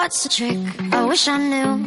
What's 0.00 0.22
the 0.22 0.30
trick? 0.30 0.56
I 0.94 1.04
wish 1.04 1.28
I 1.28 1.36
knew. 1.36 1.86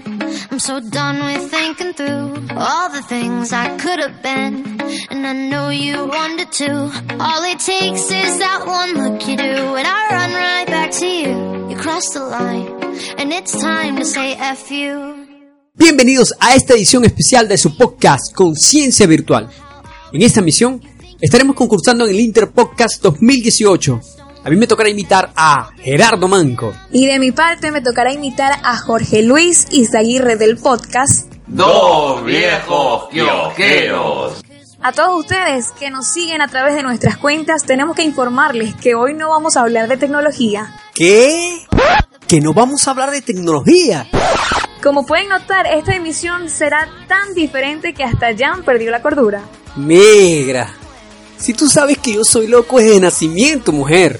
I'm 0.52 0.60
so 0.60 0.80
done 0.80 1.26
with 1.26 1.50
thinking 1.50 1.94
through 1.94 2.46
all 2.56 2.88
the 2.92 3.02
things 3.02 3.52
I 3.52 3.76
could 3.80 3.98
have 3.98 4.22
been. 4.22 4.80
And 5.10 5.26
I 5.26 5.34
know 5.34 5.70
you 5.70 6.06
wanted 6.06 6.52
to. 6.62 6.94
All 7.20 7.44
it 7.44 7.58
takes 7.58 8.12
is 8.12 8.38
that 8.38 8.68
one 8.68 8.94
look 9.02 9.28
you 9.28 9.36
do. 9.36 9.76
And 9.78 9.88
I 9.88 10.02
run 10.12 10.32
right 10.32 10.68
back 10.68 10.92
to 11.02 11.08
you. 11.08 11.70
You 11.72 11.76
cross 11.76 12.08
the 12.14 12.20
line. 12.20 12.68
And 13.18 13.34
it's 13.34 13.60
time 13.60 13.96
to 13.96 14.06
say 14.06 14.36
F 14.36 14.70
you. 14.70 15.26
Bienvenidos 15.74 16.36
a 16.40 16.54
esta 16.54 16.76
edición 16.76 17.06
especial 17.06 17.48
de 17.48 17.58
su 17.58 17.76
podcast 17.76 18.32
Conciencia 18.36 19.08
Virtual. 19.08 19.50
En 20.12 20.22
esta 20.22 20.40
misión 20.44 20.80
estaremos 21.20 21.56
concursando 21.56 22.06
en 22.06 22.12
el 22.12 22.20
Interpodcast 22.20 23.02
2018 23.02 24.23
a 24.46 24.50
mí 24.50 24.58
me 24.58 24.68
tocará 24.68 24.90
imitar 24.90 25.32
a 25.36 25.72
Gerardo 25.78 26.28
Manco. 26.28 26.74
Y 26.92 27.08
de 27.08 27.18
mi 27.18 27.32
parte 27.32 27.72
me 27.72 27.82
tocará 27.82 28.12
imitar 28.12 28.60
a 28.64 28.78
Jorge 28.78 29.24
Luis 29.24 29.68
Izaguirre 29.72 30.36
del 30.36 30.58
podcast. 30.58 31.32
Dos 31.48 32.26
viejos 32.26 33.10
kiosqueros. 33.10 34.44
A 34.82 34.92
todos 34.92 35.22
ustedes 35.22 35.72
que 35.72 35.90
nos 35.90 36.08
siguen 36.08 36.42
a 36.42 36.50
través 36.50 36.76
de 36.76 36.84
nuestras 36.84 37.16
cuentas, 37.16 37.64
tenemos 37.64 37.96
que 37.96 38.04
informarles 38.04 38.76
que 38.76 38.96
hoy 38.96 39.14
no 39.14 39.30
vamos 39.30 39.56
a 39.56 39.62
hablar 39.62 39.88
de 39.88 39.96
tecnología. 39.96 40.76
¿Qué? 40.94 41.66
¿Que 42.28 42.42
no 42.42 42.54
vamos 42.54 42.86
a 42.86 42.92
hablar 42.92 43.12
de 43.12 43.22
tecnología? 43.22 44.08
Como 44.82 45.06
pueden 45.06 45.30
notar, 45.30 45.68
esta 45.68 45.96
emisión 45.96 46.50
será 46.50 46.90
tan 47.08 47.34
diferente 47.34 47.94
que 47.94 48.04
hasta 48.04 48.36
Jan 48.38 48.64
perdió 48.64 48.92
la 48.92 49.02
cordura. 49.02 49.42
Negra, 49.78 50.70
si 51.38 51.54
tú 51.54 51.70
sabes 51.70 51.98
que 51.98 52.14
yo 52.14 52.26
soy 52.26 52.48
loco 52.48 52.80
de 52.80 53.00
nacimiento, 53.00 53.72
mujer. 53.72 54.20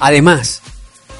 Además, 0.00 0.62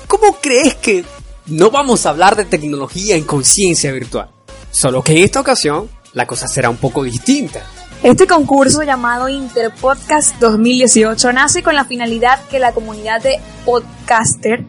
¿cómo 0.06 0.37
crees 0.41 0.75
que 0.77 1.05
no 1.47 1.71
vamos 1.71 2.06
a 2.06 2.11
hablar 2.11 2.37
de 2.37 2.44
tecnología 2.44 3.16
en 3.16 3.25
conciencia 3.25 3.93
virtual? 3.93 4.31
Solo 4.71 5.03
que 5.03 5.12
en 5.12 5.25
esta 5.25 5.41
ocasión 5.41 5.89
la 6.12 6.27
cosa 6.27 6.47
será 6.47 6.71
un 6.71 6.77
poco 6.77 7.03
distinta. 7.03 7.62
Este 8.03 8.28
concurso 8.28 8.84
llamado 8.84 9.28
Interpodcast 9.28 10.37
2018 10.38 11.33
nace 11.33 11.65
con 11.65 11.75
la 11.75 11.84
finalidad 11.84 12.41
que 12.49 12.61
la 12.61 12.72
comunidad 12.72 13.21
de 13.21 13.41
podcaster 13.65 14.65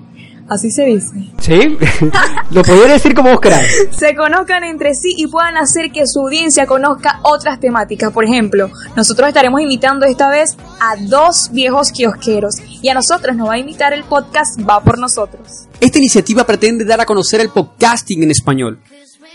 Así 0.50 0.72
se 0.72 0.84
dice. 0.86 1.12
Sí, 1.40 1.78
lo 2.52 2.64
podría 2.64 2.94
decir 2.94 3.14
como 3.14 3.30
vos 3.30 3.40
querás. 3.40 3.68
se 3.92 4.16
conozcan 4.16 4.64
entre 4.64 4.96
sí 4.96 5.14
y 5.16 5.28
puedan 5.28 5.58
hacer 5.58 5.92
que 5.92 6.08
su 6.08 6.22
audiencia 6.22 6.66
conozca 6.66 7.20
otras 7.22 7.60
temáticas. 7.60 8.12
Por 8.12 8.26
ejemplo, 8.26 8.72
nosotros 8.96 9.28
estaremos 9.28 9.62
invitando 9.62 10.08
esta 10.08 10.30
vez 10.30 10.58
a 10.80 10.96
dos 10.98 11.52
viejos 11.52 11.92
kiosqueros 11.92 12.56
y 12.82 12.90
a 12.90 12.96
nosotros 12.96 13.36
nos 13.36 13.48
va 13.48 13.54
a 13.54 13.60
invitar 13.60 13.94
el 13.94 14.04
podcast 14.04 14.60
Va 14.68 14.82
por 14.82 14.98
nosotros. 14.98 15.68
Esta 15.80 16.00
iniciativa 16.00 16.44
pretende 16.46 16.84
dar 16.84 17.00
a 17.00 17.06
conocer 17.06 17.42
el 17.42 17.50
podcasting 17.50 18.24
en 18.24 18.32
español, 18.32 18.80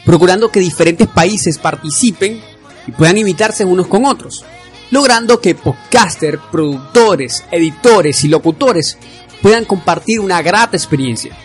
procurando 0.05 0.51
que 0.51 0.61
diferentes 0.61 1.07
países 1.07 1.59
participen 1.59 2.41
y 2.87 2.93
puedan 2.93 3.19
imitarse 3.19 3.65
unos 3.65 3.87
con 3.87 4.05
otros, 4.05 4.45
logrando 4.91 5.41
que 5.41 5.55
podcasters, 5.55 6.41
productores, 6.51 7.45
editores 7.51 8.25
y 8.25 8.29
locutores 8.29 8.99
puedan 9.44 9.66
compartir 9.66 10.21
una 10.21 10.41
grata 10.41 10.75
experiencia. 10.75 11.37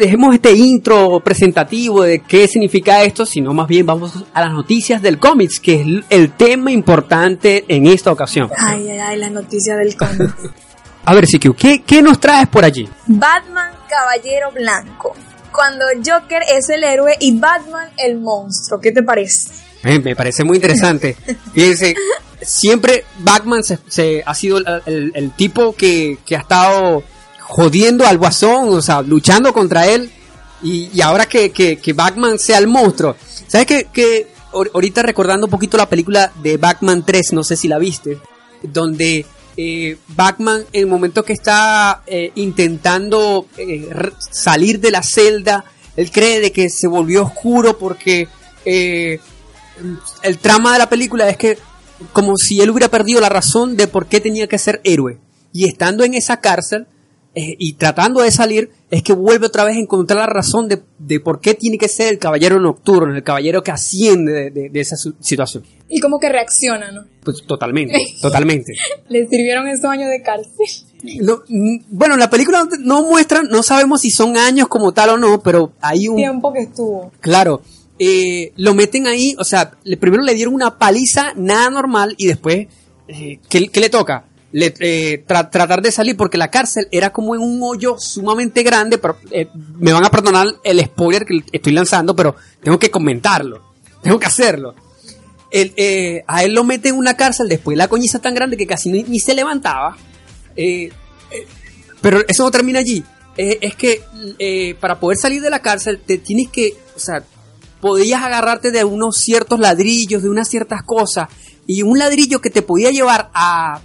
Dejemos 0.00 0.34
este 0.34 0.52
intro 0.52 1.20
presentativo 1.20 2.02
de 2.02 2.20
qué 2.20 2.48
significa 2.48 3.02
esto, 3.02 3.26
sino 3.26 3.52
más 3.52 3.68
bien 3.68 3.84
vamos 3.86 4.24
a 4.32 4.40
las 4.40 4.52
noticias 4.52 5.02
del 5.02 5.18
cómics, 5.18 5.60
que 5.60 5.80
es 5.80 6.04
el 6.08 6.32
tema 6.32 6.72
importante 6.72 7.64
en 7.68 7.86
esta 7.86 8.10
ocasión. 8.10 8.50
Ay, 8.56 8.88
ay, 8.88 8.98
ay, 8.98 9.18
las 9.18 9.30
noticias 9.30 9.76
del 9.78 9.96
cómic. 9.96 10.34
a 11.04 11.14
ver, 11.14 11.26
Sikiu, 11.26 11.54
¿qué, 11.54 11.82
¿qué 11.82 12.02
nos 12.02 12.18
traes 12.18 12.48
por 12.48 12.64
allí? 12.64 12.88
Batman 13.06 13.74
Caballero 13.88 14.50
Blanco. 14.52 15.14
Cuando 15.52 15.84
Joker 15.96 16.42
es 16.50 16.68
el 16.70 16.82
héroe 16.82 17.16
y 17.20 17.38
Batman 17.38 17.90
el 17.98 18.18
monstruo. 18.18 18.80
¿Qué 18.80 18.92
te 18.92 19.02
parece? 19.02 19.50
Eh, 19.84 19.98
me 19.98 20.16
parece 20.16 20.44
muy 20.44 20.56
interesante. 20.56 21.16
Fíjense, 21.52 21.94
siempre 22.40 23.04
Batman 23.18 23.62
se, 23.62 24.22
ha 24.24 24.34
sido 24.34 24.58
el, 24.86 25.12
el 25.14 25.32
tipo 25.32 25.74
que, 25.74 26.18
que 26.24 26.36
ha 26.36 26.40
estado 26.40 27.02
jodiendo 27.50 28.06
al 28.06 28.16
guasón, 28.16 28.68
o 28.68 28.80
sea, 28.80 29.02
luchando 29.02 29.52
contra 29.52 29.86
él. 29.86 30.10
Y, 30.62 31.00
ahora 31.00 31.26
que, 31.26 31.50
que, 31.50 31.92
Batman 31.92 32.38
sea 32.38 32.58
el 32.58 32.68
monstruo. 32.68 33.16
¿Sabes 33.48 33.66
que, 33.66 33.86
que 33.92 34.28
ahorita 34.52 35.02
recordando 35.02 35.46
un 35.46 35.50
poquito 35.50 35.76
la 35.76 35.88
película 35.88 36.32
de 36.42 36.58
Batman 36.58 37.04
3, 37.04 37.32
no 37.32 37.42
sé 37.42 37.56
si 37.56 37.66
la 37.66 37.78
viste, 37.78 38.18
donde 38.62 39.26
eh, 39.56 39.96
Batman 40.08 40.64
en 40.72 40.80
el 40.80 40.86
momento 40.86 41.24
que 41.24 41.32
está 41.32 42.02
eh, 42.06 42.30
intentando 42.36 43.46
eh, 43.56 43.88
salir 44.18 44.78
de 44.80 44.90
la 44.90 45.02
celda, 45.02 45.64
él 45.96 46.10
cree 46.12 46.40
de 46.40 46.52
que 46.52 46.70
se 46.70 46.86
volvió 46.86 47.24
oscuro 47.24 47.78
porque 47.78 48.28
el 48.64 50.38
trama 50.40 50.74
de 50.74 50.78
la 50.78 50.88
película 50.88 51.28
es 51.28 51.36
que 51.36 51.58
como 52.12 52.36
si 52.36 52.60
él 52.60 52.70
hubiera 52.70 52.88
perdido 52.88 53.20
la 53.20 53.28
razón 53.28 53.76
de 53.76 53.88
por 53.88 54.06
qué 54.06 54.20
tenía 54.20 54.46
que 54.46 54.58
ser 54.58 54.80
héroe. 54.84 55.18
Y 55.52 55.64
estando 55.64 56.04
en 56.04 56.14
esa 56.14 56.38
cárcel, 56.38 56.86
eh, 57.34 57.54
y 57.58 57.74
tratando 57.74 58.20
de 58.22 58.30
salir, 58.32 58.70
es 58.90 59.02
que 59.04 59.12
vuelve 59.12 59.46
otra 59.46 59.64
vez 59.64 59.76
a 59.76 59.80
encontrar 59.80 60.18
la 60.20 60.26
razón 60.26 60.66
de, 60.68 60.82
de 60.98 61.20
por 61.20 61.40
qué 61.40 61.54
tiene 61.54 61.78
que 61.78 61.88
ser 61.88 62.08
el 62.12 62.18
caballero 62.18 62.58
nocturno, 62.58 63.14
el 63.14 63.22
caballero 63.22 63.62
que 63.62 63.70
asciende 63.70 64.32
de, 64.32 64.50
de- 64.50 64.68
de 64.70 64.80
esa 64.80 64.96
situación. 65.20 65.64
Y 65.88 66.00
como 66.00 66.18
que 66.18 66.28
reacciona, 66.28 66.90
¿no? 66.90 67.04
Pues 67.22 67.42
totalmente, 67.46 67.96
totalmente. 68.22 68.72
Le 69.08 69.28
sirvieron 69.28 69.68
esos 69.68 69.84
años 69.86 70.10
de 70.10 70.22
cárcel. 70.22 70.66
No, 71.22 71.42
mm, 71.48 71.76
bueno, 71.88 72.16
la 72.16 72.28
película 72.30 72.66
no- 72.80 73.02
muestra, 73.04 73.42
no 73.42 73.62
sabemos 73.62 74.00
si 74.00 74.10
son 74.10 74.36
años 74.36 74.66
como 74.68 74.92
tal 74.92 75.10
o 75.10 75.16
no, 75.16 75.40
pero 75.40 75.72
hay 75.80 76.08
un... 76.08 76.16
Tiempo 76.16 76.52
que 76.52 76.60
estuvo. 76.62 77.12
Claro, 77.20 77.62
eh, 77.98 78.52
lo 78.56 78.74
meten 78.74 79.06
ahí, 79.06 79.34
o 79.38 79.44
sea, 79.44 79.70
primero 80.00 80.22
le 80.22 80.34
dieron 80.34 80.54
una 80.54 80.78
paliza 80.78 81.32
nada 81.36 81.70
normal 81.70 82.14
y 82.18 82.26
después, 82.26 82.66
eh, 83.08 83.38
¿qué, 83.48 83.68
qué 83.68 83.80
le 83.80 83.88
toca? 83.90 84.24
Eh, 84.52 85.24
tra- 85.28 85.48
tratar 85.48 85.80
de 85.80 85.92
salir 85.92 86.16
porque 86.16 86.36
la 86.36 86.50
cárcel 86.50 86.88
era 86.90 87.10
como 87.10 87.36
en 87.36 87.40
un 87.40 87.60
hoyo 87.62 87.96
sumamente 87.98 88.64
grande, 88.64 88.98
pero 88.98 89.16
eh, 89.30 89.48
me 89.78 89.92
van 89.92 90.04
a 90.04 90.10
perdonar 90.10 90.46
el 90.64 90.84
spoiler 90.84 91.24
que 91.24 91.44
estoy 91.52 91.72
lanzando, 91.72 92.16
pero 92.16 92.34
tengo 92.60 92.76
que 92.78 92.90
comentarlo, 92.90 93.62
tengo 94.02 94.18
que 94.18 94.26
hacerlo. 94.26 94.74
Eh, 95.52 96.24
a 96.26 96.42
él 96.42 96.52
lo 96.54 96.64
meten 96.64 96.94
en 96.94 96.98
una 96.98 97.16
cárcel 97.16 97.48
después 97.48 97.74
de 97.74 97.78
la 97.78 97.88
coñiza 97.88 98.18
tan 98.18 98.34
grande 98.34 98.56
que 98.56 98.66
casi 98.66 98.90
ni, 98.90 99.20
se 99.20 99.34
levantaba. 99.34 99.96
Pero 102.00 102.20
eso 102.26 102.42
no 102.44 102.50
termina 102.50 102.80
allí. 102.80 103.04
Es 103.36 103.74
que 103.76 104.76
para 104.80 104.98
poder 104.98 105.16
salir 105.16 105.42
de 105.42 105.50
la 105.50 105.60
cárcel 105.60 106.00
te 106.04 106.18
tienes 106.18 106.48
que, 106.50 106.74
o 106.96 106.98
sea, 106.98 107.22
podías 107.80 108.22
agarrarte 108.22 108.70
de 108.70 108.84
unos 108.84 109.18
ciertos 109.18 109.58
ladrillos, 109.60 110.22
de 110.22 110.28
unas 110.28 110.48
ciertas 110.48 110.82
cosas, 110.82 111.28
y 111.66 111.82
un 111.82 111.98
ladrillo 111.98 112.40
que 112.40 112.50
te 112.50 112.62
podía 112.62 112.90
llevar 112.90 113.30
a, 113.32 113.80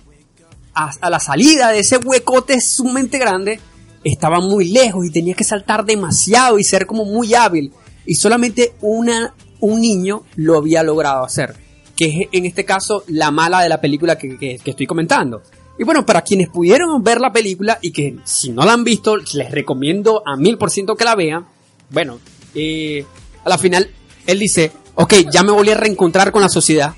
a, 0.76 1.10
la 1.10 1.20
salida 1.20 1.72
de 1.72 1.80
ese 1.80 1.98
huecote 1.98 2.60
sumamente 2.62 3.18
grande, 3.18 3.60
estaba 4.04 4.40
muy 4.40 4.66
lejos 4.72 5.06
y 5.06 5.12
tenías 5.12 5.38
que 5.38 5.44
saltar 5.44 5.86
demasiado 5.86 6.60
y 6.60 6.64
ser 6.64 6.86
como 6.86 7.06
muy 7.06 7.34
hábil. 7.34 7.72
Y 8.06 8.16
solamente 8.16 8.76
una, 8.82 9.34
un 9.62 9.82
niño 9.82 10.24
lo 10.36 10.58
había 10.58 10.84
logrado 10.84 11.24
hacer, 11.24 11.56
que 11.96 12.06
es 12.06 12.14
en 12.32 12.46
este 12.46 12.66
caso 12.66 13.04
la 13.08 13.32
mala 13.32 13.62
de 13.62 13.70
la 13.70 13.82
película 13.82 14.18
que, 14.18 14.38
que- 14.38 14.60
estoy 14.64 14.86
comentando. 14.86 15.42
Y 15.80 15.84
bueno, 15.84 16.06
para 16.06 16.22
quienes 16.22 16.50
pudieron 16.50 17.04
ver 17.04 17.20
la 17.20 17.34
película 17.34 17.80
y 17.82 17.92
que 17.92 18.18
si 18.24 18.52
no 18.52 18.64
la 18.64 18.74
han 18.74 18.84
visto, 18.84 19.18
les 19.18 19.52
recomiendo 19.52 20.22
a 20.26 20.38
mil 20.38 20.58
por 20.58 20.70
ciento 20.72 20.96
que 20.96 21.04
la 21.04 21.16
vean. 21.16 21.46
Bueno, 21.90 22.20
eh, 22.54 23.06
a 23.44 23.50
la 23.50 23.58
final 23.58 23.90
él 24.28 24.40
dice, 24.40 24.72
ok, 24.96 25.14
ya 25.32 25.44
me 25.44 25.52
volví 25.52 25.72
a 25.72 25.76
reencontrar 25.76 26.32
con 26.32 26.42
la 26.42 26.50
sociedad. 26.50 26.94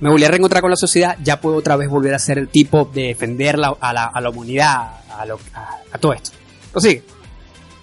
Me 0.00 0.08
volví 0.10 0.24
a 0.24 0.28
reencontrar 0.28 0.60
con 0.62 0.70
la 0.70 0.76
sociedad, 0.76 1.16
ya 1.22 1.40
puedo 1.40 1.56
otra 1.56 1.76
vez 1.76 1.88
volver 1.88 2.14
a 2.14 2.18
ser 2.18 2.38
el 2.38 2.48
tipo 2.48 2.84
de 2.92 3.08
defender 3.08 3.58
la- 3.58 3.76
a, 3.80 3.92
la, 3.92 4.04
a 4.04 4.20
la 4.20 4.30
humanidad, 4.30 4.92
a, 5.18 5.26
lo- 5.26 5.38
a- 5.54 5.98
todo 5.98 6.12
esto. 6.12 6.30
Prosigue. 6.70 7.02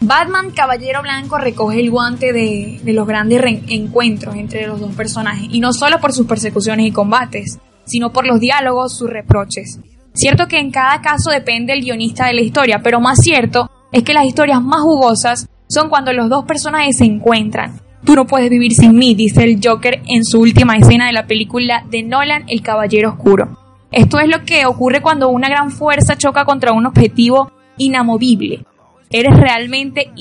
Batman 0.01 0.51
Caballero 0.51 1.01
Blanco 1.01 1.38
recoge 1.38 1.79
el 1.79 1.89
guante 1.89 2.31
de, 2.33 2.79
de 2.83 2.94
los 2.94 3.07
grandes 3.07 3.41
encuentros 3.69 4.35
entre 4.35 4.67
los 4.67 4.79
dos 4.79 4.94
personajes, 4.94 5.47
y 5.51 5.59
no 5.59 5.73
solo 5.73 6.00
por 6.00 6.13
sus 6.13 6.27
persecuciones 6.27 6.85
y 6.85 6.91
combates, 6.91 7.59
sino 7.85 8.12
por 8.12 8.25
los 8.27 8.39
diálogos, 8.39 8.97
sus 8.97 9.09
reproches. 9.09 9.79
Cierto 10.13 10.47
que 10.47 10.59
en 10.59 10.71
cada 10.71 11.01
caso 11.01 11.31
depende 11.31 11.73
el 11.73 11.81
guionista 11.81 12.27
de 12.27 12.33
la 12.33 12.41
historia, 12.41 12.79
pero 12.83 13.00
más 13.01 13.19
cierto 13.19 13.69
es 13.91 14.03
que 14.03 14.13
las 14.13 14.25
historias 14.25 14.62
más 14.62 14.81
jugosas 14.81 15.47
son 15.67 15.89
cuando 15.89 16.13
los 16.13 16.29
dos 16.29 16.45
personajes 16.45 16.97
se 16.97 17.06
encuentran. 17.06 17.81
Tú 18.05 18.15
no 18.15 18.27
puedes 18.27 18.51
vivir 18.51 18.75
sin 18.75 18.95
mí, 18.95 19.15
dice 19.15 19.43
el 19.43 19.59
Joker 19.63 19.99
en 20.07 20.23
su 20.23 20.39
última 20.39 20.77
escena 20.77 21.07
de 21.07 21.13
la 21.13 21.25
película 21.25 21.83
de 21.89 22.03
Nolan, 22.03 22.43
El 22.47 22.61
Caballero 22.61 23.09
Oscuro. 23.09 23.57
Esto 23.91 24.19
es 24.19 24.29
lo 24.29 24.45
que 24.45 24.67
ocurre 24.67 25.01
cuando 25.01 25.29
una 25.29 25.49
gran 25.49 25.71
fuerza 25.71 26.15
choca 26.15 26.45
contra 26.45 26.71
un 26.71 26.85
objetivo 26.85 27.51
inamovible. 27.77 28.63
Eres 29.09 29.35
realmente 29.35 30.11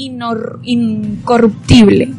incorruptible. 0.64 2.14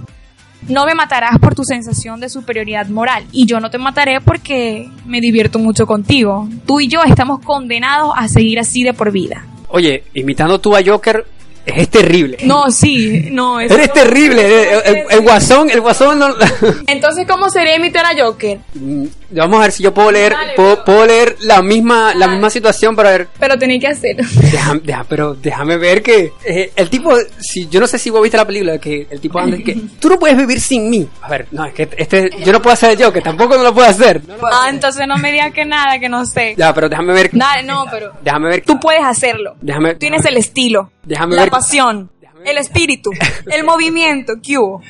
No 0.68 0.86
me 0.86 0.94
matarás 0.94 1.40
por 1.40 1.56
tu 1.56 1.64
sensación 1.64 2.20
de 2.20 2.30
superioridad 2.30 2.88
moral 2.88 3.26
y 3.32 3.48
yo 3.48 3.60
no 3.60 3.72
te 3.72 3.80
mataré 3.80 4.22
porque 4.22 4.88
me 5.06 5.20
divierto 5.20 5.58
mucho 5.58 5.88
contigo. 5.88 6.48
Tú 6.68 6.80
y 6.80 6.88
yo 6.88 7.02
estamos 7.04 7.40
condenados 7.40 8.14
a 8.16 8.28
seguir 8.28 8.60
así 8.60 8.84
de 8.84 8.94
por 8.94 9.12
vida. 9.12 9.48
Oye, 9.70 10.04
imitando 10.14 10.60
tú 10.60 10.76
a 10.76 10.82
Joker 10.86 11.26
es 11.66 11.90
terrible. 11.90 12.38
No, 12.44 12.70
sí, 12.72 13.30
no, 13.32 13.60
eso 13.62 13.74
Eres 13.74 13.88
no- 13.90 13.94
terrible. 13.94 14.74
El, 14.74 14.96
el- 14.98 15.06
el 15.10 15.22
guasón, 15.22 15.70
el 15.70 15.82
guasón 15.82 16.20
no... 16.20 16.28
Entonces, 16.88 17.26
¿cómo 17.28 17.50
sería 17.50 17.76
imitar 17.76 18.06
a 18.06 18.24
Joker? 18.24 18.60
Mm, 18.74 19.06
Vamos 19.32 19.58
a 19.60 19.64
ver 19.64 19.72
si 19.72 19.84
yo 19.84 19.94
puedo 19.94 20.12
leer, 20.12 20.32
Dale, 20.32 20.54
puedo, 20.56 20.74
pero- 20.76 20.86
puedo 20.86 21.06
leer 21.08 21.36
la 21.42 21.62
misma, 21.62 22.14
la 22.16 22.28
misma 22.28 22.50
situación 22.50 22.96
para 22.96 23.10
ver. 23.12 23.28
Pero 23.40 23.58
tenéis 23.58 23.82
que 23.82 23.88
hacerlo. 23.88 24.24
Deja- 24.52 24.80
deja- 24.82 25.04
pero 25.10 25.34
déjame 25.34 25.78
ver 25.78 26.02
que 26.04 26.32
eh, 26.46 26.72
el 26.76 26.90
tipo, 26.90 27.12
si 27.40 27.68
yo 27.68 27.80
no 27.80 27.88
sé 27.88 27.98
si 27.98 28.10
vos 28.10 28.22
viste 28.22 28.38
la 28.38 28.46
película, 28.46 28.78
que 28.78 29.08
el 29.10 29.20
tipo 29.20 29.40
anda 29.40 29.58
que 29.58 29.76
tú 30.00 30.10
no 30.10 30.20
puedes 30.20 30.38
vivir 30.38 30.62
sin 30.62 30.90
mí. 30.90 31.08
A 31.22 31.28
ver, 31.30 31.48
no 31.52 31.66
es 31.66 31.74
que 31.74 31.90
este, 31.98 32.30
yo 32.46 32.54
no 32.54 32.62
puedo 32.62 32.74
hacer 32.76 32.98
yo, 32.98 33.12
que 33.12 33.22
tampoco 33.22 33.58
no 33.58 33.64
lo 33.64 33.74
puedo 33.74 33.88
hacer. 33.90 34.22
Ah, 34.44 34.68
entonces 34.70 35.06
no 35.08 35.18
me 35.18 35.32
digas 35.32 35.52
que 35.52 35.66
nada, 35.66 36.00
que 36.00 36.08
no 36.08 36.26
sé. 36.26 36.54
Ya, 36.58 36.74
pero 36.74 36.88
déjame 36.88 37.12
ver. 37.14 37.30
Dale, 37.34 37.64
no, 37.64 37.86
pero 37.92 38.14
Déjame 38.24 38.50
ver. 38.50 38.64
tú 38.66 38.80
puedes 38.80 39.04
hacerlo. 39.04 39.56
Déjame. 39.60 39.96
Tienes 39.96 40.24
el 40.26 40.38
estilo, 40.38 40.92
Déjame 41.04 41.36
la 41.36 41.42
ver. 41.44 41.52
Pasión, 41.58 42.12
el 42.46 42.58
espíritu, 42.58 43.12
el 43.52 43.64
movimiento, 43.64 44.34
¿qué 44.42 44.58
hubo? 44.58 44.82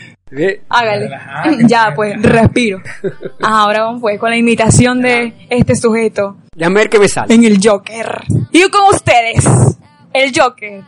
Hágale. 0.69 1.09
ya, 1.67 1.93
pues, 1.95 2.21
respiro. 2.21 2.81
Ah, 3.41 3.61
ahora 3.63 3.83
vamos 3.83 4.01
pues 4.01 4.19
con 4.19 4.29
la 4.31 4.37
imitación 4.37 5.01
de 5.01 5.33
este 5.49 5.75
sujeto 5.75 6.37
Déjame 6.55 6.79
ver 6.81 6.89
qué 6.89 6.99
me 6.99 7.07
sale. 7.07 7.33
en 7.33 7.43
el 7.45 7.59
Joker. 7.63 8.23
Y 8.51 8.63
con 8.69 8.93
ustedes, 8.93 9.45
el 10.13 10.31
Joker, 10.37 10.83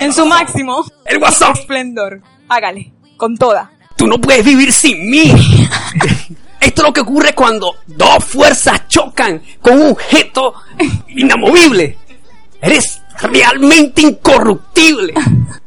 en 0.00 0.12
su 0.12 0.26
máximo 0.26 0.84
El 1.04 1.18
guasón. 1.18 1.52
esplendor. 1.52 2.20
Hágale, 2.48 2.92
con 3.16 3.36
toda. 3.36 3.70
Tú 3.96 4.06
no 4.06 4.20
puedes 4.20 4.44
vivir 4.44 4.72
sin 4.72 5.08
mí. 5.08 5.30
Esto 6.60 6.82
es 6.82 6.86
lo 6.88 6.92
que 6.92 7.00
ocurre 7.00 7.34
cuando 7.34 7.74
dos 7.86 8.24
fuerzas 8.24 8.86
chocan 8.88 9.42
con 9.60 9.80
un 9.80 9.90
objeto 9.92 10.54
inamovible. 11.08 11.98
Eres 12.60 13.01
realmente 13.22 14.02
incorruptible. 14.02 15.14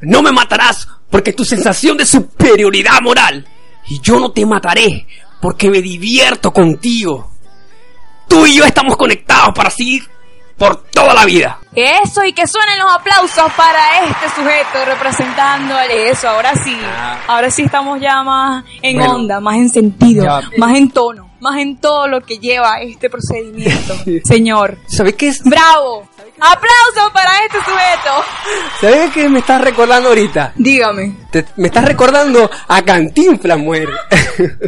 No 0.02 0.22
me 0.22 0.32
matarás 0.32 0.88
porque 1.10 1.34
tu 1.34 1.46
sensación 1.46 1.98
de 1.98 2.06
superioridad 2.06 3.02
moral. 3.02 3.46
Y 3.88 4.00
yo 4.02 4.20
no 4.20 4.32
te 4.32 4.46
mataré 4.46 5.06
porque 5.42 5.70
me 5.70 5.82
divierto 5.82 6.52
contigo. 6.52 7.32
Tú 8.28 8.46
y 8.46 8.56
yo 8.56 8.66
estamos 8.66 8.98
conectados 8.98 9.54
para 9.56 9.70
seguir 9.70 10.04
por 10.58 10.84
toda 10.90 11.14
la 11.14 11.26
vida. 11.26 11.60
Eso, 11.76 12.24
y 12.24 12.32
que 12.34 12.48
suenen 12.48 12.80
los 12.80 12.92
aplausos 12.92 13.52
para 13.58 14.06
este 14.06 14.30
sujeto 14.36 14.86
representando 14.86 15.78
eso. 15.80 16.30
Ahora 16.30 16.54
sí, 16.64 16.76
ahora 17.28 17.52
sí 17.52 17.64
estamos 17.64 18.00
ya 18.02 18.24
más 18.24 18.64
en 18.82 18.98
Bueno. 18.98 19.16
onda, 19.16 19.40
más 19.42 19.56
en 19.58 19.70
sentido, 19.70 20.26
más 20.58 20.78
en 20.78 20.90
tono, 20.90 21.30
más 21.42 21.58
en 21.60 21.78
todo 21.78 22.08
lo 22.08 22.22
que 22.22 22.40
lleva 22.40 22.80
este 22.82 23.10
procedimiento. 23.10 23.96
Señor, 24.24 24.78
¿Sabes 24.88 25.16
qué 25.16 25.28
es? 25.28 25.44
bravo. 25.44 26.08
Aplausos 26.40 27.12
para 27.14 27.32
este 27.46 27.58
sujeto. 27.60 28.26
¿Sabes 28.82 29.12
qué 29.14 29.30
me 29.30 29.40
estás 29.40 29.62
recordando 29.62 30.10
ahorita? 30.10 30.52
Dígame. 30.56 31.16
Te- 31.32 31.46
me 31.56 31.68
estás 31.68 31.86
recordando 31.86 32.50
a 32.68 32.82
Cantinflas, 32.82 33.58
mujer. 33.58 33.90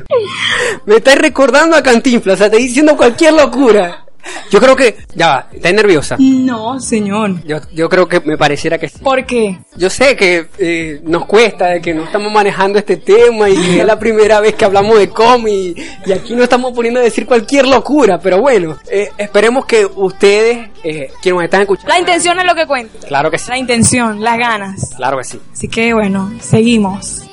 me 0.86 0.96
estás 0.96 1.18
recordando 1.18 1.76
a 1.76 1.84
Cantinflas, 1.84 2.36
o 2.36 2.38
sea, 2.38 2.50
te 2.50 2.56
estoy 2.58 2.68
diciendo 2.70 2.96
cualquier 2.96 3.34
locura. 3.34 4.06
Yo 4.50 4.60
creo 4.60 4.76
que... 4.76 4.98
Ya 5.16 5.28
va, 5.28 5.48
estás 5.52 5.74
nerviosa. 5.74 6.16
No, 6.20 6.80
señor. 6.80 7.44
Yo, 7.46 7.58
yo 7.74 7.90
creo 7.90 8.08
que 8.08 8.20
me 8.22 8.38
pareciera 8.38 8.78
que 8.78 8.90
sí. 8.90 9.00
¿Por 9.00 9.26
qué? 9.26 9.60
Yo 9.76 9.90
sé 9.90 10.16
que 10.16 10.48
eh, 10.58 11.02
nos 11.04 11.26
cuesta, 11.26 11.68
de 11.68 11.82
que 11.82 11.94
no 11.94 12.04
estamos 12.04 12.32
manejando 12.32 12.80
este 12.80 12.98
tema 12.98 13.50
y 13.50 13.56
que 13.56 13.80
es 13.80 13.86
la 13.86 13.98
primera 14.00 14.40
vez 14.40 14.56
que 14.56 14.66
hablamos 14.66 14.98
de 15.00 15.10
cómic 15.10 15.78
y 16.06 16.12
aquí 16.12 16.36
no 16.36 16.44
estamos 16.44 16.74
poniendo 16.74 17.00
a 17.00 17.04
decir 17.04 17.26
cualquier 17.26 17.68
locura, 17.68 18.20
pero 18.20 18.40
bueno, 18.40 18.78
eh, 18.90 19.10
esperemos 19.18 19.66
que 19.66 19.86
ustedes, 19.86 20.70
eh, 20.84 21.12
quienes 21.22 21.36
nos 21.38 21.44
están 21.44 21.62
escuchando... 21.62 21.90
La 21.90 22.00
intención 22.00 22.40
es 22.40 22.46
lo 22.46 22.56
que 22.56 22.66
cuenta. 22.66 23.08
Claro 23.08 23.32
que 23.32 23.38
sí, 23.38 23.50
La 23.50 23.58
intención, 23.58 24.22
las 24.22 24.38
ganas. 24.38 24.94
claro 24.96 25.18
que 25.18 25.24
sí. 25.24 25.40
Así 25.54 25.68
que 25.68 25.94
bueno, 25.94 26.32
seguimos. 26.42 27.24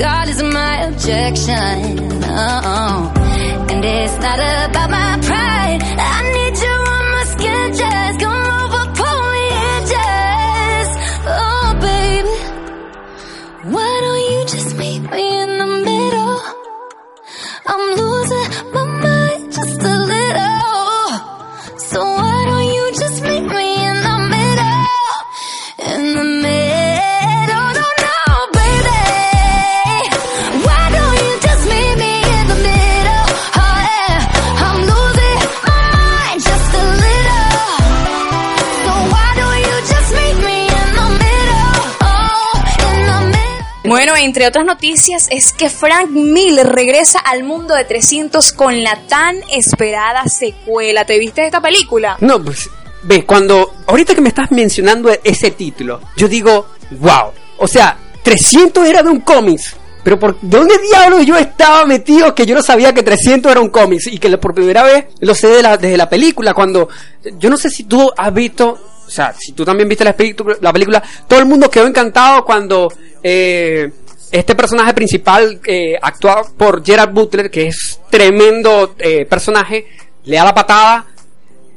Admission, 0.00 0.28
is 0.28 0.42
my 0.42 0.84
objection. 0.84 2.22
Oh. 2.24 3.12
And 3.70 3.84
it's 3.84 4.16
not 4.18 4.38
about 4.38 4.90
my 4.90 5.09
entre 44.24 44.46
otras 44.46 44.64
noticias 44.64 45.28
es 45.30 45.52
que 45.52 45.70
Frank 45.70 46.10
Miller 46.10 46.66
regresa 46.66 47.18
al 47.18 47.42
mundo 47.42 47.74
de 47.74 47.84
300 47.84 48.52
con 48.52 48.82
la 48.82 49.06
tan 49.08 49.36
esperada 49.50 50.24
secuela. 50.26 51.04
¿Te 51.04 51.18
viste 51.18 51.46
esta 51.46 51.60
película? 51.60 52.16
No, 52.20 52.42
pues, 52.42 52.68
ve, 53.02 53.24
cuando, 53.24 53.74
ahorita 53.86 54.14
que 54.14 54.20
me 54.20 54.28
estás 54.28 54.50
mencionando 54.50 55.10
ese 55.24 55.52
título, 55.52 56.00
yo 56.16 56.28
digo, 56.28 56.66
wow, 56.98 57.32
o 57.58 57.66
sea, 57.66 57.96
300 58.22 58.86
era 58.86 59.02
de 59.02 59.08
un 59.08 59.20
cómics. 59.20 59.76
Pero 60.02 60.18
por 60.18 60.38
dónde 60.40 60.78
diablos 60.78 61.26
yo 61.26 61.36
estaba 61.36 61.84
metido 61.84 62.34
que 62.34 62.46
yo 62.46 62.54
no 62.54 62.62
sabía 62.62 62.94
que 62.94 63.02
300 63.02 63.52
era 63.52 63.60
un 63.60 63.68
cómics 63.68 64.06
y 64.06 64.18
que 64.18 64.36
por 64.38 64.54
primera 64.54 64.82
vez 64.82 65.06
lo 65.20 65.34
sé 65.34 65.62
la, 65.62 65.76
desde 65.76 65.98
la 65.98 66.08
película 66.08 66.54
cuando 66.54 66.88
yo 67.38 67.50
no 67.50 67.58
sé 67.58 67.68
si 67.68 67.84
tú 67.84 68.10
has 68.16 68.32
visto, 68.32 68.78
o 69.06 69.10
sea, 69.10 69.34
si 69.38 69.52
tú 69.52 69.62
también 69.62 69.90
viste 69.90 70.04
la, 70.04 70.16
la 70.62 70.72
película 70.72 71.02
todo 71.28 71.38
el 71.38 71.44
mundo 71.44 71.68
quedó 71.68 71.86
encantado 71.86 72.46
cuando 72.46 72.90
eh, 73.22 73.90
este 74.30 74.54
personaje 74.54 74.94
principal 74.94 75.60
eh, 75.66 75.98
actuado 76.00 76.52
por 76.56 76.84
Gerard 76.84 77.12
Butler, 77.12 77.50
que 77.50 77.68
es 77.68 78.00
tremendo 78.10 78.94
eh, 78.98 79.26
personaje, 79.26 79.86
le 80.24 80.36
da 80.36 80.44
la 80.44 80.54
patada. 80.54 81.06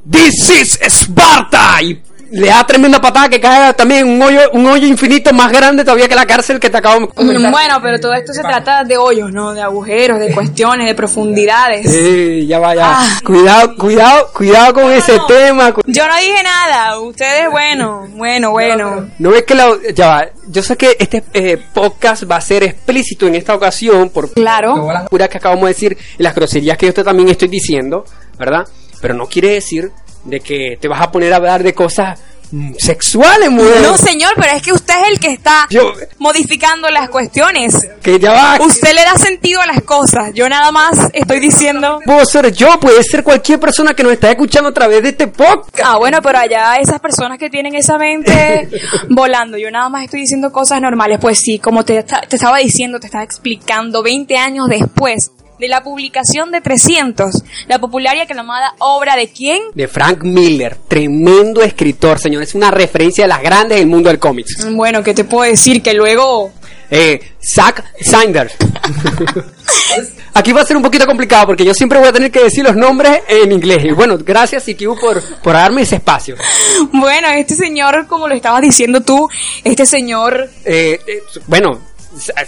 This 0.10 0.50
is 0.50 0.80
Sparta. 0.82 1.82
Y 1.82 2.02
le 2.34 2.48
da 2.48 2.66
tremenda 2.66 3.00
patada 3.00 3.30
que 3.30 3.40
cae 3.40 3.74
también 3.76 4.08
un 4.08 4.20
hoyo, 4.20 4.40
un 4.54 4.66
hoyo 4.66 4.88
infinito 4.88 5.32
más 5.34 5.52
grande 5.52 5.84
todavía 5.84 6.08
que 6.10 6.16
la 6.16 6.26
cárcel 6.26 6.60
que 6.60 6.68
te 6.70 6.78
acabo 6.78 7.02
de 7.02 7.08
comentar. 7.10 7.52
Bueno, 7.52 7.80
pero 7.82 8.00
todo 8.00 8.14
esto 8.14 8.34
se 8.34 8.42
trata 8.42 8.84
de 8.84 8.98
hoyos, 8.98 9.32
¿no? 9.32 9.54
De 9.54 9.62
agujeros, 9.62 10.20
de 10.20 10.34
cuestiones, 10.34 10.88
de 10.88 10.96
profundidades. 10.96 11.86
Sí, 11.92 12.48
ya 12.48 12.58
va, 12.58 12.74
ya. 12.74 13.02
Ah. 13.02 13.20
Cuidado, 13.24 13.76
cuidado, 13.76 14.32
cuidado 14.34 14.74
con 14.74 14.92
ese 14.92 15.20
tema. 15.28 15.76
Yo 15.86 16.08
no 16.08 16.16
dije 16.18 16.42
nada, 16.44 17.00
ustedes, 17.00 17.52
bueno, 17.52 18.08
bueno, 18.16 18.50
bueno. 18.50 19.10
No 19.20 19.30
ves 19.30 19.44
que 19.44 19.54
la, 19.54 19.70
ya 19.94 20.08
va, 20.08 20.26
yo 20.48 20.64
sé 20.64 20.76
que 20.76 20.96
este 20.98 21.24
eh, 21.34 21.58
podcast 21.72 22.24
va 22.30 22.38
a 22.38 22.42
ser 22.42 22.64
explícito 22.64 23.28
en 23.28 23.36
esta 23.36 23.54
ocasión 23.54 24.10
por 24.10 24.32
Claro. 24.34 24.74
todas 24.74 24.94
las 25.02 25.08
puras 25.10 25.30
que 25.30 25.38
acabamos 25.38 25.66
de 25.66 25.74
decir 25.74 25.98
y 26.18 26.24
las 26.24 26.34
groserías 26.34 26.80
que 26.80 26.88
yo 26.92 27.04
también 27.04 27.30
estoy 27.30 27.48
diciendo, 27.48 28.06
¿verdad? 28.40 28.68
Pero 29.02 29.14
no 29.14 29.28
quiere 29.28 29.50
decir 29.50 29.92
de 30.24 30.40
que 30.40 30.78
te 30.80 30.88
vas 30.88 31.02
a 31.02 31.12
poner 31.12 31.34
a 31.34 31.38
hablar 31.38 31.64
de 31.64 31.74
cosas 31.74 32.20
mm, 32.52 32.74
sexuales, 32.78 33.50
mujer. 33.52 33.82
No, 33.82 33.98
señor, 33.98 34.32
pero 34.36 34.54
es 34.56 34.62
que 34.62 34.72
usted 34.72 34.94
es 35.04 35.10
el 35.10 35.20
que 35.20 35.28
está 35.34 35.68
Yo- 35.70 35.94
modificando 36.20 36.90
las 36.90 37.10
cuestiones. 37.10 37.90
que 38.02 38.20
ya 38.20 38.32
va. 38.32 38.58
Usted 38.66 38.94
le 38.94 39.04
da 39.04 39.18
sentido 39.18 39.60
a 39.62 39.66
las 39.66 39.82
cosas. 39.84 40.32
Yo 40.34 40.48
nada 40.48 40.72
más 40.72 40.98
estoy 41.14 41.40
diciendo. 41.40 42.00
Puedo 42.06 42.26
ser 42.26 42.52
yo, 42.54 42.80
puede 42.80 43.04
ser 43.04 43.24
cualquier 43.24 43.60
persona 43.60 43.94
que 43.94 44.04
nos 44.04 44.14
está 44.14 44.30
escuchando 44.32 44.70
a 44.70 44.74
través 44.74 45.04
de 45.04 45.10
este 45.10 45.28
podcast. 45.28 45.80
Ah, 45.84 45.98
bueno, 45.98 46.20
pero 46.22 46.38
allá 46.40 46.78
esas 46.78 47.00
personas 47.00 47.38
que 47.38 47.50
tienen 47.50 47.76
esa 47.76 47.98
mente 47.98 48.70
volando. 49.10 49.58
Yo 49.58 49.70
nada 49.72 49.90
más 49.90 50.06
estoy 50.06 50.22
diciendo 50.22 50.52
cosas 50.52 50.80
normales. 50.82 51.20
Pues 51.22 51.40
sí, 51.40 51.60
como 51.60 51.84
te, 51.84 52.02
te 52.04 52.36
estaba 52.36 52.60
diciendo, 52.60 53.00
te 53.00 53.08
estaba 53.08 53.24
explicando, 53.26 54.02
20 54.04 54.38
años 54.38 54.68
después 54.70 55.32
de 55.60 55.68
la 55.68 55.84
publicación 55.84 56.52
de 56.52 56.62
300, 56.62 57.44
la 57.68 57.80
popular 57.80 58.16
y 58.18 58.22
aclamada 58.22 58.74
obra 58.80 59.16
de 59.16 59.30
quién? 59.30 59.62
De 59.74 59.88
Frank 59.88 60.24
Miller, 60.24 60.78
tremendo 60.88 61.62
escritor, 61.62 62.20
señor. 62.20 62.44
Es 62.44 62.56
una 62.56 62.72
referencia 62.72 63.24
de 63.26 63.30
las 63.30 63.42
grandes 63.42 63.78
del 63.80 63.88
mundo 63.88 64.10
del 64.10 64.20
cómics. 64.20 64.68
Bueno, 64.72 65.04
¿qué 65.04 65.14
te 65.14 65.24
puedo 65.24 65.50
decir? 65.50 65.82
Que 65.82 65.94
luego... 65.94 66.52
Eh, 66.96 67.20
Zack 67.42 67.84
Snyder. 68.04 68.52
Aquí 70.36 70.52
va 70.52 70.62
a 70.62 70.66
ser 70.66 70.78
un 70.78 70.84
poquito 70.84 71.06
complicado 71.08 71.48
porque 71.48 71.66
yo 71.66 71.74
siempre 71.74 71.98
voy 71.98 72.08
a 72.08 72.14
tener 72.14 72.32
que 72.32 72.44
decir 72.44 72.64
los 72.64 72.76
nombres 72.76 73.22
en 73.28 73.52
inglés. 73.52 73.84
Y 73.86 73.92
bueno, 73.92 74.18
gracias 74.20 74.68
Ikibu 74.68 75.00
por, 75.00 75.22
por 75.42 75.54
darme 75.54 75.82
ese 75.82 75.96
espacio. 75.96 76.36
Bueno, 76.92 77.30
este 77.30 77.56
señor, 77.56 78.06
como 78.08 78.28
lo 78.28 78.36
estabas 78.36 78.62
diciendo 78.62 79.02
tú, 79.02 79.28
este 79.64 79.86
señor, 79.86 80.50
Eh, 80.66 81.00
eh, 81.08 81.24
bueno, 81.48 81.80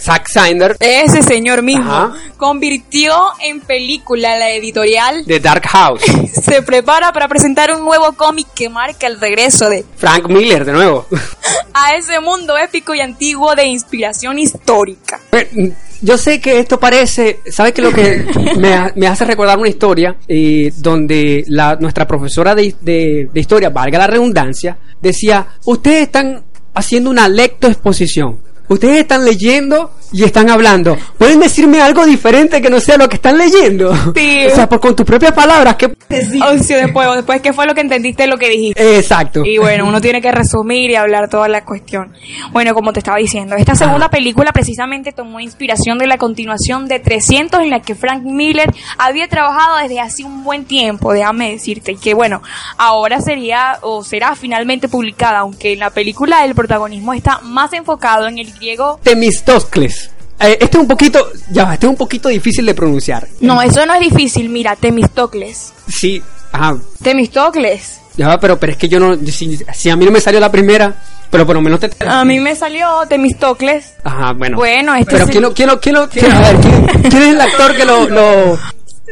Zack 0.00 0.28
Snyder 0.28 0.76
ese 0.80 1.22
señor 1.22 1.62
mismo, 1.62 1.90
Ajá. 1.92 2.14
convirtió 2.36 3.12
en 3.42 3.60
película 3.60 4.38
la 4.38 4.50
editorial. 4.50 5.24
de 5.24 5.40
Dark 5.40 5.66
House. 5.68 6.02
Se 6.32 6.62
prepara 6.62 7.12
para 7.12 7.28
presentar 7.28 7.72
un 7.74 7.84
nuevo 7.84 8.12
cómic 8.12 8.46
que 8.54 8.68
marca 8.68 9.06
el 9.06 9.20
regreso 9.20 9.68
de 9.68 9.84
Frank 9.96 10.28
Miller, 10.28 10.64
de 10.64 10.72
nuevo. 10.72 11.06
a 11.74 11.94
ese 11.96 12.20
mundo 12.20 12.56
épico 12.56 12.94
y 12.94 13.00
antiguo 13.00 13.54
de 13.54 13.66
inspiración 13.66 14.38
histórica. 14.38 15.20
Eh, 15.32 15.72
Yo 16.02 16.16
sé 16.18 16.40
que 16.40 16.58
esto 16.58 16.78
parece, 16.78 17.40
¿sabes 17.50 17.72
qué? 17.72 17.82
Lo 17.82 17.92
que 17.92 18.24
me 18.96 19.06
hace 19.08 19.24
recordar 19.24 19.58
una 19.58 19.68
historia 19.68 20.16
eh, 20.28 20.72
donde 20.76 21.44
la, 21.48 21.76
nuestra 21.76 22.06
profesora 22.06 22.54
de, 22.54 22.74
de- 22.80 23.28
de 23.32 23.40
historia, 23.40 23.70
valga 23.70 23.98
la 23.98 24.06
redundancia, 24.06 24.78
decía, 25.00 25.46
ustedes 25.64 26.02
están 26.02 26.44
haciendo 26.74 27.10
una 27.10 27.28
lectoexposición. 27.28 28.38
Ustedes 28.68 29.00
están 29.00 29.24
leyendo 29.24 29.92
y 30.12 30.24
están 30.24 30.50
hablando. 30.50 30.96
¿Pueden 31.18 31.40
decirme 31.40 31.80
algo 31.80 32.06
diferente 32.06 32.62
que 32.62 32.70
no 32.70 32.80
sea 32.80 32.96
lo 32.96 33.08
que 33.08 33.16
están 33.16 33.38
leyendo? 33.38 33.94
Sí. 34.14 34.34
O 34.46 34.54
sea, 34.56 34.68
por, 34.68 34.80
con 34.80 34.94
tus 34.94 35.04
propias 35.04 35.32
palabras. 35.32 35.76
¿qué? 35.76 35.86
O 35.86 36.62
sea, 36.62 36.78
después, 36.78 37.08
después, 37.14 37.40
¿qué 37.42 37.52
fue 37.52 37.66
lo 37.66 37.74
que 37.74 37.80
entendiste 37.80 38.26
lo 38.26 38.38
que 38.38 38.48
dijiste? 38.48 38.96
Exacto. 38.96 39.44
Y 39.44 39.58
bueno, 39.58 39.86
uno 39.86 40.00
tiene 40.00 40.22
que 40.22 40.30
resumir 40.30 40.90
y 40.90 40.94
hablar 40.94 41.28
toda 41.28 41.48
la 41.48 41.64
cuestión. 41.64 42.12
Bueno, 42.52 42.74
como 42.74 42.92
te 42.92 43.00
estaba 43.00 43.18
diciendo, 43.18 43.56
esta 43.56 43.74
segunda 43.74 44.08
película 44.08 44.52
precisamente 44.52 45.12
tomó 45.12 45.40
inspiración 45.40 45.98
de 45.98 46.06
la 46.06 46.16
continuación 46.16 46.86
de 46.86 47.00
300 47.00 47.60
en 47.60 47.70
la 47.70 47.80
que 47.80 47.94
Frank 47.94 48.22
Miller 48.22 48.72
había 48.98 49.28
trabajado 49.28 49.78
desde 49.78 50.00
hace 50.00 50.24
un 50.24 50.44
buen 50.44 50.64
tiempo, 50.64 51.12
déjame 51.12 51.50
decirte, 51.50 51.92
y 51.92 51.96
que 51.96 52.14
bueno, 52.14 52.42
ahora 52.78 53.20
sería 53.20 53.78
o 53.82 54.04
será 54.04 54.34
finalmente 54.36 54.88
publicada, 54.88 55.40
aunque 55.40 55.72
en 55.72 55.80
la 55.80 55.90
película 55.90 56.44
el 56.44 56.54
protagonismo 56.54 57.12
está 57.12 57.40
más 57.42 57.72
enfocado 57.72 58.28
en 58.28 58.38
el 58.38 58.52
griego. 58.52 59.00
Temistocles. 59.02 59.95
Eh, 60.40 60.58
este 60.60 60.76
es 60.76 60.82
un 60.82 60.88
poquito, 60.88 61.26
ya, 61.50 61.72
este 61.74 61.86
es 61.86 61.90
un 61.90 61.96
poquito 61.96 62.28
difícil 62.28 62.66
de 62.66 62.74
pronunciar. 62.74 63.26
No, 63.40 63.62
eso 63.62 63.84
no 63.86 63.94
es 63.94 64.00
difícil, 64.00 64.48
mira, 64.50 64.76
Temistocles. 64.76 65.72
Sí, 65.88 66.22
ajá, 66.52 66.76
Temistocles. 67.02 68.00
Ya 68.16 68.28
va, 68.28 68.40
pero, 68.40 68.58
pero 68.58 68.72
es 68.72 68.78
que 68.78 68.88
yo 68.88 68.98
no. 69.00 69.16
Si, 69.26 69.58
si 69.74 69.90
a 69.90 69.96
mí 69.96 70.04
no 70.04 70.10
me 70.10 70.20
salió 70.20 70.40
la 70.40 70.50
primera, 70.50 70.94
pero 71.30 71.44
por 71.46 71.54
lo 71.56 71.62
menos 71.62 71.80
te. 71.80 71.90
A 72.06 72.24
mí 72.24 72.38
me 72.40 72.54
salió 72.54 72.86
Temistocles. 73.08 73.94
Ajá, 74.04 74.32
bueno. 74.32 74.56
Bueno, 74.56 74.94
este 74.94 75.12
Pero 75.12 75.26
se- 75.26 75.32
¿quién 75.32 75.42
lo, 75.42 75.52
quién 75.54 75.68
lo, 75.68 75.80
quién 75.80 75.94
lo- 75.94 76.08
quién- 76.08 76.30
a 76.32 76.40
ver, 76.40 76.56
¿quién, 76.56 76.86
quién 77.10 77.22
es 77.22 77.28
el 77.34 77.40
actor 77.40 77.76
que 77.76 77.84
lo, 77.84 78.08
lo, 78.08 78.58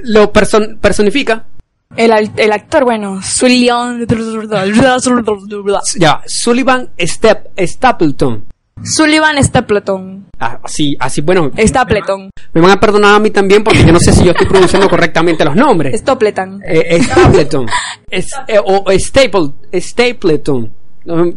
lo 0.05 0.33
person- 0.33 0.79
personifica? 0.79 1.45
El, 1.97 2.31
el 2.37 2.53
actor, 2.53 2.85
bueno, 2.85 3.23
Sullivan. 3.23 4.07
Ya, 5.97 6.11
va, 6.15 6.23
Sullivan 6.27 6.89
Step, 6.99 7.49
Stapleton. 7.59 8.45
Sullivan 8.83 9.43
Stapleton. 9.43 10.27
Ah, 10.39 10.59
así, 10.63 10.97
así, 10.99 11.21
bueno. 11.21 11.51
Stapleton. 11.57 12.31
Me 12.53 12.61
van 12.61 12.73
a 12.73 12.81
perdonar 12.81 13.15
a 13.15 13.19
mí 13.19 13.31
también 13.31 13.63
porque 13.65 13.85
yo 13.85 13.93
no 13.93 14.01
sé 14.01 14.13
si 14.13 14.25
yo 14.25 14.33
estoy 14.33 14.47
pronunciando 14.47 14.89
correctamente 14.89 15.45
los 15.45 15.55
nombres. 15.57 15.99
Stapleton. 16.01 16.61
Eh, 16.67 17.03
Stapleton. 17.03 17.67
Es- 18.11 18.27
eh, 18.49 18.59
o 18.63 18.85
Staple, 18.99 19.51
Stapleton. 19.73 20.73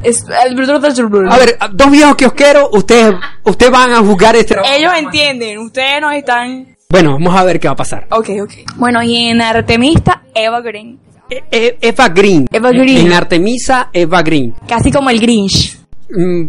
Es- 0.03 0.25
A 0.29 1.37
ver, 1.37 1.57
dos 1.73 1.91
viejos 1.91 2.15
kiosqueros, 2.15 2.69
ustedes, 2.71 3.13
ustedes 3.43 3.71
van 3.71 3.91
a 3.91 3.99
jugar 3.99 4.35
este. 4.35 4.55
Ellos 4.75 4.93
entienden, 4.97 5.59
ustedes 5.59 6.01
no 6.01 6.11
están. 6.11 6.75
Bueno, 6.89 7.13
vamos 7.13 7.35
a 7.35 7.43
ver 7.43 7.59
qué 7.59 7.67
va 7.67 7.73
a 7.73 7.77
pasar. 7.77 8.07
Ok, 8.11 8.29
ok. 8.43 8.51
Bueno, 8.77 9.03
y 9.03 9.15
en 9.27 9.41
Artemista, 9.41 10.23
Eva 10.33 10.61
Green. 10.61 10.99
E- 11.29 11.43
e- 11.51 11.77
Eva 11.81 12.07
Green. 12.09 12.47
Eva 12.49 12.69
Green. 12.71 13.07
En 13.07 13.13
Artemisa, 13.13 13.89
Eva 13.91 14.21
Green. 14.21 14.53
Casi 14.67 14.89
como 14.91 15.09
el 15.09 15.19
Grinch. 15.19 15.77
Mm, 16.09 16.47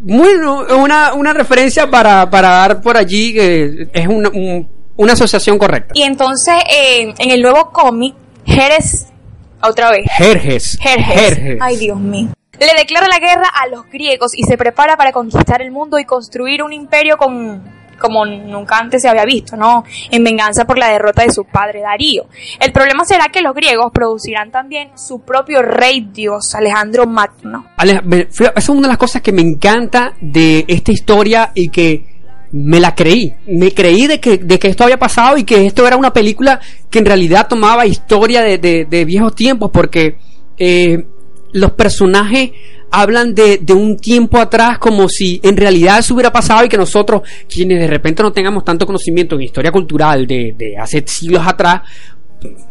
Bueno, 0.00 0.66
una, 0.78 1.14
una 1.14 1.32
referencia 1.32 1.90
para, 1.90 2.28
para 2.30 2.48
dar 2.48 2.80
por 2.80 2.96
allí 2.96 3.32
que 3.32 3.88
es 3.92 4.06
una, 4.06 4.28
un- 4.30 4.68
una 4.96 5.12
asociación 5.14 5.56
correcta. 5.58 5.92
Y 5.94 6.02
entonces, 6.02 6.54
eh, 6.70 7.14
en 7.18 7.30
el 7.30 7.40
nuevo 7.40 7.70
cómic, 7.70 8.14
Jerez, 8.44 9.06
otra 9.62 9.90
vez. 9.90 10.04
Jerjes. 10.10 10.78
Jerjes. 10.80 11.14
Jerjes. 11.20 11.58
Ay, 11.60 11.76
Dios 11.78 11.98
mío. 11.98 12.28
Le 12.58 12.66
declara 12.76 13.06
la 13.08 13.18
guerra 13.18 13.48
a 13.62 13.66
los 13.68 13.86
griegos 13.86 14.32
y 14.36 14.42
se 14.42 14.58
prepara 14.58 14.96
para 14.98 15.12
conquistar 15.12 15.62
el 15.62 15.70
mundo 15.70 15.98
y 15.98 16.04
construir 16.04 16.62
un 16.62 16.74
imperio 16.74 17.16
con, 17.16 17.62
como 18.00 18.24
nunca 18.26 18.78
antes 18.78 19.02
se 19.02 19.08
había 19.08 19.24
visto, 19.24 19.56
¿no? 19.56 19.84
En 20.10 20.24
venganza 20.24 20.64
por 20.64 20.78
la 20.78 20.88
derrota 20.88 21.22
de 21.22 21.30
su 21.32 21.44
padre 21.44 21.80
Darío. 21.82 22.24
El 22.58 22.72
problema 22.72 23.04
será 23.04 23.26
que 23.28 23.42
los 23.42 23.54
griegos 23.54 23.92
producirán 23.92 24.50
también 24.50 24.90
su 24.96 25.20
propio 25.20 25.62
rey 25.62 26.08
dios, 26.12 26.54
Alejandro 26.54 27.06
Magno. 27.06 27.66
Esa 28.30 28.52
es 28.56 28.68
una 28.68 28.82
de 28.82 28.88
las 28.88 28.98
cosas 28.98 29.22
que 29.22 29.32
me 29.32 29.42
encanta 29.42 30.14
de 30.20 30.64
esta 30.66 30.90
historia 30.92 31.52
y 31.54 31.68
que 31.68 32.06
me 32.52 32.80
la 32.80 32.94
creí. 32.94 33.32
Me 33.46 33.72
creí 33.72 34.06
de 34.08 34.18
que, 34.18 34.38
de 34.38 34.58
que 34.58 34.68
esto 34.68 34.82
había 34.84 34.98
pasado 34.98 35.36
y 35.36 35.44
que 35.44 35.66
esto 35.66 35.86
era 35.86 35.96
una 35.96 36.12
película 36.12 36.58
que 36.90 36.98
en 36.98 37.06
realidad 37.06 37.46
tomaba 37.48 37.86
historia 37.86 38.40
de, 38.42 38.58
de- 38.58 38.86
de 38.90 39.04
viejos 39.04 39.34
tiempos 39.36 39.70
porque 39.72 40.16
eh, 40.58 41.04
los 41.52 41.72
personajes 41.72 42.50
hablan 42.90 43.34
de, 43.34 43.60
un 43.74 43.96
tiempo 43.96 44.38
atrás 44.38 44.78
como 44.78 45.08
si 45.08 45.40
en 45.42 45.56
realidad 45.56 46.00
eso 46.00 46.14
hubiera 46.14 46.32
pasado 46.32 46.64
y 46.64 46.68
que 46.68 46.76
nosotros, 46.76 47.22
quienes 47.48 47.78
de 47.78 47.86
repente 47.86 48.22
no 48.22 48.32
tengamos 48.32 48.64
tanto 48.64 48.86
conocimiento 48.86 49.36
en 49.36 49.42
historia 49.42 49.70
cultural 49.70 50.26
de 50.26 50.76
hace 50.78 51.04
siglos 51.06 51.46
atrás, 51.46 51.82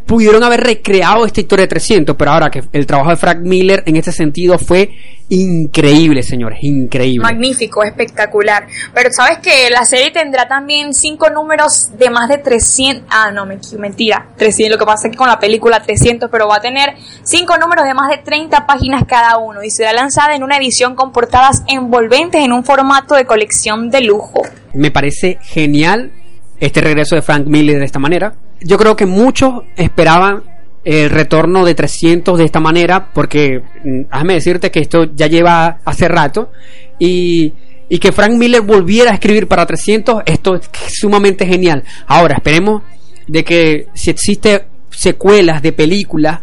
pudieron 0.05 0.43
haber 0.43 0.61
recreado 0.61 1.25
esta 1.25 1.41
historia 1.41 1.63
de 1.63 1.67
300, 1.69 2.15
pero 2.15 2.31
ahora 2.31 2.49
que 2.49 2.63
el 2.73 2.85
trabajo 2.87 3.09
de 3.11 3.15
Frank 3.17 3.39
Miller 3.41 3.83
en 3.85 3.95
este 3.95 4.11
sentido 4.11 4.57
fue 4.57 4.89
increíble, 5.29 6.23
señores, 6.23 6.57
increíble. 6.63 7.23
Magnífico, 7.23 7.83
espectacular. 7.83 8.65
Pero 8.93 9.11
sabes 9.11 9.37
que 9.37 9.69
la 9.69 9.85
serie 9.85 10.09
tendrá 10.11 10.47
también 10.47 10.93
cinco 10.93 11.29
números 11.29 11.91
de 11.99 12.09
más 12.09 12.29
de 12.29 12.39
300. 12.39 13.03
Ah, 13.09 13.29
no, 13.31 13.45
me- 13.45 13.59
mentira. 13.77 14.27
300. 14.37 14.71
Lo 14.71 14.79
que 14.79 14.85
pasa 14.87 15.07
es 15.07 15.11
que 15.11 15.17
con 15.17 15.27
la 15.27 15.39
película 15.39 15.81
300, 15.81 16.29
pero 16.31 16.47
va 16.47 16.55
a 16.57 16.61
tener 16.61 16.95
cinco 17.23 17.57
números 17.59 17.85
de 17.85 17.93
más 17.93 18.09
de 18.09 18.17
30 18.17 18.65
páginas 18.65 19.03
cada 19.07 19.37
uno 19.37 19.63
y 19.63 19.69
será 19.69 19.93
lanzada 19.93 20.35
en 20.35 20.43
una 20.43 20.57
edición 20.57 20.95
con 20.95 21.11
portadas 21.11 21.63
envolventes 21.67 22.43
en 22.43 22.51
un 22.51 22.63
formato 22.63 23.13
de 23.15 23.25
colección 23.25 23.91
de 23.91 24.01
lujo. 24.01 24.41
Me 24.73 24.89
parece 24.89 25.37
genial 25.43 26.11
este 26.59 26.81
regreso 26.81 27.15
de 27.15 27.21
Frank 27.21 27.45
Miller 27.45 27.77
de 27.77 27.85
esta 27.85 27.99
manera. 27.99 28.33
Yo 28.61 28.77
creo 28.77 28.95
que 28.95 29.05
muchos 29.05 29.63
esperaban 29.75 30.43
el 30.83 31.09
retorno 31.09 31.65
de 31.65 31.75
300 31.75 32.37
de 32.37 32.45
esta 32.45 32.59
manera, 32.59 33.11
porque 33.13 33.61
mm, 33.83 34.01
hazme 34.09 34.33
decirte 34.33 34.71
que 34.71 34.79
esto 34.79 35.05
ya 35.13 35.27
lleva 35.27 35.79
hace 35.85 36.07
rato, 36.07 36.51
y, 36.97 37.53
y 37.89 37.99
que 37.99 38.11
Frank 38.11 38.33
Miller 38.33 38.61
volviera 38.61 39.11
a 39.11 39.13
escribir 39.13 39.47
para 39.47 39.65
300, 39.65 40.23
esto 40.25 40.55
es 40.55 40.69
sumamente 40.99 41.45
genial. 41.45 41.83
Ahora, 42.07 42.35
esperemos 42.35 42.83
de 43.27 43.43
que 43.43 43.87
si 43.93 44.09
existe 44.09 44.65
secuelas 44.89 45.61
de 45.61 45.71
películas 45.71 46.39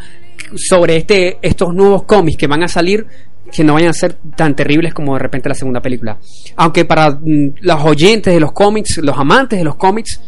sobre 0.54 0.96
este, 0.96 1.38
estos 1.42 1.75
nuevos 1.75 2.04
cómics 2.04 2.38
que 2.38 2.46
van 2.46 2.62
a 2.62 2.68
salir, 2.68 3.06
que 3.52 3.64
no 3.64 3.75
vayan 3.75 3.90
a 3.90 3.94
ser 3.94 4.14
tan 4.37 4.54
terribles 4.56 4.92
como 4.92 5.14
de 5.14 5.20
repente 5.20 5.49
la 5.49 5.54
segunda 5.54 5.80
película. 5.80 6.18
Aunque 6.56 6.85
para 6.85 7.11
mm, 7.11 7.54
los 7.61 7.85
oyentes 7.85 8.32
de 8.32 8.40
los 8.40 8.52
cómics, 8.52 8.99
los 8.99 9.16
amantes 9.16 9.58
de 9.58 9.64
los 9.64 9.76
cómics, 9.76 10.20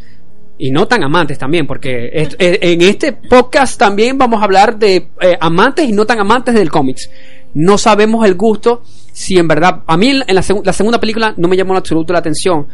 y 0.59 0.71
no 0.71 0.87
tan 0.87 1.05
amantes 1.05 1.39
también, 1.39 1.67
porque 1.67 2.11
en 2.13 2.83
este 2.83 3.13
podcast 3.13 3.79
también 3.79 4.19
vamos 4.19 4.41
a 4.41 4.45
hablar 4.45 4.79
de 4.79 5.09
eh, 5.21 5.37
amantes 5.41 5.89
y 5.89 5.93
no 5.93 6.05
tan 6.05 6.19
amantes 6.19 6.55
del 6.55 6.71
cómics. 6.71 7.11
No 7.55 7.79
sabemos 7.79 8.27
el 8.27 8.35
gusto, 8.35 8.83
si 9.13 9.39
en 9.39 9.49
verdad, 9.49 9.83
a 9.87 9.97
mí 9.97 10.11
en 10.11 10.19
la, 10.35 10.43
segu- 10.43 10.65
la 10.65 10.73
segunda 10.73 11.01
película 11.01 11.33
no 11.37 11.49
me 11.49 11.57
llamó 11.57 11.73
en 11.75 11.79
absoluto 11.79 12.13
la 12.13 12.19
atención. 12.19 12.67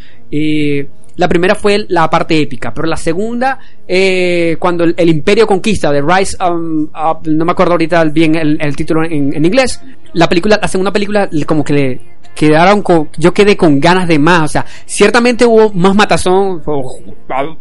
La 1.17 1.29
primera 1.29 1.55
fue 1.55 1.87
la 1.89 2.11
parte 2.11 2.41
épica, 2.41 2.75
pero 2.75 2.89
la 2.89 2.97
segunda, 2.97 3.61
eh, 3.87 4.57
cuando 4.59 4.83
el, 4.83 5.09
Imperio 5.09 5.47
conquista, 5.47 5.93
The 5.93 6.03
Rise, 6.03 6.37
um, 6.43 6.85
Up, 6.85 7.21
no 7.27 7.45
me 7.45 7.53
acuerdo 7.53 7.73
ahorita 7.73 8.03
bien 8.07 8.35
el, 8.35 8.75
título 8.75 9.05
en, 9.05 9.45
inglés, 9.45 9.81
la 10.13 10.29
película, 10.29 10.59
la 10.61 10.67
segunda 10.67 10.93
película, 10.93 11.29
como 11.47 11.63
que 11.63 11.73
le 11.73 12.01
quedaron 12.35 12.83
con, 12.83 13.09
yo 13.17 13.33
quedé 13.33 13.57
con 13.57 13.81
ganas 13.81 14.09
de 14.09 14.19
más, 14.19 14.43
o 14.43 14.49
sea, 14.49 14.67
ciertamente 14.87 15.47
hubo 15.47 15.73
más 15.73 15.95
matazón, 15.95 16.63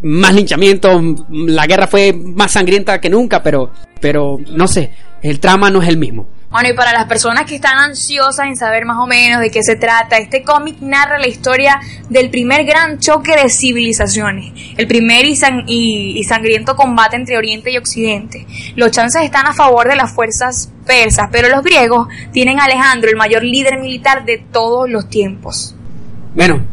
más 0.02 0.34
linchamiento, 0.34 1.02
la 1.30 1.68
guerra 1.68 1.88
fue 1.88 2.14
más 2.14 2.52
sangrienta 2.52 3.00
que 3.00 3.10
nunca, 3.10 3.42
pero, 3.44 3.72
pero 4.00 4.38
no 4.52 4.68
sé, 4.68 4.92
el 5.22 5.40
trama 5.40 5.70
no 5.70 5.82
es 5.82 5.88
el 5.88 5.98
mismo. 5.98 6.28
Bueno, 6.54 6.70
y 6.70 6.74
para 6.74 6.94
las 6.94 7.06
personas 7.06 7.46
que 7.46 7.56
están 7.56 7.78
ansiosas 7.80 8.46
en 8.46 8.56
saber 8.56 8.86
más 8.86 8.98
o 9.00 9.08
menos 9.08 9.42
de 9.42 9.50
qué 9.50 9.64
se 9.64 9.76
trata, 9.76 10.18
este 10.18 10.44
cómic 10.44 10.78
narra 10.82 11.18
la 11.20 11.28
historia 11.28 11.80
del 12.10 12.30
primer 12.30 12.64
gran 12.64 13.00
choque 13.00 13.36
de 13.36 13.50
civilizaciones, 13.50 14.54
el 14.78 14.86
primer 14.88 15.26
y, 15.26 15.36
san- 15.36 15.64
y- 15.68 16.16
y 16.18 16.24
sangriento 16.24 16.76
combate 16.76 17.16
entre 17.16 17.38
Oriente 17.38 17.72
y 17.72 17.78
Occidente. 17.78 18.46
Los 18.76 18.92
chances 18.92 19.24
están 19.24 19.48
a 19.48 19.54
favor 19.54 19.90
de 19.90 19.96
las 19.96 20.12
fuerzas 20.14 20.72
persas, 20.86 21.28
pero 21.32 21.50
los 21.50 21.64
griegos 21.64 22.08
tienen 22.32 22.60
a 22.60 22.66
Alejandro, 22.66 23.10
el 23.10 23.16
mayor 23.18 23.44
líder 23.44 23.80
militar 23.80 24.24
de 24.24 24.38
todos 24.38 24.88
los 24.88 25.10
tiempos. 25.10 25.76
Bueno, 26.36 26.64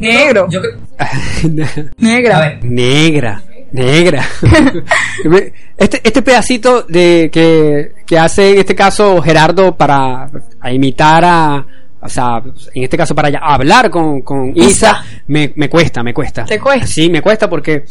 Negro. 0.00 0.48
Negra. 1.98 2.58
Negra, 2.62 3.42
negra. 3.72 4.24
este, 5.76 6.00
este 6.04 6.22
pedacito 6.22 6.82
de 6.82 7.28
que, 7.32 7.92
que 8.06 8.18
hace 8.18 8.52
en 8.52 8.58
este 8.58 8.74
caso 8.74 9.20
Gerardo 9.22 9.76
para 9.76 10.30
a 10.60 10.72
imitar 10.72 11.24
a, 11.24 11.66
o 12.00 12.08
sea, 12.08 12.42
en 12.74 12.82
este 12.84 12.96
caso 12.96 13.14
para 13.14 13.30
hablar 13.40 13.90
con, 13.90 14.22
con 14.22 14.50
Isa, 14.56 14.68
Isa. 14.68 15.04
me, 15.26 15.52
me 15.56 15.68
cuesta, 15.68 16.02
me 16.02 16.14
cuesta. 16.14 16.44
¿Te 16.44 16.58
cuesta? 16.58 16.86
Sí, 16.86 17.08
me 17.10 17.20
cuesta 17.22 17.48
porque 17.48 17.84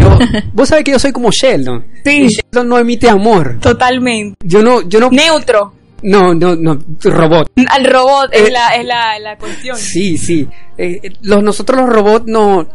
yo- 0.00 0.18
vos 0.52 0.68
sabés 0.68 0.84
que 0.84 0.92
yo 0.92 0.98
soy 0.98 1.12
como 1.12 1.30
Sheldon. 1.30 1.84
Sí. 2.04 2.22
Y 2.24 2.28
Sheldon 2.28 2.68
no 2.68 2.78
emite 2.78 3.08
amor. 3.08 3.58
Totalmente. 3.60 4.36
Yo 4.44 4.62
no, 4.62 4.82
yo 4.88 5.00
no, 5.00 5.10
Neutro. 5.10 5.74
no, 6.02 6.32
no, 6.34 6.54
no, 6.56 6.78
robot. 7.04 7.50
Al 7.68 7.84
robot 7.84 8.32
Eh, 8.32 8.44
es, 8.44 8.52
la, 8.52 8.68
es 8.76 8.84
la, 8.86 9.18
la 9.18 9.36
cuestión. 9.36 9.76
Sí, 9.76 10.16
sí. 10.16 10.48
Eh, 10.78 11.12
los, 11.22 11.42
nosotros 11.42 11.80
los 11.80 11.88
robots 11.90 12.26
no. 12.26 12.66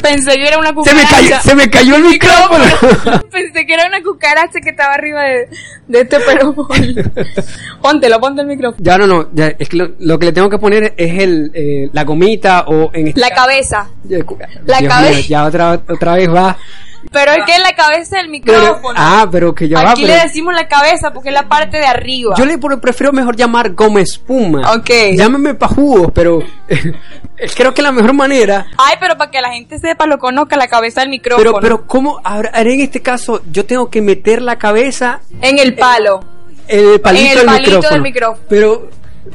Pensé 0.00 0.34
que 0.36 0.46
era 0.48 0.58
una 0.58 0.68
Se 0.68 0.74
cucaracha. 0.74 1.16
me 1.16 1.28
cayó, 1.28 1.40
se 1.42 1.54
me 1.54 1.70
cayó 1.70 1.96
el 1.96 2.04
micrófono. 2.04 2.64
Pensé 3.30 3.66
que 3.66 3.74
era 3.74 3.86
una 3.88 4.02
cucaracha 4.02 4.60
que 4.62 4.70
estaba 4.70 4.94
arriba 4.94 5.22
de, 5.22 5.48
de 5.88 6.00
este 6.00 6.18
perro. 6.20 6.54
Póntelo, 7.82 8.20
ponte 8.20 8.42
el 8.42 8.46
micrófono. 8.46 8.82
Ya 8.82 8.96
no, 8.98 9.06
no, 9.06 9.28
ya, 9.32 9.48
es 9.58 9.68
que 9.68 9.76
lo, 9.76 9.90
lo 9.98 10.18
que 10.18 10.26
le 10.26 10.32
tengo 10.32 10.48
que 10.48 10.58
poner 10.58 10.94
es 10.96 11.20
el, 11.22 11.50
eh, 11.54 11.90
la 11.92 12.04
gomita 12.04 12.64
o 12.68 12.90
en 12.94 13.08
este 13.08 13.20
La 13.20 13.30
cabeza. 13.30 13.88
La 14.66 14.78
Dios 14.78 14.92
cabeza. 14.92 15.10
mío, 15.18 15.24
ya 15.28 15.44
otra, 15.44 15.72
otra 15.88 16.14
vez 16.14 16.28
va. 16.32 16.56
Pero 17.10 17.32
es 17.32 17.44
que 17.44 17.52
es 17.56 17.62
la 17.62 17.72
cabeza 17.74 18.16
del 18.18 18.26
Pero- 18.44 18.60
micrófono. 18.60 18.94
ah, 18.96 19.26
pero 19.30 19.54
que 19.54 19.68
ya 19.68 19.82
va. 19.82 19.90
Aquí 19.92 20.02
pero- 20.02 20.14
le 20.14 20.22
decimos 20.22 20.54
la 20.54 20.68
cabeza 20.68 21.12
porque 21.12 21.28
es 21.30 21.34
la 21.34 21.48
parte 21.48 21.78
de 21.78 21.86
arriba. 21.86 22.34
yo 22.38 22.44
le 22.46 22.58
prefiero 22.58 23.12
mejor 23.12 23.36
llamar 23.36 23.70
goma 23.74 24.00
espuma. 24.00 24.72
Ok. 24.74 24.90
Llámeme 25.16 25.54
pa' 25.54 25.68
jugos, 25.68 26.10
pero 26.14 26.40
creo 27.56 27.74
que 27.74 27.82
la 27.82 27.92
mejor 27.92 28.12
manera. 28.12 28.66
Ay, 28.78 28.96
pero 29.00 29.16
para 29.16 29.30
que 29.30 29.40
la 29.40 29.50
gente 29.52 29.78
sepa, 29.78 30.06
lo 30.06 30.18
conozca, 30.18 30.56
la 30.56 30.68
cabeza 30.68 31.00
del 31.00 31.10
micrófono. 31.10 31.50
Pero, 31.54 31.60
pero, 31.60 31.86
¿cómo? 31.86 32.20
Ahora, 32.24 32.50
en 32.54 32.80
este 32.80 33.00
caso, 33.02 33.42
yo 33.50 33.64
tengo 33.66 33.90
que 33.90 34.00
meter 34.00 34.42
la 34.42 34.58
cabeza 34.58 35.20
En 35.40 35.58
el 35.58 35.74
palo. 35.74 36.20
en 36.68 36.92
el 36.92 37.00
palito, 37.00 37.24
En 37.24 37.30
el 37.30 37.36
del, 37.38 37.46
palito 37.46 37.64
micrófono. 37.70 37.90
del 37.92 38.02
micrófono. 38.02 38.46
Pero, 38.48 38.88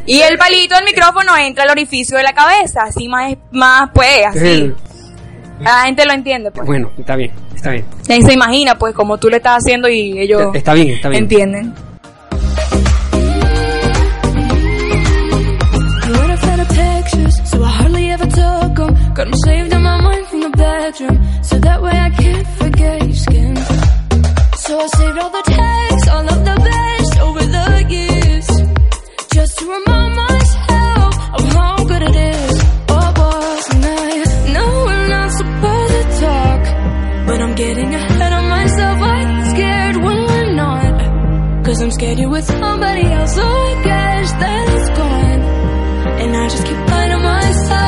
Y 0.05 0.19
el 0.21 0.37
palito 0.37 0.75
del 0.75 0.85
micrófono 0.85 1.35
entra 1.37 1.63
al 1.63 1.69
orificio 1.69 2.17
de 2.17 2.23
la 2.23 2.33
cabeza. 2.33 2.83
Así 2.83 3.07
más, 3.07 3.35
más 3.51 3.89
pues, 3.93 4.25
así. 4.25 4.73
La 5.59 5.85
gente 5.85 6.05
lo 6.05 6.13
entiende, 6.13 6.51
pues. 6.51 6.65
bueno, 6.65 6.91
está 6.97 7.15
bien, 7.15 7.31
está 7.55 7.71
bien. 7.71 7.85
Y 8.09 8.21
se 8.21 8.33
imagina, 8.33 8.77
pues, 8.77 8.93
como 8.93 9.17
tú 9.17 9.29
le 9.29 9.37
estás 9.37 9.57
haciendo 9.57 9.89
y 9.89 10.19
ellos 10.19 10.43
Está 10.53 10.73
bien, 10.73 10.89
está 10.89 11.09
bien. 11.09 11.23
entienden. 11.23 11.73
So 15.07 15.17
I 19.23 19.33
saved 19.37 19.73
in 19.73 19.81
my 19.81 20.01
mind 20.01 20.17
scared 41.97 42.29
with 42.29 42.45
somebody 42.45 43.01
else, 43.01 43.33
so 43.33 43.41
I 43.41 43.81
guess 43.83 44.31
that 44.33 44.65
it's 44.75 44.89
gone. 44.99 45.41
And 46.21 46.37
I 46.37 46.47
just 46.49 46.65
keep 46.67 46.77
myself. 46.77 47.87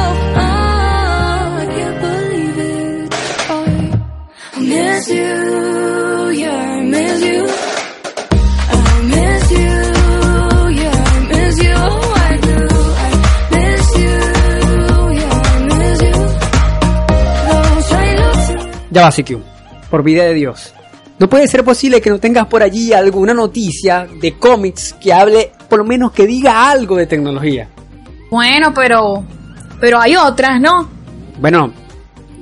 Ya 18.91 19.03
va, 19.03 19.11
CQ. 19.11 19.39
Por 19.89 20.03
vida 20.03 20.23
de 20.25 20.33
Dios. 20.33 20.73
No 21.19 21.27
puede 21.29 21.47
ser 21.47 21.65
posible 21.65 21.99
que 21.99 22.09
no 22.09 22.17
tengas 22.17 22.47
por 22.47 22.63
allí 22.63 22.93
alguna 22.93 23.33
noticia 23.33 24.07
de 24.21 24.37
cómics 24.37 24.95
que 25.01 25.11
hable, 25.11 25.51
por 25.69 25.79
lo 25.79 25.85
menos 25.85 26.13
que 26.13 26.25
diga 26.25 26.71
algo 26.71 26.95
de 26.95 27.07
tecnología. 27.07 27.67
Bueno, 28.31 28.73
pero. 28.73 29.25
Pero 29.81 29.99
hay 29.99 30.15
otras, 30.15 30.61
¿no? 30.61 30.89
Bueno, 31.39 31.73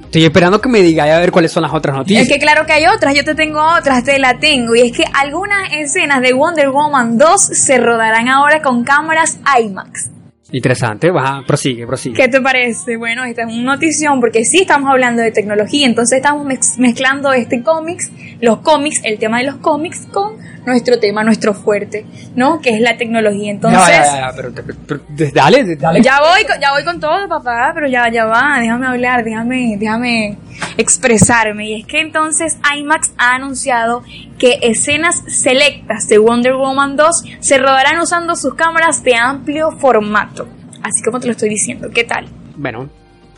estoy 0.03 0.25
esperando 0.25 0.61
que 0.61 0.69
me 0.69 0.81
diga 0.81 1.03
a 1.03 1.19
ver 1.19 1.31
cuáles 1.31 1.51
son 1.51 1.63
las 1.63 1.73
otras 1.73 1.95
noticias. 1.95 2.23
Es 2.23 2.29
que 2.31 2.39
claro 2.39 2.65
que 2.65 2.73
hay 2.73 2.85
otras, 2.87 3.15
yo 3.15 3.23
te 3.23 3.35
tengo 3.35 3.59
otras, 3.61 4.03
te 4.03 4.19
la 4.19 4.37
tengo. 4.39 4.75
Y 4.75 4.81
es 4.81 4.95
que 4.95 5.03
algunas 5.11 5.71
escenas 5.73 6.21
de 6.21 6.33
Wonder 6.33 6.69
Woman 6.69 7.17
2 7.17 7.41
se 7.41 7.77
rodarán 7.77 8.27
ahora 8.27 8.61
con 8.61 8.83
cámaras 8.83 9.39
IMAX. 9.59 10.11
Interesante, 10.51 11.11
va, 11.11 11.43
prosigue, 11.45 11.85
prosigue. 11.85 12.15
¿Qué 12.15 12.27
te 12.29 12.39
parece? 12.39 12.95
Bueno, 12.95 13.25
esta 13.25 13.41
es 13.43 13.47
una 13.53 13.73
notición 13.75 14.21
porque 14.21 14.45
sí 14.45 14.59
estamos 14.61 14.89
hablando 14.89 15.21
de 15.21 15.31
tecnología, 15.31 15.85
entonces 15.85 16.17
estamos 16.17 16.45
mez- 16.47 16.77
mezclando 16.77 17.33
este 17.33 17.61
cómics, 17.63 18.11
los 18.39 18.59
cómics, 18.59 19.01
el 19.03 19.19
tema 19.19 19.39
de 19.39 19.43
los 19.45 19.57
cómics 19.57 20.05
con 20.11 20.37
nuestro 20.67 20.99
tema, 20.99 21.23
nuestro 21.23 21.53
fuerte, 21.53 22.05
¿no? 22.35 22.61
Que 22.61 22.71
es 22.75 22.81
la 22.81 22.97
tecnología. 22.97 23.51
Entonces, 23.51 23.81
Ya, 23.87 24.03
ya, 24.05 24.19
ya, 24.29 24.33
pero, 24.35 24.51
pero- 24.53 24.77
pero- 24.85 25.01
dale, 25.33 25.75
dale. 25.75 26.01
ya 26.01 26.19
voy, 26.19 26.41
ya 26.61 26.71
voy 26.73 26.83
con 26.83 26.99
todo, 26.99 27.27
papá, 27.27 27.71
pero 27.73 27.87
ya, 27.87 28.09
ya 28.11 28.25
va, 28.25 28.57
déjame 28.59 28.85
hablar, 28.87 29.23
déjame, 29.23 29.77
déjame 29.79 30.37
expresarme. 30.77 31.69
Y 31.69 31.81
es 31.81 31.87
que 31.87 31.99
entonces 32.01 32.57
IMAX 32.77 33.11
ha 33.17 33.35
anunciado 33.35 34.03
que 34.37 34.59
escenas 34.61 35.23
selectas 35.27 36.07
de 36.07 36.17
Wonder 36.19 36.53
Woman 36.55 36.95
2 36.95 37.23
se 37.39 37.57
rodarán 37.57 37.99
usando 37.99 38.35
sus 38.35 38.53
cámaras 38.55 39.03
de 39.03 39.15
amplio 39.15 39.71
formato. 39.71 40.47
Así 40.83 41.01
como 41.03 41.19
te 41.19 41.27
lo 41.27 41.31
estoy 41.31 41.49
diciendo, 41.49 41.89
¿qué 41.93 42.03
tal? 42.03 42.27
Bueno, 42.55 42.89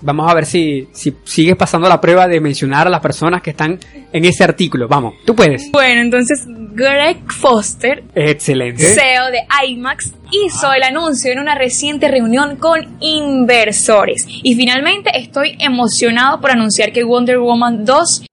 vamos 0.01 0.29
a 0.29 0.33
ver 0.33 0.45
si, 0.45 0.87
si 0.91 1.15
sigues 1.23 1.55
pasando 1.55 1.87
la 1.89 1.99
prueba 1.99 2.27
de 2.27 2.39
mencionar 2.39 2.87
a 2.87 2.89
las 2.89 3.01
personas 3.01 3.41
que 3.41 3.51
están 3.51 3.79
en 4.11 4.25
ese 4.25 4.43
artículo. 4.43 4.87
Vamos, 4.87 5.15
tú 5.25 5.35
puedes. 5.35 5.71
Bueno, 5.71 6.01
entonces 6.01 6.45
Greg 6.47 7.19
Foster 7.31 8.03
Excelente. 8.15 8.83
CEO 8.83 9.31
de 9.31 9.39
IMAX 9.67 10.13
hizo 10.31 10.71
el 10.73 10.83
anuncio 10.83 11.31
en 11.31 11.39
una 11.39 11.55
reciente 11.55 12.07
reunión 12.07 12.55
con 12.57 12.97
inversores. 12.99 14.25
Y 14.27 14.55
finalmente 14.55 15.11
estoy 15.15 15.57
emocionado 15.59 16.39
por 16.39 16.51
anunciar 16.51 16.91
que 16.91 17.03
Wonder 17.03 17.39
Woman 17.39 17.85
2 17.85 18.25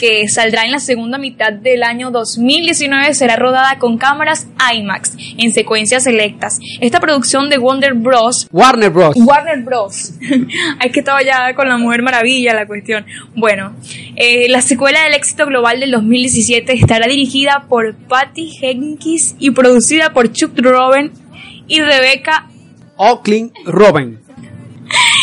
que 0.00 0.26
saldrá 0.28 0.64
en 0.64 0.70
la 0.70 0.80
segunda 0.80 1.18
mitad 1.18 1.52
del 1.52 1.82
año 1.82 2.10
2019 2.10 3.12
será 3.12 3.36
rodada 3.36 3.78
con 3.78 3.98
cámaras 3.98 4.46
IMAX 4.74 5.12
en 5.36 5.52
secuencias 5.52 6.04
selectas. 6.04 6.58
Esta 6.80 7.00
producción 7.00 7.50
de 7.50 7.58
Wonder 7.58 7.92
Bros. 7.92 8.48
Warner 8.50 8.88
Bros. 8.88 9.14
Warner 9.14 9.62
Bros. 9.62 10.14
es 10.82 10.92
que 10.92 11.00
estaba 11.00 11.22
ya 11.22 11.54
con 11.54 11.68
la 11.68 11.76
Mujer 11.76 12.00
Maravilla 12.00 12.54
la 12.54 12.66
cuestión. 12.66 13.04
Bueno, 13.36 13.76
eh, 14.16 14.48
la 14.48 14.62
secuela 14.62 15.02
del 15.02 15.12
éxito 15.12 15.44
global 15.44 15.80
del 15.80 15.90
2017 15.90 16.72
estará 16.72 17.06
dirigida 17.06 17.66
por 17.68 17.94
Patty 17.94 18.52
Jenkins 18.52 19.36
y 19.38 19.50
producida 19.50 20.14
por 20.14 20.32
Chuck 20.32 20.58
Robin 20.60 21.12
y 21.68 21.82
Rebecca 21.82 22.48
Oakland 22.96 23.52
Robin. 23.66 24.19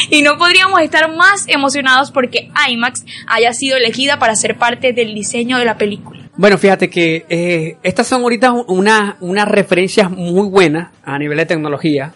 Y 0.09 0.21
no 0.21 0.37
podríamos 0.37 0.81
estar 0.81 1.13
más 1.15 1.45
emocionados 1.47 2.11
porque 2.11 2.49
IMAX 2.69 3.05
haya 3.27 3.53
sido 3.53 3.77
elegida 3.77 4.19
para 4.19 4.35
ser 4.35 4.57
parte 4.57 4.93
del 4.93 5.13
diseño 5.13 5.57
de 5.57 5.65
la 5.65 5.77
película. 5.77 6.21
Bueno, 6.35 6.57
fíjate 6.57 6.89
que 6.89 7.25
eh, 7.29 7.77
estas 7.83 8.07
son 8.07 8.21
ahorita 8.21 8.51
una- 8.51 9.17
unas 9.21 9.47
referencias 9.47 10.09
muy 10.11 10.47
buenas 10.49 10.89
a 11.03 11.17
nivel 11.17 11.37
de 11.37 11.45
tecnología. 11.45 12.13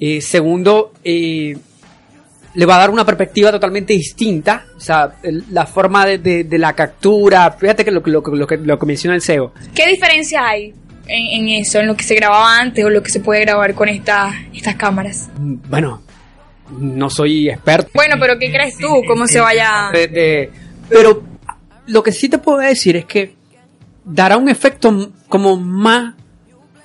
Eh, 0.00 0.20
segundo, 0.20 0.92
eh, 1.04 1.56
le 2.54 2.66
va 2.66 2.76
a 2.76 2.78
dar 2.80 2.90
una 2.90 3.04
perspectiva 3.04 3.52
totalmente 3.52 3.92
distinta. 3.92 4.64
O 4.76 4.80
sea, 4.80 5.12
el- 5.22 5.44
la 5.50 5.66
forma 5.66 6.04
de, 6.04 6.18
de- 6.18 6.44
de 6.44 6.58
la 6.58 6.72
captura. 6.72 7.50
Fíjate 7.52 7.84
que 7.84 7.90
lo, 7.92 8.02
que- 8.02 8.10
lo, 8.10 8.20
lo 8.22 8.46
que, 8.46 8.56
lo 8.56 8.78
que 8.78 8.86
menciona 8.86 9.14
el 9.14 9.22
CEO. 9.22 9.52
¿Qué 9.74 9.86
diferencia 9.86 10.46
hay 10.48 10.74
en, 11.06 11.42
en 11.42 11.48
eso, 11.60 11.78
en 11.78 11.86
lo 11.86 11.96
que 11.96 12.02
se 12.02 12.14
grababa 12.16 12.58
antes 12.58 12.84
o 12.84 12.90
lo 12.90 13.02
que 13.04 13.10
se 13.10 13.20
puede 13.20 13.42
grabar 13.42 13.74
con 13.74 13.88
esta- 13.88 14.32
estas 14.52 14.74
cámaras? 14.74 15.28
Bueno, 15.38 16.02
no 16.78 17.10
soy 17.10 17.48
experto. 17.50 17.90
Bueno, 17.94 18.16
pero 18.20 18.38
¿qué 18.38 18.50
crees 18.50 18.76
tú? 18.78 18.88
¿Cómo 19.06 19.26
se 19.26 19.40
vaya...? 19.40 19.90
de- 19.92 20.08
de- 20.08 20.50
pero 20.88 21.22
lo 21.86 22.02
que 22.02 22.12
sí 22.12 22.28
te 22.28 22.38
puedo 22.38 22.58
decir 22.58 22.96
es 22.96 23.04
que 23.04 23.34
dará 24.04 24.36
un 24.36 24.48
efecto 24.48 25.12
como 25.28 25.56
más 25.56 26.14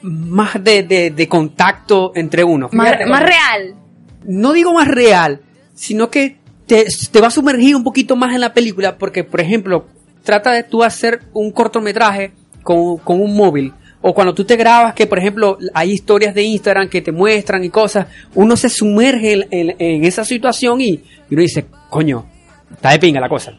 más 0.01 0.63
de, 0.63 0.83
de- 0.83 1.09
de 1.09 1.27
contacto 1.27 2.11
entre 2.15 2.43
uno. 2.43 2.69
Más, 2.71 2.95
más 3.07 3.23
real. 3.23 3.75
No 4.23 4.53
digo 4.53 4.71
más 4.73 4.87
real, 4.87 5.41
sino 5.73 6.09
que 6.11 6.37
te, 6.67 6.85
te 7.11 7.21
va 7.21 7.27
a 7.27 7.31
sumergir 7.31 7.75
un 7.75 7.83
poquito 7.83 8.15
más 8.15 8.33
en 8.35 8.41
la 8.41 8.53
película 8.53 8.97
porque, 8.99 9.23
por 9.23 9.41
ejemplo, 9.41 9.87
trata 10.23 10.51
de 10.51 10.61
tú 10.63 10.83
hacer 10.83 11.21
un 11.33 11.51
cortometraje 11.51 12.33
con, 12.61 12.97
con 12.97 13.19
un 13.19 13.35
móvil. 13.35 13.73
O 14.07 14.13
cuando 14.13 14.35
tú 14.35 14.45
te 14.45 14.55
grabas, 14.55 14.93
que 14.93 15.07
por 15.07 15.17
ejemplo 15.17 15.57
hay 15.73 15.91
historias 15.91 16.35
de 16.35 16.43
Instagram 16.43 16.87
que 16.89 17.01
te 17.01 17.11
muestran 17.11 17.63
y 17.63 17.69
cosas, 17.71 18.05
uno 18.35 18.55
se 18.55 18.69
sumerge 18.69 19.33
en, 19.33 19.47
en- 19.49 19.75
en 19.79 20.05
esa 20.05 20.23
situación 20.23 20.79
y, 20.79 20.89
y 20.89 21.03
uno 21.31 21.41
dice, 21.41 21.65
coño, 21.89 22.23
está 22.71 22.91
de 22.91 22.99
pinga 22.99 23.19
la 23.19 23.27
cosa. 23.29 23.53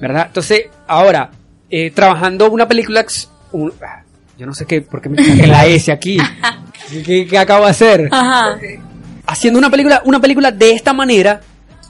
¿Verdad? 0.00 0.28
Entonces, 0.28 0.62
ahora, 0.86 1.30
eh, 1.68 1.90
trabajando 1.90 2.50
una 2.50 2.66
película, 2.66 3.04
un- 3.52 3.70
ah, 3.82 4.02
yo 4.38 4.46
no 4.46 4.54
sé 4.54 4.64
qué, 4.64 4.80
por 4.80 5.02
qué 5.02 5.10
me 5.10 5.22
saqué 5.22 5.46
la 5.46 5.66
S 5.66 5.92
aquí. 5.92 6.16
¿Qué, 7.04 7.26
qué 7.26 7.38
acabo 7.38 7.66
de 7.66 7.70
hacer? 7.72 8.08
Ajá. 8.10 8.58
Haciendo 9.26 9.58
una 9.58 9.68
película, 9.70 10.00
una 10.06 10.20
película 10.20 10.50
de 10.50 10.72
esta 10.72 10.92
manera, 10.94 11.40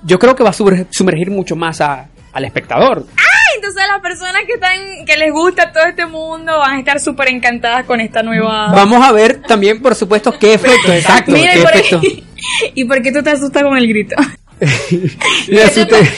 yo 0.04 0.18
creo 0.18 0.34
que 0.34 0.42
va 0.42 0.50
a 0.50 0.52
sumer- 0.52 0.86
sumergir 0.90 1.30
mucho 1.30 1.54
más 1.54 1.80
a- 1.80 2.08
al 2.32 2.44
espectador. 2.44 3.06
Ah, 3.16 3.31
entonces 3.62 3.82
las 3.88 4.00
personas 4.00 4.42
que 4.44 4.54
están, 4.54 5.04
que 5.06 5.16
les 5.16 5.30
gusta 5.32 5.70
todo 5.72 5.84
este 5.84 6.04
mundo 6.04 6.58
van 6.58 6.74
a 6.76 6.78
estar 6.80 6.98
súper 6.98 7.28
encantadas 7.28 7.84
con 7.86 8.00
esta 8.00 8.20
nueva... 8.22 8.72
Vamos 8.72 9.04
a 9.04 9.12
ver 9.12 9.40
también, 9.42 9.80
por 9.80 9.94
supuesto, 9.94 10.36
qué 10.36 10.54
efectos, 10.54 10.90
exacto, 10.90 11.30
Mira, 11.30 11.52
qué 11.52 11.58
y 11.60 11.62
por, 11.62 11.70
efectos. 11.76 12.02
ahí- 12.02 12.24
¿y 12.74 12.84
por 12.84 13.00
qué 13.02 13.12
tú 13.12 13.22
te 13.22 13.30
asustas 13.30 13.62
con 13.62 13.76
el 13.76 13.86
grito? 13.86 14.16
Me 15.48 15.62
asusté. 15.62 16.10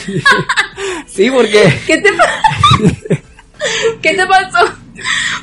sí, 1.07 1.29
porque 1.29 1.81
¿Qué 1.87 1.97
te, 1.99 2.09
¿Qué 4.01 4.13
te 4.15 4.25
pasó? 4.25 4.65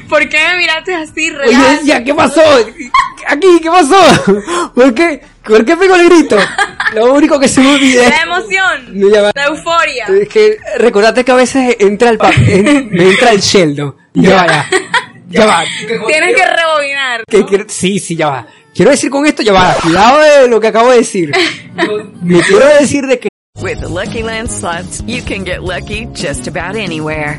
¿Por 0.08 0.28
qué 0.28 0.38
me 0.50 0.56
miraste 0.58 0.94
así, 0.94 1.30
Oye, 1.30 1.36
real? 1.38 1.76
decía, 1.78 2.02
¿qué 2.02 2.14
pasó? 2.14 2.42
Aquí, 3.28 3.46
¿qué 3.62 3.70
pasó? 3.70 4.72
¿Por 4.74 4.92
qué? 4.94 5.20
¿Por 5.46 5.64
qué 5.64 5.76
pegó 5.76 5.96
el 5.96 6.08
grito? 6.08 6.36
Lo 6.94 7.12
único 7.14 7.38
que 7.40 7.48
se 7.48 7.60
me 7.60 7.74
olvida 7.74 8.08
La 8.08 8.22
emoción, 8.22 9.10
ya 9.10 9.32
la 9.34 9.44
euforia. 9.46 10.06
es 10.06 10.28
que 10.28 10.58
recordate 10.78 11.24
que 11.24 11.32
a 11.32 11.36
veces 11.36 11.76
entra 11.80 12.10
el 12.10 12.18
pa- 12.18 12.30
en- 12.46 12.90
me 12.90 13.10
entra 13.10 13.30
el 13.30 13.40
Sheldon. 13.40 13.96
Ya 14.14 14.36
va, 14.36 14.46
ya. 14.46 14.66
Ya 15.28 15.46
va. 15.46 15.64
Tienes 16.06 16.36
que 16.36 16.44
rebobinar. 16.46 17.24
¿Qué 17.26 17.44
quiero- 17.46 17.64
Sí, 17.68 17.98
sí, 17.98 18.14
ya 18.16 18.28
va. 18.28 18.46
Quiero 18.74 18.90
decir 18.90 19.10
con 19.10 19.24
esto, 19.26 19.42
ya 19.42 19.52
va. 19.52 19.74
Cuidado 19.82 20.20
de 20.20 20.48
lo 20.48 20.60
que 20.60 20.68
acabo 20.68 20.90
de 20.90 20.98
decir. 20.98 21.32
Me 22.22 22.40
quiero 22.42 22.66
decir 22.80 23.06
de 23.06 23.18
que 23.18 23.28
With 23.60 23.78
the 23.80 23.88
Lucky 23.88 24.22
Land 24.22 24.48
slots, 24.50 25.02
you 25.06 25.22
can 25.24 25.44
get 25.44 25.60
lucky 25.60 26.06
just 26.14 26.48
about 26.48 26.74
anywhere. 26.76 27.38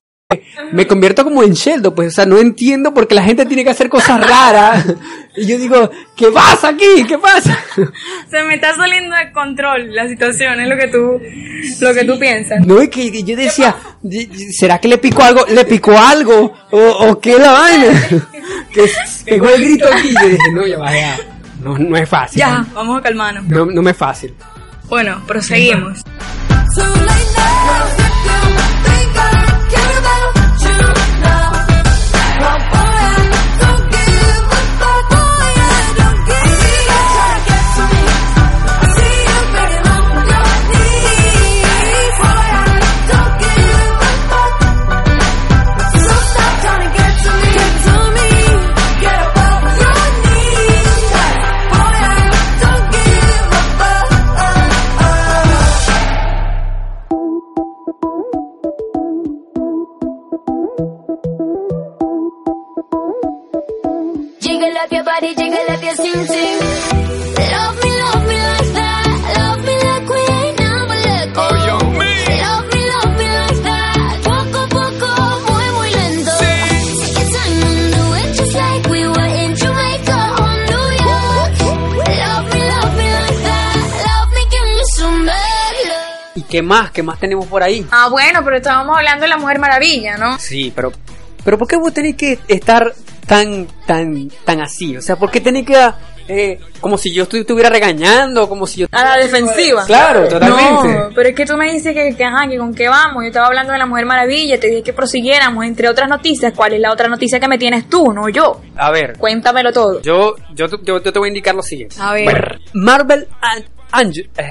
me 0.71 0.87
convierto 0.87 1.23
como 1.23 1.43
en 1.43 1.53
Sheldon, 1.53 1.93
pues, 1.93 2.09
o 2.09 2.11
sea, 2.11 2.25
no 2.25 2.37
entiendo 2.37 2.93
por 2.93 3.07
qué 3.07 3.15
la 3.15 3.23
gente 3.23 3.45
tiene 3.45 3.63
que 3.63 3.69
hacer 3.69 3.89
cosas 3.89 4.19
raras. 4.19 4.85
Y 5.33 5.47
yo 5.47 5.57
digo, 5.57 5.89
¿qué 6.13 6.29
pasa 6.29 6.67
aquí? 6.67 7.05
¿Qué 7.07 7.17
pasa? 7.17 7.57
Se 8.29 8.43
me 8.43 8.55
está 8.55 8.75
saliendo 8.75 9.15
de 9.15 9.31
control 9.31 9.95
la 9.95 10.05
situación, 10.09 10.59
es 10.59 10.67
lo 10.67 10.75
que 10.75 10.87
tú, 10.89 11.21
lo 11.79 11.93
que 11.93 12.03
tú 12.03 12.19
piensas. 12.19 12.67
No, 12.67 12.81
es 12.81 12.89
que 12.89 13.23
yo 13.23 13.37
decía, 13.37 13.73
¿será 14.51 14.79
que 14.79 14.89
le 14.89 14.97
picó 14.97 15.23
algo? 15.23 15.45
¿Le 15.47 15.63
picó 15.63 15.97
algo? 15.97 16.53
¿O, 16.71 16.79
o 16.79 17.21
qué 17.21 17.39
la 17.39 17.51
vaina? 17.53 17.87
Que 18.73 18.89
pegó 19.25 19.49
el 19.49 19.63
grito 19.63 19.85
aquí. 19.89 20.09
Y 20.09 20.13
yo 20.13 20.29
dije, 20.29 20.51
no, 20.53 20.67
ya 20.67 20.77
va, 20.77 20.93
ya. 20.93 21.17
No, 21.63 21.77
no 21.77 21.95
es 21.95 22.09
fácil. 22.09 22.39
Ya, 22.39 22.65
vamos 22.73 22.99
a 22.99 23.01
calmarnos. 23.01 23.45
No, 23.45 23.65
no 23.65 23.81
me 23.81 23.91
es 23.91 23.97
fácil. 23.97 24.33
Bueno, 24.89 25.21
proseguimos. 25.25 26.03
Más? 86.81 86.91
¿Qué 86.91 87.03
más 87.03 87.19
tenemos 87.19 87.45
por 87.47 87.63
ahí? 87.63 87.85
Ah, 87.91 88.07
bueno, 88.09 88.41
pero 88.43 88.57
estábamos 88.57 88.97
hablando 88.97 89.23
de 89.23 89.27
la 89.29 89.37
Mujer 89.37 89.59
Maravilla, 89.59 90.17
¿no? 90.17 90.37
Sí, 90.39 90.71
pero 90.75 90.91
pero 91.43 91.57
¿por 91.57 91.67
qué 91.67 91.75
vos 91.77 91.93
tenés 91.93 92.15
que 92.15 92.39
estar 92.47 92.93
tan 93.25 93.67
tan 93.85 94.29
tan 94.45 94.61
así? 94.61 94.95
O 94.97 95.01
sea, 95.01 95.15
¿por 95.15 95.31
qué 95.31 95.41
tenés 95.41 95.65
que 95.65 95.75
eh, 96.27 96.59
como 96.79 96.97
si 96.97 97.11
yo 97.13 97.27
estu- 97.27 97.39
estuviera 97.41 97.69
regañando, 97.69 98.47
como 98.47 98.65
si 98.65 98.81
yo 98.81 98.87
A 98.91 99.03
la 99.03 99.17
defensiva. 99.17 99.83
Claro, 99.85 100.27
totalmente. 100.29 100.87
No, 100.87 101.09
pero 101.15 101.29
es 101.29 101.35
que 101.35 101.45
tú 101.45 101.57
me 101.57 101.71
dices 101.73 101.93
que, 101.93 102.15
que, 102.15 102.23
ajá, 102.23 102.47
que 102.47 102.57
con 102.57 102.73
qué 102.73 102.87
vamos. 102.87 103.23
Yo 103.23 103.27
estaba 103.27 103.47
hablando 103.47 103.73
de 103.73 103.79
la 103.79 103.85
Mujer 103.85 104.05
Maravilla, 104.05 104.57
te 104.59 104.67
dije 104.67 104.83
que 104.83 104.93
prosiguiéramos, 104.93 105.65
entre 105.65 105.89
otras 105.89 106.07
noticias. 106.07 106.53
¿Cuál 106.55 106.73
es 106.73 106.79
la 106.79 106.91
otra 106.91 107.09
noticia 107.09 107.39
que 107.39 107.47
me 107.49 107.57
tienes 107.57 107.89
tú, 107.89 108.13
no 108.13 108.29
yo? 108.29 108.61
A 108.77 108.91
ver, 108.91 109.17
Cuéntamelo 109.17 109.73
todo. 109.73 110.01
yo 110.01 110.35
yo, 110.53 110.69
te- 110.69 110.77
yo, 110.83 111.01
yo 111.03 111.11
te 111.11 111.19
voy 111.19 111.27
a 111.27 111.31
indicar 111.31 111.55
lo 111.55 111.63
siguiente. 111.63 111.95
A 111.99 112.13
ver. 112.13 112.23
Bueno, 112.25 112.39
Marvel 112.73 113.27
and 113.41 113.65
Angel 113.91 114.29
eh, 114.37 114.43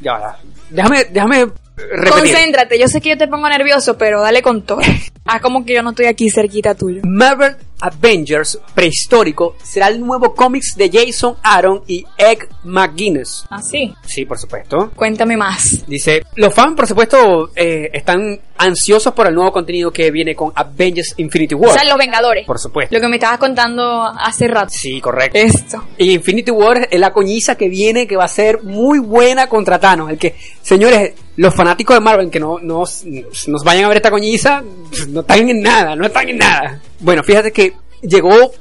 ya, 0.00 0.18
ya. 0.18 0.36
Déjame 0.70 1.04
déjame 1.04 1.46
repetir. 1.76 2.10
Concéntrate, 2.12 2.78
yo 2.78 2.88
sé 2.88 3.00
que 3.00 3.10
yo 3.10 3.18
te 3.18 3.28
pongo 3.28 3.48
nervioso, 3.48 3.96
pero 3.96 4.22
dale 4.22 4.42
con 4.42 4.62
todo. 4.62 4.80
Haz 5.24 5.40
como 5.40 5.64
que 5.64 5.74
yo 5.74 5.82
no 5.82 5.90
estoy 5.90 6.06
aquí 6.06 6.30
cerquita 6.30 6.74
tuyo. 6.74 7.02
Marvel 7.04 7.54
Avengers 7.80 8.58
prehistórico 8.74 9.56
será 9.62 9.88
el 9.88 10.00
nuevo 10.00 10.34
cómics 10.34 10.74
de 10.76 10.90
Jason 10.92 11.36
Aaron 11.42 11.82
y 11.86 12.04
Egg 12.16 12.48
McGuinness. 12.64 13.46
¿Ah, 13.48 13.62
sí? 13.62 13.94
Sí, 14.04 14.24
por 14.24 14.38
supuesto. 14.38 14.90
Cuéntame 14.94 15.36
más. 15.36 15.86
Dice, 15.86 16.22
los 16.36 16.52
fans, 16.52 16.74
por 16.76 16.86
supuesto, 16.86 17.50
eh, 17.54 17.90
están 17.92 18.40
ansiosos 18.58 19.14
por 19.14 19.26
el 19.28 19.34
nuevo 19.34 19.52
contenido 19.52 19.90
que 19.90 20.10
viene 20.10 20.34
con 20.34 20.52
Avengers 20.54 21.14
Infinity 21.16 21.54
O 21.54 21.58
War. 21.58 21.72
sea, 21.78 21.84
los 21.88 21.96
Vengadores. 21.96 22.46
Por 22.46 22.58
supuesto. 22.58 22.94
Lo 22.94 23.00
que 23.00 23.08
me 23.08 23.16
estabas 23.16 23.38
contando 23.38 24.02
hace 24.04 24.48
rato. 24.48 24.70
Sí, 24.70 25.00
correcto. 25.00 25.38
Esto. 25.38 25.84
Y 25.96 26.12
Infinity 26.12 26.50
War 26.50 26.88
es 26.90 27.00
la 27.00 27.12
coñiza 27.12 27.56
que 27.56 27.68
viene, 27.68 28.06
que 28.06 28.16
va 28.16 28.24
a 28.24 28.28
ser 28.28 28.62
muy 28.62 28.98
buena 28.98 29.48
contra 29.48 29.78
Thanos. 29.78 30.10
El 30.10 30.18
que, 30.18 30.34
señores, 30.62 31.12
los 31.36 31.54
fanáticos 31.54 31.96
de 31.96 32.00
Marvel 32.00 32.30
que 32.30 32.40
no 32.40 32.58
nos, 32.60 33.04
nos 33.46 33.64
vayan 33.64 33.84
a 33.84 33.88
ver 33.88 33.96
esta 33.98 34.10
coñiza, 34.10 34.62
no 35.08 35.20
están 35.20 35.48
en 35.48 35.62
nada, 35.62 35.96
no 35.96 36.06
están 36.06 36.28
en 36.28 36.38
nada. 36.38 36.80
Bueno, 37.00 37.22
fíjate 37.22 37.52
que 37.52 37.74
llegó 38.02 38.52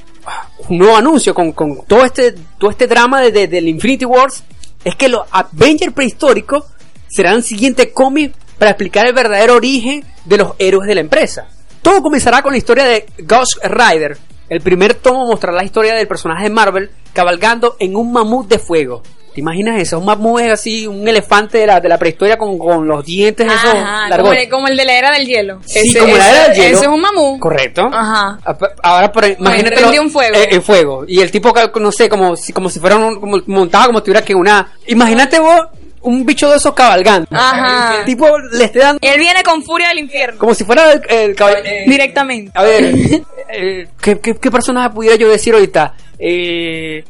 un 0.69 0.77
nuevo 0.77 0.95
anuncio 0.97 1.33
con, 1.33 1.51
con 1.53 1.85
todo 1.87 2.05
este 2.05 2.33
todo 2.57 2.69
este 2.69 2.87
drama 2.87 3.21
de, 3.21 3.31
de- 3.31 3.47
del 3.47 3.67
Infinity 3.67 4.05
Wars. 4.05 4.43
Es 4.83 4.95
que 4.95 5.09
los 5.09 5.23
Avengers 5.31 5.93
prehistóricos 5.93 6.63
serán 7.09 7.35
el 7.35 7.43
siguiente 7.43 7.91
cómic 7.91 8.33
para 8.57 8.71
explicar 8.71 9.05
el 9.07 9.13
verdadero 9.13 9.55
origen 9.55 10.05
de 10.25 10.37
los 10.37 10.53
héroes 10.59 10.87
de 10.87 10.95
la 10.95 11.01
empresa. 11.01 11.47
Todo 11.81 12.01
comenzará 12.01 12.41
con 12.41 12.51
la 12.53 12.57
historia 12.57 12.85
de 12.85 13.05
Ghost 13.19 13.57
Rider. 13.63 14.17
El 14.47 14.61
primer 14.61 14.95
tomo 14.95 15.25
mostrará 15.27 15.57
la 15.57 15.63
historia 15.63 15.95
del 15.95 16.07
personaje 16.07 16.43
de 16.43 16.49
Marvel 16.49 16.89
cabalgando 17.13 17.75
en 17.79 17.95
un 17.95 18.11
mamut 18.11 18.47
de 18.47 18.59
fuego. 18.59 19.03
¿Te 19.33 19.41
imaginas 19.41 19.79
eso? 19.81 19.99
Un 19.99 20.05
mamut 20.05 20.41
es 20.41 20.51
así, 20.51 20.87
un 20.87 21.07
elefante 21.07 21.59
de 21.59 21.67
la, 21.67 21.79
de 21.79 21.87
la 21.87 21.97
prehistoria 21.97 22.37
con, 22.37 22.57
con 22.57 22.87
los 22.87 23.05
dientes 23.05 23.45
esos 23.45 23.73
Ajá, 23.73 23.73
como 24.01 24.09
largos. 24.09 24.35
el, 24.37 24.49
como 24.49 24.67
el 24.67 24.75
de 24.77 24.85
la 24.85 24.93
era 24.97 25.11
del 25.11 25.27
hielo. 25.27 25.59
Sí, 25.65 25.93
como 25.93 26.15
la 26.17 26.29
era 26.29 26.47
del 26.49 26.57
hielo. 26.57 26.77
Ese 26.77 26.85
es 26.85 26.91
un 26.91 27.01
mamú. 27.01 27.39
Correcto. 27.39 27.83
Ajá. 27.91 28.39
Ap- 28.43 28.63
Ahora, 28.81 29.11
por, 29.11 29.25
imagínate. 29.25 29.75
prendió 29.77 30.01
un 30.01 30.09
fuego. 30.09 30.35
en 30.35 30.61
fuego. 30.63 31.05
Y 31.07 31.21
el 31.21 31.31
tipo, 31.31 31.53
no 31.79 31.91
sé, 31.91 32.09
como 32.09 32.35
si, 32.35 32.51
como 32.53 32.69
si 32.69 32.79
fuera 32.79 32.97
un, 32.97 33.19
como, 33.19 33.37
montado 33.47 33.87
como 33.87 33.99
si 33.99 34.05
tuviera 34.05 34.25
que 34.25 34.33
una. 34.35 34.73
Imagínate 34.87 35.39
vos 35.39 35.59
un 36.01 36.25
bicho 36.25 36.49
de 36.49 36.57
esos 36.57 36.73
cabalgando. 36.73 37.27
Ajá. 37.31 37.99
El 37.99 38.05
tipo 38.05 38.25
le 38.51 38.65
esté 38.65 38.79
dando. 38.79 38.99
Él 39.01 39.19
viene 39.19 39.43
con 39.43 39.61
furia 39.63 39.89
del 39.89 39.99
infierno. 39.99 40.39
Como 40.39 40.53
si 40.55 40.63
fuera 40.63 40.91
el, 40.93 41.01
el 41.09 41.35
eh, 41.65 41.83
Directamente. 41.87 42.51
A 42.55 42.63
ver, 42.63 42.85
eh, 43.49 43.87
¿qué, 44.01 44.19
qué, 44.19 44.35
qué 44.35 44.51
personaje 44.51 44.89
pudiera 44.89 45.15
yo 45.17 45.29
decir 45.29 45.53
ahorita? 45.53 45.93
Eh, 46.17 47.03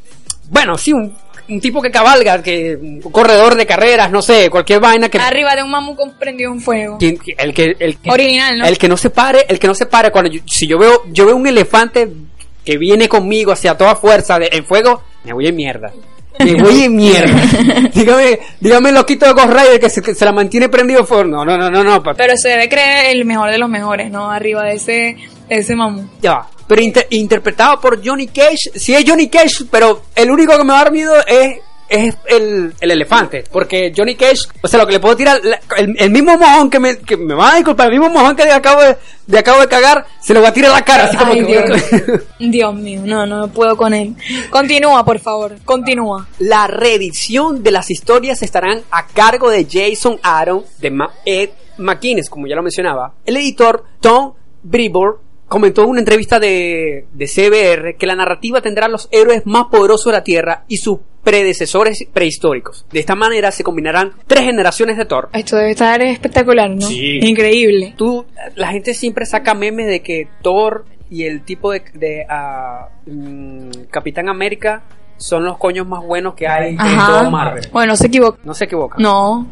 bueno, 0.50 0.78
sí, 0.78 0.92
un, 0.94 1.16
un 1.50 1.60
tipo 1.60 1.82
que 1.82 1.90
cabalga, 1.92 2.42
que 2.44 2.78
un 2.80 3.02
corredor 3.02 3.56
de 3.56 3.66
carreras, 3.66 4.12
no 4.12 4.22
sé, 4.22 4.50
cualquier 4.50 4.80
vaina 4.80 5.10
que. 5.10 5.18
Arriba 5.18 5.56
de 5.56 5.64
un 5.64 5.72
mamú 5.72 5.96
con 5.96 6.12
prendido 6.18 6.52
un 6.52 6.62
fuego. 6.62 6.98
que- 7.00 7.18
el 7.38 7.54
que 7.54 7.76
el 7.80 7.98
que- 7.98 8.10
Original, 8.12 8.58
¿no? 8.60 8.66
el 8.66 8.78
que 8.78 8.88
no 8.88 8.98
se 8.98 9.10
pare 9.10 9.46
el 9.50 9.60
que 9.60 9.68
no 9.68 9.74
se 9.76 9.86
pare 9.88 10.12
cuando 10.12 10.30
yo, 10.32 10.42
si 10.46 10.68
yo 10.68 10.78
veo 10.78 11.04
yo 11.12 11.26
veo 11.26 11.36
un 11.36 11.48
elefante 11.48 12.10
que 12.64 12.78
viene 12.78 13.08
conmigo 13.10 13.52
hacia 13.52 13.76
toda 13.78 13.96
fuerza 13.96 14.38
de, 14.40 14.50
en 14.52 14.64
fuego 14.66 15.02
me 15.24 15.34
voy 15.34 15.48
en 15.48 15.56
mierda 15.56 15.92
me 16.40 16.54
voy 16.62 16.84
en 16.84 16.96
mierda 16.96 17.42
dígame 17.94 18.40
dígame 18.60 18.90
el 18.90 18.96
loquito 18.96 19.26
de 19.26 19.34
Ghost 19.34 19.50
Rider 19.50 19.80
que 19.80 19.90
se, 19.90 20.02
que 20.02 20.14
se 20.14 20.24
la 20.26 20.32
mantiene 20.32 20.70
prendido 20.70 21.06
fuego 21.06 21.24
no 21.26 21.44
no 21.46 21.58
no 21.58 21.70
no 21.70 21.84
no 21.84 22.04
Pero 22.16 22.38
se 22.38 22.50
debe 22.50 22.70
creer 22.70 23.16
el 23.16 23.26
mejor 23.26 23.50
de 23.52 23.58
los 23.58 23.70
mejores, 23.70 24.12
¿no? 24.12 24.30
Arriba 24.32 24.64
de 24.64 24.74
ese, 24.76 24.92
de 25.50 25.56
ese 25.58 25.76
mamú. 25.76 26.08
ya 26.22 26.34
va. 26.34 26.50
Pero 26.70 26.82
inter- 26.82 27.08
interpretado 27.10 27.82
por 27.82 28.00
Johnny 28.06 28.28
Cage 28.28 28.72
sí 28.76 28.94
es 28.96 29.04
Johnny 29.06 29.28
Cage 29.28 29.66
pero 29.70 30.04
el 30.16 30.32
único 30.32 30.56
que 30.58 30.64
me 30.64 30.72
va 30.72 30.80
a 30.80 30.84
dar 30.86 30.94
miedo 30.94 31.14
es 31.28 31.58
es 31.92 32.16
el, 32.28 32.72
el 32.82 32.92
elefante, 32.92 33.44
porque 33.52 33.92
Johnny 33.98 34.14
Cage, 34.14 34.42
o 34.62 34.68
sea, 34.68 34.80
lo 34.80 34.86
que 34.86 34.92
le 34.94 35.00
puedo 35.00 35.18
tirar, 35.18 35.42
el, 35.76 35.96
el 35.98 36.12
mismo 36.12 36.38
mojón 36.38 36.70
que 36.70 36.80
me, 36.80 37.00
que 37.00 37.18
me 37.18 37.34
va 37.34 37.54
a 37.54 37.56
disculpar, 37.56 37.88
el 37.92 37.94
mismo 38.00 38.12
mojón 38.14 38.36
que 38.36 38.44
le 38.46 38.52
acabo 38.52 38.80
de, 38.84 38.96
de 39.26 39.40
acabo 39.40 39.60
de 39.62 39.68
cagar, 39.68 40.06
se 40.22 40.36
lo 40.36 40.42
va 40.44 40.50
a 40.50 40.54
tirar 40.54 40.70
a 40.70 40.76
la 40.76 40.82
cara, 40.86 41.06
así 41.06 41.18
como 41.18 41.32
Ay, 41.34 41.40
que- 41.44 41.46
Dios. 41.48 42.22
Dios 42.40 42.76
mío, 42.76 43.02
no, 43.04 43.26
no 43.26 43.48
puedo 43.48 43.76
con 43.76 43.96
él. 43.96 44.14
Continúa, 44.52 45.04
por 45.04 45.18
favor, 45.18 45.56
continúa. 45.66 46.28
La 46.38 46.68
reedición 46.68 47.64
de 47.64 47.72
las 47.72 47.90
historias 47.90 48.44
estarán 48.44 48.84
a 48.92 49.08
cargo 49.08 49.50
de 49.50 49.66
Jason 49.68 50.20
Aaron 50.22 50.66
de 50.78 50.92
Ma- 50.92 51.12
Ed 51.26 51.50
McInnes, 51.80 52.30
como 52.30 52.46
ya 52.46 52.56
lo 52.56 52.62
mencionaba. 52.62 53.14
El 53.26 53.36
editor 53.38 53.84
Tom 54.00 54.34
Brevoort 54.62 55.22
comentó 55.50 55.84
en 55.84 55.90
una 55.90 56.00
entrevista 56.00 56.40
de, 56.40 57.08
de 57.12 57.26
CBR 57.26 57.98
que 57.98 58.08
la 58.08 58.16
narrativa 58.16 58.62
tendrá 58.62 58.86
a 58.86 58.90
los 58.90 59.10
héroes 59.12 59.46
más 59.46 59.66
poderosos 59.66 60.06
de 60.06 60.12
la 60.14 60.24
Tierra 60.24 60.64
y 60.68 60.78
sus 60.78 61.00
predecesores 61.24 62.08
prehistóricos. 62.14 62.86
De 62.92 63.00
esta 63.00 63.16
manera 63.16 63.52
se 63.52 63.64
combinarán 63.64 64.14
tres 64.28 64.46
generaciones 64.46 64.98
de 64.98 65.06
Thor. 65.06 65.30
Esto 65.34 65.58
debe 65.58 65.72
estar 65.72 66.02
espectacular, 66.02 66.70
¿no? 66.70 66.82
Sí. 66.88 67.20
Increíble. 67.22 67.94
Tú, 67.98 68.26
la 68.56 68.70
gente 68.70 68.94
siempre 68.94 69.26
saca 69.26 69.54
memes 69.54 69.88
de 69.88 70.02
que 70.02 70.28
Thor 70.42 70.86
y 71.10 71.24
el 71.24 71.42
tipo 71.42 71.72
de, 71.72 71.84
de, 71.94 72.26
mm, 73.06 73.88
Capitán 73.90 74.30
América 74.30 74.84
son 75.18 75.44
los 75.44 75.58
coños 75.58 75.86
más 75.88 76.04
buenos 76.06 76.36
que 76.36 76.48
hay 76.48 76.74
en 76.74 76.80
Ajá. 76.80 77.20
todo 77.20 77.32
Marvel. 77.32 77.68
Bueno, 77.74 77.94
no 77.94 77.98
se 77.98 78.08
equivoca. 78.08 78.40
No 78.44 78.54
se 78.54 78.66
equivoca. 78.66 78.96
No. 79.00 79.48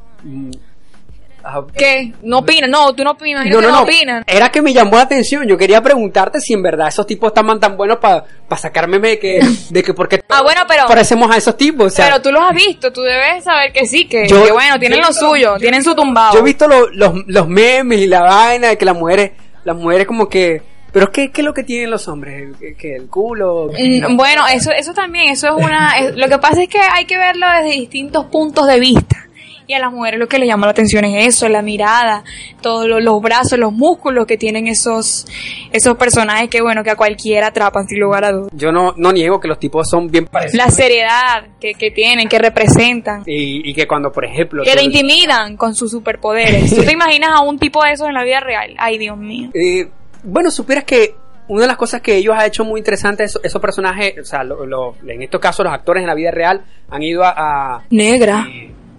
¿Qué? 1.76 2.14
No 2.24 2.40
opinan, 2.40 2.70
no, 2.72 2.94
tú 2.94 3.04
no 3.04 3.12
opinas, 3.12 3.46
No, 3.46 3.62
no, 3.62 3.70
no 3.70 3.72
no. 3.78 3.82
opinan. 3.84 4.24
Era 4.28 4.50
que 4.50 4.62
me 4.62 4.74
llamó 4.74 4.98
la 4.98 5.04
atención. 5.04 5.48
Yo 5.48 5.58
quería 5.58 5.82
preguntarte 5.82 6.40
si 6.42 6.54
en 6.54 6.62
verdad 6.64 6.88
esos 6.88 7.06
tipos 7.08 7.28
estaban 7.30 7.60
tan 7.60 7.78
buenos 7.78 7.98
para 7.98 8.26
sacarme 8.58 9.00
de 9.00 9.20
que, 9.20 9.40
de 9.70 9.84
que 9.84 9.94
porque 9.94 10.22
Ah, 10.30 10.42
bueno, 10.42 10.62
pero 10.68 10.86
parecemos 10.88 11.30
a 11.32 11.38
esos 11.38 11.56
tipos. 11.58 11.88
O 11.88 11.90
sea, 11.96 12.06
pero 12.06 12.22
tú 12.22 12.32
los 12.32 12.42
has 12.44 12.56
visto, 12.56 12.92
tú 12.92 13.02
debes 13.02 13.44
saber 13.44 13.72
que 13.72 13.86
sí, 13.86 14.06
que, 14.08 14.28
Yo- 14.28 14.44
que 14.44 14.52
bueno, 14.52 14.80
tienen 14.80 15.02
lo 15.02 15.12
suyo, 15.14 15.58
tienen 15.60 15.84
su 15.84 15.96
tumbado. 15.96 16.34
yo 16.34 16.40
he 16.40 16.44
visto 16.44 16.68
lo- 16.68 16.90
los, 16.90 17.14
los 17.28 17.48
memes 17.48 18.00
y 18.00 18.08
la 18.08 18.22
vaina 18.22 18.68
de 18.70 18.78
que 18.78 18.86
las 18.86 18.96
mujeres, 18.96 19.32
las 19.64 19.76
mujeres 19.76 20.08
como 20.08 20.28
que, 20.30 20.62
pero 20.92 21.12
¿qué, 21.12 21.32
qué 21.32 21.42
es 21.42 21.46
lo 21.46 21.54
que 21.54 21.64
tienen 21.64 21.92
los 21.92 22.08
hombres? 22.08 22.56
¿Que, 22.60 22.74
que 22.76 22.96
el 22.96 23.08
culo? 23.08 23.70
Mm, 23.78 24.16
Bueno, 24.16 24.48
eso, 24.48 24.72
eso 24.72 24.94
también, 24.94 25.32
eso 25.34 25.48
es 25.58 25.64
una... 25.66 25.98
es- 26.00 26.16
lo 26.16 26.28
que 26.28 26.38
pasa 26.40 26.64
es 26.64 26.70
que 26.70 26.80
hay 26.80 27.06
que 27.06 27.18
verlo 27.18 27.46
desde 27.62 27.72
distintos 27.78 28.26
puntos 28.28 28.66
de 28.68 28.80
vista. 28.80 29.27
Y 29.68 29.74
a 29.74 29.80
las 29.80 29.92
mujeres 29.92 30.18
lo 30.20 30.28
que 30.30 30.40
les 30.40 30.48
llama 30.48 30.66
la 30.66 30.72
atención 30.72 31.04
es 31.04 31.28
eso, 31.36 31.50
la 31.50 31.62
mirada, 31.62 32.24
todos 32.62 32.88
lo- 32.88 33.02
los 33.02 33.22
brazos, 33.22 33.60
los 33.60 33.74
músculos 33.74 34.26
que 34.26 34.38
tienen 34.38 34.66
esos, 34.68 35.26
esos 35.74 35.98
personajes 35.98 36.50
que 36.50 36.62
bueno, 36.62 36.84
que 36.86 36.92
a 36.92 36.96
cualquiera 36.96 37.48
atrapan 37.48 37.86
sin 37.86 38.00
lugar 38.00 38.24
a 38.24 38.32
dudas. 38.32 38.50
Yo 38.54 38.72
no, 38.72 38.94
no 38.96 39.12
niego 39.12 39.40
que 39.42 39.48
los 39.50 39.60
tipos 39.60 39.90
son 39.90 40.08
bien 40.08 40.26
parecidos. 40.26 40.66
La 40.66 40.72
seriedad 40.72 41.48
que, 41.60 41.74
que 41.74 41.92
tienen, 41.92 42.30
que 42.30 42.40
representan, 42.40 43.24
Y, 43.26 43.70
y 43.70 43.74
que 43.74 43.86
cuando, 43.88 44.12
por 44.12 44.24
ejemplo... 44.24 44.64
que 44.64 44.72
te 44.74 44.84
intimidan 44.84 45.58
con 45.58 45.76
sus 45.76 45.92
superpoderes. 45.92 46.74
¿Tú 46.74 46.84
te 46.84 46.92
imaginas 46.94 47.32
a 47.36 47.42
un 47.42 47.60
tipo 47.60 47.84
de 47.84 47.92
esos 47.92 48.08
en 48.08 48.14
la 48.14 48.24
vida 48.24 48.40
real? 48.40 48.74
Ay, 48.80 48.98
Dios 48.98 49.18
mío. 49.18 49.50
Eh, 49.54 49.90
bueno, 50.24 50.50
supieras 50.50 50.86
que 50.86 51.14
una 51.50 51.62
de 51.62 51.68
las 51.68 51.78
cosas 51.78 52.02
que 52.02 52.16
ellos 52.16 52.36
han 52.38 52.46
hecho 52.46 52.64
muy 52.66 52.80
interesante, 52.80 53.24
esos, 53.26 53.44
esos 53.44 53.62
personajes, 53.62 54.16
o 54.20 54.26
sea, 54.26 54.44
lo- 54.44 54.66
lo- 54.66 54.96
en 55.08 55.22
estos 55.24 55.40
casos 55.42 55.64
los 55.66 55.74
actores 55.74 56.02
en 56.02 56.08
la 56.08 56.16
vida 56.16 56.32
real 56.32 56.64
han 56.90 57.04
ido 57.04 57.24
a... 57.24 57.34
a- 57.76 57.84
Negra. 57.90 58.46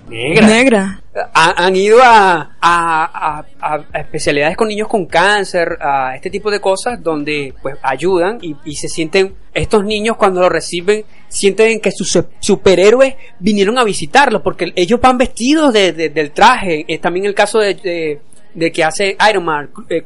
Negra. 0.08 0.46
Negra. 0.46 1.00
Ha- 1.34 1.64
han 1.66 1.74
ido 1.76 1.98
a, 2.02 2.56
a- 2.60 3.44
a- 3.60 3.98
especialidades 3.98 4.56
con 4.56 4.68
niños 4.68 4.88
con 4.88 5.06
cáncer, 5.06 5.76
a 5.80 6.14
este 6.14 6.30
tipo 6.30 6.50
de 6.50 6.60
cosas 6.60 7.02
donde 7.02 7.54
pues 7.62 7.76
ayudan 7.82 8.38
y, 8.40 8.54
y 8.64 8.76
se 8.76 8.88
sienten, 8.88 9.34
estos 9.52 9.84
niños 9.84 10.16
cuando 10.16 10.40
lo 10.40 10.48
reciben, 10.48 11.04
sienten 11.28 11.80
que 11.80 11.90
sus 11.90 12.10
su- 12.10 12.26
superhéroes 12.40 13.14
vinieron 13.40 13.78
a 13.78 13.84
visitarlos 13.84 14.42
porque 14.42 14.72
ellos 14.76 15.00
van 15.00 15.18
vestidos 15.18 15.72
de- 15.72 15.92
de- 15.92 16.08
del 16.10 16.30
traje. 16.30 16.84
Es 16.86 17.00
también 17.00 17.26
el 17.26 17.34
caso 17.34 17.58
de, 17.58 17.74
de- 17.74 18.20
de 18.54 18.72
que 18.72 18.84
hace 18.84 19.16
Iron 19.30 19.44
Man. 19.44 19.70
eh, 19.88 20.02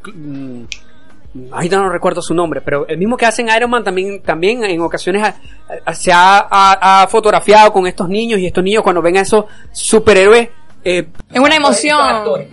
Ahorita 1.51 1.77
no 1.77 1.89
recuerdo 1.89 2.21
su 2.21 2.33
nombre, 2.35 2.61
pero 2.61 2.87
el 2.87 2.97
mismo 2.97 3.17
que 3.17 3.25
hace 3.25 3.41
en 3.41 3.49
Iron 3.55 3.69
Man 3.69 3.83
también, 3.83 4.21
también 4.21 4.63
en 4.63 4.79
ocasiones 4.81 5.23
ha- 5.23 5.35
ha- 5.85 5.93
se 5.95 6.11
ha, 6.13 7.07
fotografiado 7.09 7.73
con 7.73 7.87
estos 7.87 8.07
niños 8.07 8.39
y 8.39 8.45
estos 8.45 8.63
niños 8.63 8.83
cuando 8.83 9.01
ven 9.01 9.17
a 9.17 9.21
esos 9.21 9.45
superhéroes 9.71 10.49
eh, 10.85 11.07
Es 11.31 11.39
una 11.39 11.55
emoción, 11.55 11.99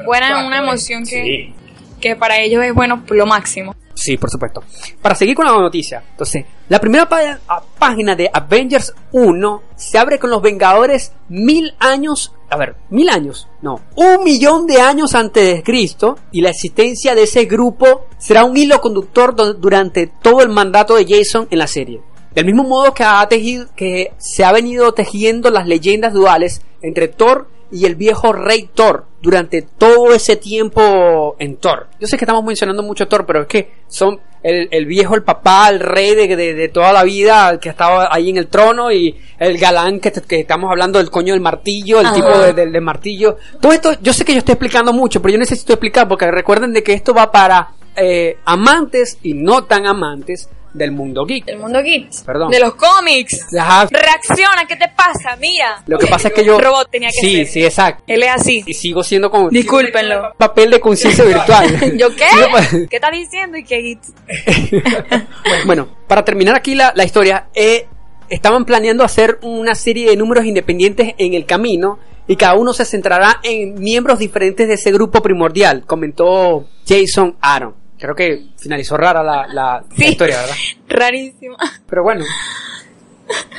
buena, 0.07 0.47
una 0.47 0.59
emoción 0.59 1.05
que, 1.05 1.53
que 2.01 2.17
para 2.17 2.39
ellos 2.39 2.65
es 2.65 2.73
bueno 2.73 3.03
lo 3.11 3.27
máximo. 3.27 3.75
Sí, 3.93 4.17
por 4.17 4.31
supuesto. 4.31 4.63
Para 5.03 5.15
seguir 5.15 5.35
con 5.37 5.45
la 5.45 5.53
noticia, 5.53 6.03
entonces, 6.13 6.47
La 6.71 6.81
primera 6.81 7.09
página 7.09 8.15
de 8.15 8.31
Avengers 8.33 8.95
1 9.11 9.63
se 9.75 9.99
abre 9.99 10.21
con 10.21 10.31
los 10.31 10.41
Vengadores 10.41 11.11
mil 11.29 11.75
años, 11.81 12.33
a 12.49 12.57
ver, 12.57 12.77
mil 12.91 13.09
años, 13.09 13.49
no, 13.61 13.81
un 13.97 14.23
millón 14.23 14.69
de 14.69 14.81
años 14.81 15.17
antes 15.17 15.53
de 15.53 15.65
Cristo 15.65 16.17
y 16.31 16.43
la 16.43 16.51
existencia 16.51 17.17
de 17.17 17.25
ese 17.25 17.47
grupo 17.47 18.07
será 18.19 18.45
un 18.45 18.57
hilo 18.57 18.81
conductor 18.81 19.35
durante 19.59 20.13
todo 20.23 20.43
el 20.43 20.51
mandato 20.51 20.95
de 20.95 21.07
Jason 21.09 21.49
en 21.51 21.59
la 21.59 21.67
serie. 21.67 22.03
Del 22.37 22.47
mismo 22.47 22.63
modo 22.63 22.95
que, 22.95 23.03
ha 23.03 23.29
tejido, 23.29 23.67
que 23.75 24.13
se 24.19 24.45
ha 24.45 24.53
venido 24.53 24.93
tejiendo 24.93 25.51
las 25.51 25.67
leyendas 25.67 26.13
duales 26.13 26.63
entre 26.83 27.09
Thor 27.09 27.49
y 27.73 27.85
el 27.85 27.97
viejo 27.97 28.33
rey 28.33 28.71
Thor 28.73 29.07
durante 29.21 29.63
todo 29.63 30.15
ese 30.15 30.37
tiempo 30.37 31.35
en 31.41 31.57
Thor. 31.57 31.89
Yo 31.99 32.07
sé 32.07 32.17
que 32.17 32.25
estamos 32.25 32.45
mencionando 32.45 32.85
mucho 32.85 33.09
Thor, 33.09 33.27
pero 33.27 33.43
es 33.43 33.49
que 33.49 33.73
son 33.89 34.21
el, 34.43 34.69
el 34.71 34.87
viejo, 34.87 35.15
el 35.15 35.23
papá, 35.23 35.69
el 35.69 35.81
rey 35.81 36.15
de, 36.15 36.35
de- 36.37 36.55
de 36.55 36.69
toda 36.69 36.93
la 36.93 37.03
vida, 37.05 37.51
el 37.51 37.59
que 37.59 37.69
estaba 37.69 38.09
ahí 38.11 38.31
en 38.31 38.37
el 38.39 38.47
trono 38.47 38.91
y 38.91 39.21
el 39.39 39.59
galán 39.59 40.01
que, 40.01 40.11
que 40.13 40.41
estamos 40.41 40.71
hablando 40.71 40.99
del 40.99 41.11
coño 41.11 41.33
del 41.35 41.43
martillo, 41.43 42.01
el 42.01 42.07
Ajá. 42.07 42.15
tipo 42.15 42.39
de- 42.39 42.53
del 42.71 42.81
martillo. 42.83 43.37
Todo 43.61 43.73
esto, 43.73 43.93
yo 44.01 44.13
sé 44.13 44.25
que 44.25 44.33
yo 44.33 44.39
estoy 44.39 44.53
explicando 44.55 44.93
mucho, 44.93 45.21
pero 45.21 45.33
yo 45.33 45.39
necesito 45.39 45.73
explicar 45.75 46.09
porque 46.09 46.31
recuerden 46.31 46.73
de 46.73 46.83
que 46.83 46.93
esto 46.95 47.13
va 47.13 47.31
para 47.31 47.71
eh, 47.97 48.39
amantes 48.45 49.19
y 49.23 49.35
no 49.35 49.65
tan 49.65 49.87
amantes 49.87 50.49
del 50.73 50.93
mundo 50.93 51.25
geek. 51.25 51.45
Del 51.45 51.59
mundo 51.59 51.83
geek. 51.83 52.09
Perdón. 52.25 52.51
De 52.51 52.61
los 52.61 52.75
cómics. 52.75 53.47
Ajá. 53.59 53.89
Reacciona, 53.91 54.65
¿qué 54.69 54.77
te 54.77 54.89
pasa? 54.97 55.37
Mira. 55.41 55.83
Lo 55.87 55.99
que 55.99 56.07
pasa 56.07 56.29
es 56.29 56.35
que 56.35 56.45
yo... 56.45 56.61
Robot 56.61 56.89
tenía 56.91 57.09
que 57.09 57.27
Sí, 57.27 57.37
ser. 57.39 57.47
sí, 57.47 57.65
exacto. 57.65 58.05
Él 58.07 58.23
es 58.23 58.31
así. 58.31 58.63
Y 58.67 58.75
sigo 58.75 59.03
siendo 59.03 59.31
como... 59.31 59.49
Discúlpenlo. 59.51 60.33
Papel 60.37 60.71
de 60.71 60.81
conciencia 60.81 61.25
virtual. 61.25 61.97
¿Yo 61.99 62.09
qué? 62.15 62.25
Pa- 62.53 62.87
¿Qué 62.89 62.97
estás 62.97 63.13
diciendo? 63.13 63.57
¿Y 63.59 63.65
qué? 63.65 63.99
Bueno, 65.67 65.89
para 66.07 66.25
terminar 66.25 66.55
aquí 66.57 66.75
la, 66.75 66.93
la 66.95 67.05
historia, 67.05 67.49
eh, 67.55 67.87
estaban 68.29 68.65
planeando 68.65 69.05
hacer 69.05 69.39
una 69.43 69.75
serie 69.75 70.09
de 70.11 70.17
números 70.17 70.45
independientes 70.45 71.15
en 71.19 71.35
el 71.35 71.45
camino 71.47 71.99
y 72.27 72.37
cada 72.37 72.55
uno 72.55 72.73
se 72.73 72.85
centrará 72.85 73.41
en 73.43 73.75
miembros 73.75 74.19
diferentes 74.19 74.69
de 74.69 74.75
ese 74.75 74.93
grupo 74.93 75.21
primordial, 75.23 75.85
comentó 75.87 76.69
Jason 76.87 77.37
Aaron. 77.41 77.75
Creo 78.01 78.15
que 78.15 78.47
finalizó 78.59 78.97
rara 78.97 79.23
la, 79.23 79.47
la- 79.47 79.85
la 79.97 80.05
historia, 80.07 80.39
¿verdad? 80.41 80.55
Rarísimo. 80.89 81.57
Pero 81.89 82.03
bueno, 82.03 82.25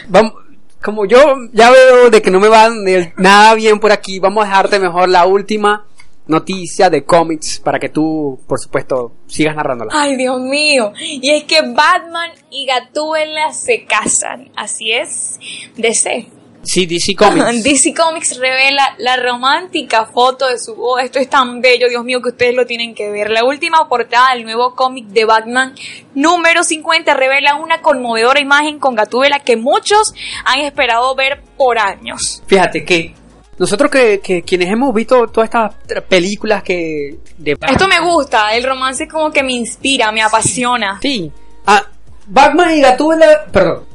vamos, 0.08 0.34
como 0.82 1.06
yo 1.06 1.20
ya 1.54 1.70
veo 1.72 2.10
de 2.10 2.22
que 2.22 2.32
no 2.32 2.40
me 2.40 2.48
va 2.48 2.70
nada 3.18 3.54
bien 3.56 3.80
por 3.80 3.92
aquí, 3.92 4.20
vamos 4.20 4.44
a 4.44 4.48
dejarte 4.48 4.80
mejor 4.80 5.10
la 5.10 5.26
última 5.26 5.86
noticia 6.28 6.90
de 6.90 7.04
cómics 7.04 7.60
para 7.60 7.78
que 7.80 7.90
tú, 7.90 8.40
por 8.48 8.60
supuesto, 8.60 9.14
sigas 9.28 9.56
narrándola. 9.56 9.92
Ay, 9.96 10.16
Dios 10.16 10.40
mío. 10.40 10.94
Y 11.00 11.30
es 11.30 11.44
que 11.44 11.62
Batman 11.62 12.32
y 12.50 12.66
Gatúbela 12.66 13.52
se 13.54 13.86
casan. 13.86 14.50
Así 14.56 14.92
es. 14.92 15.40
DC. 15.78 16.28
Sí, 16.64 16.86
DC 16.86 17.16
Comics. 17.18 17.64
DC 17.64 17.94
Comics 17.94 18.38
revela 18.38 18.96
la 18.98 19.18
romántica 19.18 20.06
foto 20.06 20.48
de 20.48 20.58
su 20.58 20.76
boda. 20.76 21.04
Esto 21.04 21.20
es 21.20 21.30
tan 21.30 21.62
bello, 21.62 21.88
Dios 21.90 22.04
mío, 22.04 22.22
que 22.22 22.30
ustedes 22.30 22.56
lo 22.56 22.66
tienen 22.66 22.94
que 22.96 23.10
ver. 23.10 23.30
La 23.30 23.44
última 23.44 23.88
portada 23.88 24.34
del 24.34 24.44
nuevo 24.44 24.76
cómic 24.76 25.08
de 25.08 25.26
Batman, 25.26 25.74
número 26.14 26.64
50, 26.64 27.14
revela 27.14 27.56
una 27.56 27.82
conmovedora 27.82 28.40
imagen 28.40 28.80
con 28.80 28.96
Gatúbela 28.96 29.40
que 29.40 29.58
muchos 29.58 30.14
han 30.46 30.60
esperado 30.60 31.16
ver 31.16 31.42
por 31.58 31.80
años. 31.80 32.42
Fíjate 32.48 32.84
que 32.84 33.14
nosotros 33.58 33.92
que, 33.92 34.20
que 34.22 34.42
quienes 34.42 34.70
hemos 34.70 34.92
visto 34.94 35.28
todas 35.28 35.48
estas 35.48 35.76
películas 36.10 36.64
que 36.64 37.20
de 37.38 37.58
Esto 37.70 37.88
me 37.88 38.00
gusta, 38.00 38.56
el 38.56 38.64
romance 38.64 39.08
como 39.08 39.32
que 39.32 39.44
me 39.44 39.54
inspira, 39.54 40.12
me 40.12 40.24
apasiona. 40.24 41.00
Sí. 41.00 41.32
Ah, 41.68 41.84
Batman 42.26 42.76
y 42.76 42.82
Gatúbela, 42.82 43.46
perdón. 43.52 43.91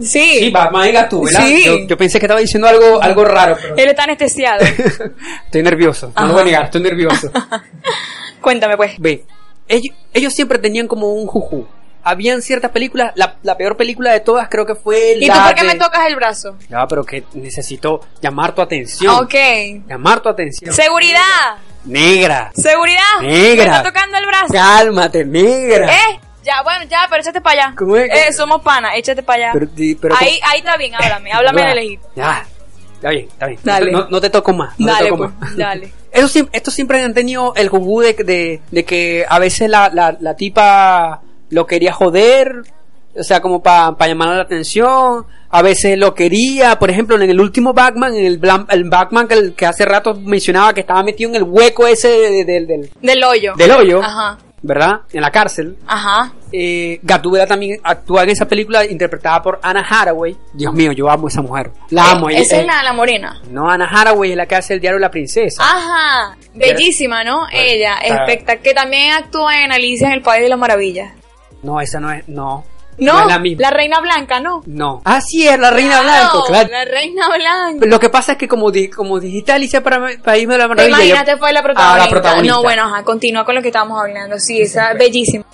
Sí. 0.00 0.38
Sí, 0.38 0.50
Batman 0.50 0.88
y 0.88 0.92
Gatúbela. 0.92 1.40
Sí. 1.40 1.64
Yo, 1.64 1.78
yo 1.86 1.96
pensé 1.96 2.20
que 2.20 2.26
estaba 2.26 2.40
diciendo 2.40 2.68
algo 2.68 3.02
algo 3.02 3.24
raro, 3.24 3.56
pero 3.60 3.74
Él 3.76 3.88
está 3.88 4.04
anestesiado. 4.04 4.64
estoy 5.44 5.62
nervioso. 5.62 6.12
No 6.16 6.26
lo 6.26 6.32
voy 6.34 6.42
a 6.42 6.44
negar, 6.44 6.64
estoy 6.64 6.82
nervioso. 6.82 7.30
Cuéntame 8.40 8.76
pues. 8.76 8.92
Ve, 8.98 9.24
ellos, 9.66 9.96
ellos 10.12 10.32
siempre 10.32 10.58
tenían 10.58 10.86
como 10.86 11.12
un 11.12 11.26
juju. 11.26 11.66
Habían 12.04 12.40
ciertas 12.40 12.70
películas, 12.70 13.12
la, 13.16 13.36
la 13.42 13.56
peor 13.58 13.76
película 13.76 14.12
de 14.12 14.20
todas 14.20 14.48
creo 14.48 14.64
que 14.64 14.74
fue 14.76 15.16
¿Y 15.20 15.26
la 15.26 15.34
tú 15.34 15.40
por 15.42 15.54
qué 15.56 15.62
de- 15.62 15.66
me 15.66 15.74
tocas 15.74 16.06
el 16.06 16.16
brazo? 16.16 16.56
Ya, 16.70 16.86
pero 16.86 17.04
que 17.04 17.24
necesito 17.34 18.00
llamar 18.22 18.54
tu 18.54 18.62
atención. 18.62 19.14
Ok. 19.16 19.34
Llamar 19.86 20.20
tu 20.20 20.28
atención. 20.28 20.72
Seguridad. 20.72 21.56
Negra. 21.84 22.50
Seguridad. 22.54 23.20
Negra. 23.20 23.64
Me 23.64 23.76
está 23.78 23.82
tocando 23.82 24.16
el 24.16 24.26
brazo. 24.26 24.46
Cálmate, 24.52 25.24
negra. 25.24 25.92
Eh, 25.92 26.20
ya, 26.48 26.62
bueno, 26.62 26.84
ya, 26.90 27.06
pero 27.10 27.20
échate 27.22 27.40
para 27.40 27.62
allá. 27.66 27.74
¿Cómo 27.76 27.96
es? 27.96 28.10
Eh, 28.10 28.32
somos 28.32 28.62
panas, 28.62 28.92
échate 28.96 29.22
para 29.22 29.36
allá. 29.44 29.50
Pero, 29.52 29.66
di- 29.66 29.94
pero 29.94 30.14
ahí, 30.18 30.40
ahí 30.50 30.58
está 30.58 30.76
bien, 30.76 30.94
háblame, 30.94 31.30
háblame 31.32 31.62
de 31.66 31.74
lejito. 31.74 32.08
Ya, 32.16 32.44
está 32.94 33.10
bien, 33.10 33.28
está 33.28 33.46
bien. 33.46 33.60
Dale. 33.62 33.92
No, 33.92 34.08
no 34.08 34.20
te 34.20 34.30
toco 34.30 34.52
más. 34.52 34.78
No 34.80 34.86
te 34.86 34.92
Dale, 34.92 35.08
toco 35.10 35.18
pues, 35.28 35.40
más. 35.40 35.56
dale. 35.56 35.92
Eso 36.12 36.26
siempre, 36.28 36.56
estos 36.56 36.72
siempre 36.74 37.02
han 37.02 37.12
tenido 37.12 37.52
el 37.54 37.68
juju 37.68 38.00
de, 38.00 38.14
de, 38.14 38.60
de 38.70 38.84
que 38.84 39.26
a 39.28 39.38
veces 39.38 39.68
la, 39.68 39.90
la, 39.92 40.16
la 40.18 40.34
tipa 40.36 41.20
lo 41.50 41.66
quería 41.66 41.92
joder, 41.92 42.62
o 43.14 43.22
sea, 43.22 43.40
como 43.42 43.62
para 43.62 43.94
llamar 44.06 44.28
la 44.36 44.42
atención. 44.42 45.26
A 45.50 45.62
veces 45.62 45.98
lo 45.98 46.14
quería, 46.14 46.78
por 46.78 46.90
ejemplo, 46.90 47.16
en 47.16 47.28
el 47.30 47.40
último 47.40 47.72
Batman, 47.72 48.14
en 48.14 48.24
el, 48.26 48.40
el 48.70 48.84
Batman 48.90 49.26
que, 49.28 49.34
el- 49.34 49.54
que 49.54 49.64
hace 49.66 49.84
rato 49.84 50.14
mencionaba 50.14 50.72
que 50.74 50.80
estaba 50.80 51.02
metido 51.02 51.30
en 51.30 51.36
el 51.36 51.42
hueco 51.42 51.86
ese 51.86 52.08
de- 52.08 52.30
de- 52.30 52.44
del- 52.44 52.66
del, 52.66 52.90
Del 53.00 53.24
hoyo. 53.24 53.54
del 53.56 53.70
hoyo, 53.70 54.02
Ajá, 54.02 54.38
¿verdad? 54.62 55.00
En 55.12 55.20
la 55.22 55.30
cárcel. 55.30 55.76
ajá. 55.86 56.32
Eh, 56.50 56.98
Gatúbela 57.02 57.46
también 57.46 57.78
actúa 57.84 58.22
en 58.22 58.30
esa 58.30 58.48
película 58.48 58.84
interpretada 58.84 59.42
por 59.42 59.60
Anna 59.62 59.84
Hathaway. 59.88 60.34
Dios 60.54 60.72
mío, 60.72 60.92
yo 60.92 61.10
amo 61.10 61.26
a 61.26 61.28
esa 61.30 61.42
mujer. 61.42 61.70
La 61.90 62.12
amo. 62.12 62.30
ella- 62.30 62.40
Esa 62.40 62.56
eh, 62.56 62.60
es 62.60 62.66
la, 62.66 62.82
la 62.82 62.92
morena. 62.94 63.40
No, 63.50 63.68
Anna 63.70 63.86
Hathaway 63.90 64.30
es 64.30 64.36
la 64.36 64.46
que 64.46 64.56
hace 64.56 64.74
el 64.74 64.80
diario 64.80 64.98
la 64.98 65.10
princesa. 65.10 65.62
Ajá, 65.62 66.36
bellísima, 66.54 67.22
¿no? 67.24 67.46
Ella, 67.52 67.98
está- 68.02 68.24
espectacular. 68.24 68.62
Que 68.62 68.74
también 68.74 69.12
actúa 69.12 69.62
en 69.62 69.72
Alicia 69.72 70.06
en 70.08 70.14
el 70.14 70.22
País 70.22 70.42
de 70.44 70.48
las 70.48 70.58
Maravillas. 70.58 71.12
No, 71.62 71.80
esa 71.80 72.00
no 72.00 72.10
es, 72.10 72.26
no. 72.28 72.64
No, 72.98 73.24
la 73.24 73.38
misma. 73.38 73.70
Reina 73.70 74.00
Blanca, 74.00 74.40
¿no? 74.40 74.62
No. 74.66 75.00
Ah, 75.04 75.20
sí, 75.20 75.46
es 75.46 75.58
la 75.58 75.70
Reina 75.70 76.00
Claro, 76.00 76.30
Blanco, 76.30 76.44
claro. 76.48 76.68
La 76.70 76.84
Reina 76.84 77.28
Blanca. 77.28 77.86
Lo 77.86 78.00
que 78.00 78.08
pasa 78.10 78.32
es 78.32 78.38
que 78.38 78.48
como, 78.48 78.70
di- 78.70 78.88
como 78.88 79.20
dijiste 79.20 79.52
Alicia 79.52 79.82
para, 79.82 80.12
irme 80.36 80.54
de 80.54 80.58
la 80.58 80.64
Te 80.64 80.68
maravilla. 80.68 80.88
yo- 80.98 81.04
imaginaste 81.04 81.36
fue 81.36 81.52
la 81.52 81.60
Ah, 81.60 81.62
protagonista. 81.62 82.04
la 82.04 82.10
protagonista. 82.10 82.56
No, 82.56 82.62
bueno, 82.62 82.82
ajá, 82.84 83.04
continúa 83.04 83.44
con 83.44 83.54
lo 83.54 83.62
que 83.62 83.68
estábamos 83.68 84.00
hablando. 84.00 84.38
Sí, 84.38 84.60
esa 84.60 84.94
bellísima. 84.94 85.44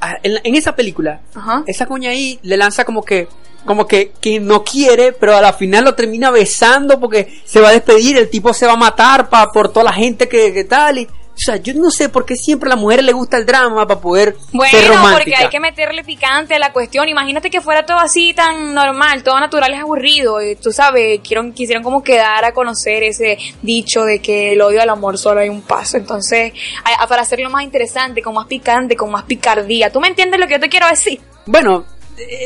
Ah, 0.00 0.18
en, 0.22 0.34
la- 0.34 0.40
en 0.44 0.54
esa 0.56 0.74
película, 0.74 1.20
Ajá. 1.34 1.62
esa 1.66 1.86
cuña 1.86 2.10
ahí 2.10 2.38
le 2.42 2.56
lanza 2.56 2.84
como 2.84 3.02
que 3.04 3.28
como 3.64 3.86
que, 3.86 4.10
que 4.20 4.40
no 4.40 4.64
quiere, 4.64 5.12
pero 5.12 5.36
a 5.36 5.40
la 5.40 5.52
final 5.52 5.84
lo 5.84 5.94
termina 5.94 6.32
besando 6.32 6.98
porque 6.98 7.40
se 7.44 7.60
va 7.60 7.68
a 7.68 7.72
despedir, 7.72 8.18
el 8.18 8.28
tipo 8.28 8.52
se 8.52 8.66
va 8.66 8.72
a 8.72 8.76
matar 8.76 9.28
pa, 9.28 9.52
por 9.52 9.68
toda 9.72 9.84
la 9.84 9.92
gente 9.92 10.28
que, 10.28 10.52
que 10.52 10.64
tal. 10.64 10.98
Y, 10.98 11.08
o 11.34 11.44
sea, 11.44 11.56
yo 11.56 11.72
no 11.74 11.90
sé 11.90 12.08
por 12.10 12.26
qué 12.26 12.36
siempre 12.36 12.68
a 12.68 12.70
la 12.70 12.76
mujer 12.76 13.02
le 13.02 13.12
gusta 13.12 13.38
el 13.38 13.46
drama 13.46 13.86
para 13.86 14.00
poder 14.00 14.34
ser 14.36 14.44
Bueno, 14.52 14.78
romántica. 14.88 15.12
porque 15.16 15.34
hay 15.36 15.48
que 15.48 15.60
meterle 15.60 16.04
picante 16.04 16.54
a 16.54 16.58
la 16.58 16.72
cuestión. 16.72 17.08
Imagínate 17.08 17.48
que 17.50 17.60
fuera 17.62 17.86
todo 17.86 17.98
así 17.98 18.34
tan 18.34 18.74
normal, 18.74 19.22
todo 19.22 19.40
natural 19.40 19.72
es 19.72 19.80
aburrido. 19.80 20.42
Y 20.42 20.56
tú 20.56 20.72
sabes, 20.72 21.20
quiero, 21.26 21.50
quisieron 21.54 21.82
como 21.82 22.02
quedar 22.04 22.44
a 22.44 22.52
conocer 22.52 23.02
ese 23.02 23.38
dicho 23.62 24.04
de 24.04 24.20
que 24.20 24.52
el 24.52 24.60
odio 24.60 24.82
al 24.82 24.90
amor 24.90 25.16
solo 25.18 25.40
hay 25.40 25.48
un 25.48 25.62
paso. 25.62 25.96
Entonces, 25.96 26.52
a- 26.84 27.02
a- 27.02 27.06
para 27.06 27.22
hacerlo 27.22 27.48
más 27.50 27.64
interesante, 27.64 28.20
con 28.22 28.34
más 28.34 28.46
picante, 28.46 28.94
con 28.94 29.10
más 29.10 29.24
picardía. 29.24 29.90
¿Tú 29.90 30.00
me 30.00 30.08
entiendes 30.08 30.38
lo 30.38 30.46
que 30.46 30.54
yo 30.54 30.60
te 30.60 30.68
quiero 30.68 30.86
decir? 30.86 31.18
Bueno, 31.46 31.84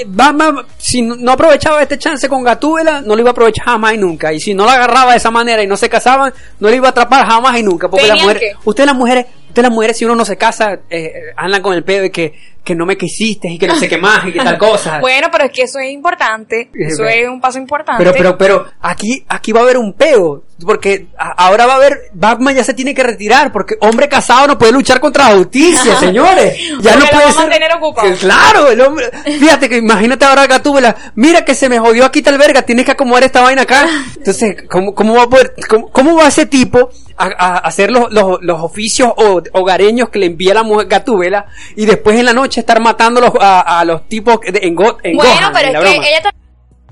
Batman, 0.06 0.66
si 0.78 1.02
no 1.02 1.32
aprovechaba 1.32 1.82
este 1.82 1.98
chance 1.98 2.28
con 2.28 2.42
Gatúbela, 2.42 3.00
no 3.00 3.14
lo 3.14 3.20
iba 3.20 3.30
a 3.30 3.32
aprovechar 3.32 3.64
jamás 3.64 3.94
y 3.94 3.98
nunca. 3.98 4.32
Y 4.32 4.40
si 4.40 4.54
no 4.54 4.66
la 4.66 4.74
agarraba 4.74 5.12
de 5.12 5.18
esa 5.18 5.30
manera 5.30 5.62
y 5.62 5.66
no 5.66 5.76
se 5.76 5.88
casaban, 5.88 6.32
no 6.60 6.68
le 6.68 6.76
iba 6.76 6.88
a 6.88 6.90
atrapar 6.90 7.26
jamás 7.26 7.58
y 7.58 7.62
nunca. 7.62 7.88
Porque 7.88 8.06
las 8.06 8.20
mujeres, 8.20 8.42
que. 8.42 8.52
ustedes 8.64 8.86
las 8.86 8.96
mujeres, 8.96 9.26
ustedes 9.56 9.68
las 9.70 9.74
mujeres, 9.74 9.96
si 9.96 10.04
uno 10.04 10.14
no 10.14 10.24
se 10.26 10.36
casa, 10.36 10.80
eh, 10.90 11.12
andan 11.36 11.62
con 11.62 11.72
el 11.74 11.82
pedo 11.82 12.02
de 12.02 12.10
que, 12.10 12.34
que 12.62 12.74
no 12.74 12.84
me 12.84 12.98
quisiste 12.98 13.48
y 13.48 13.58
que 13.58 13.66
no 13.66 13.74
sé 13.76 13.88
qué 13.88 13.96
más 13.96 14.26
y 14.26 14.32
que 14.32 14.40
tal 14.40 14.58
cosa. 14.58 14.98
Bueno, 15.00 15.28
pero 15.32 15.44
es 15.44 15.52
que 15.52 15.62
eso 15.62 15.78
es 15.78 15.90
importante. 15.92 16.68
Es 16.74 16.92
Eso 16.94 17.04
es 17.04 17.26
un 17.28 17.40
paso 17.40 17.58
importante. 17.58 18.02
Pero, 18.04 18.14
pero, 18.16 18.36
pero, 18.36 18.66
aquí, 18.82 19.24
aquí 19.28 19.52
va 19.52 19.60
a 19.60 19.62
haber 19.62 19.78
un 19.78 19.94
peo. 19.94 20.42
Porque 20.64 21.08
a- 21.18 21.46
ahora 21.46 21.66
va 21.66 21.74
a 21.74 21.76
haber, 21.76 22.10
Batman 22.14 22.54
ya 22.54 22.64
se 22.64 22.74
tiene 22.74 22.92
que 22.94 23.02
retirar. 23.02 23.50
Porque 23.52 23.76
hombre 23.80 24.08
casado 24.08 24.46
no 24.48 24.58
puede 24.58 24.72
luchar 24.72 25.00
contra 25.00 25.30
la 25.30 25.36
justicia, 25.36 25.96
señores. 26.00 26.58
Ya 26.80 26.92
Porque 26.92 27.04
no 27.06 27.10
puede 27.12 27.26
ser. 27.32 27.36
mantener 27.36 27.72
ocupado. 27.76 28.14
Claro, 28.16 28.70
el 28.70 28.80
hombre. 28.80 29.10
Fíjate 29.24 29.68
que 29.70 29.76
imagínate 29.78 30.24
ahora 30.24 30.46
Gatúbela. 30.46 30.94
Mira 31.14 31.44
que 31.44 31.54
se 31.54 31.68
me 31.68 31.78
jodió 31.78 32.04
aquí 32.04 32.20
tal 32.20 32.36
verga. 32.36 32.62
Tienes 32.62 32.84
que 32.84 32.92
acomodar 32.92 33.24
esta 33.24 33.40
vaina 33.42 33.62
acá. 33.62 33.86
Entonces, 34.16 34.56
¿cómo, 34.68 34.94
cómo 34.94 35.14
va 35.14 35.22
a 35.22 35.28
poder, 35.28 35.54
cómo, 35.68 35.88
cómo 35.90 36.16
va 36.16 36.26
ese 36.28 36.44
tipo 36.46 36.90
a, 37.16 37.24
a 37.24 37.56
hacer 37.58 37.90
los, 37.90 38.12
los, 38.12 38.38
los 38.42 38.60
oficios 38.60 39.12
ho- 39.16 39.42
hogareños 39.52 40.08
que 40.10 40.18
le 40.18 40.26
envía 40.26 40.54
la 40.54 40.62
mujer 40.62 40.86
Gatúbela 40.88 41.46
y 41.76 41.86
después 41.86 42.18
en 42.18 42.24
la 42.26 42.32
noche 42.32 42.60
estar 42.60 42.80
matando 42.80 43.20
los- 43.20 43.32
a, 43.40 43.80
a 43.80 43.84
los 43.84 44.08
tipos 44.08 44.40
de- 44.40 44.60
en, 44.62 44.74
Go- 44.74 44.98
en 45.02 45.16
bueno, 45.16 45.50
pero 45.52 45.68
en 45.68 45.68
es 45.68 45.72
la 45.72 45.80
que 45.80 45.90
broma? 45.94 46.08
ella 46.08 46.22
también 46.22 46.45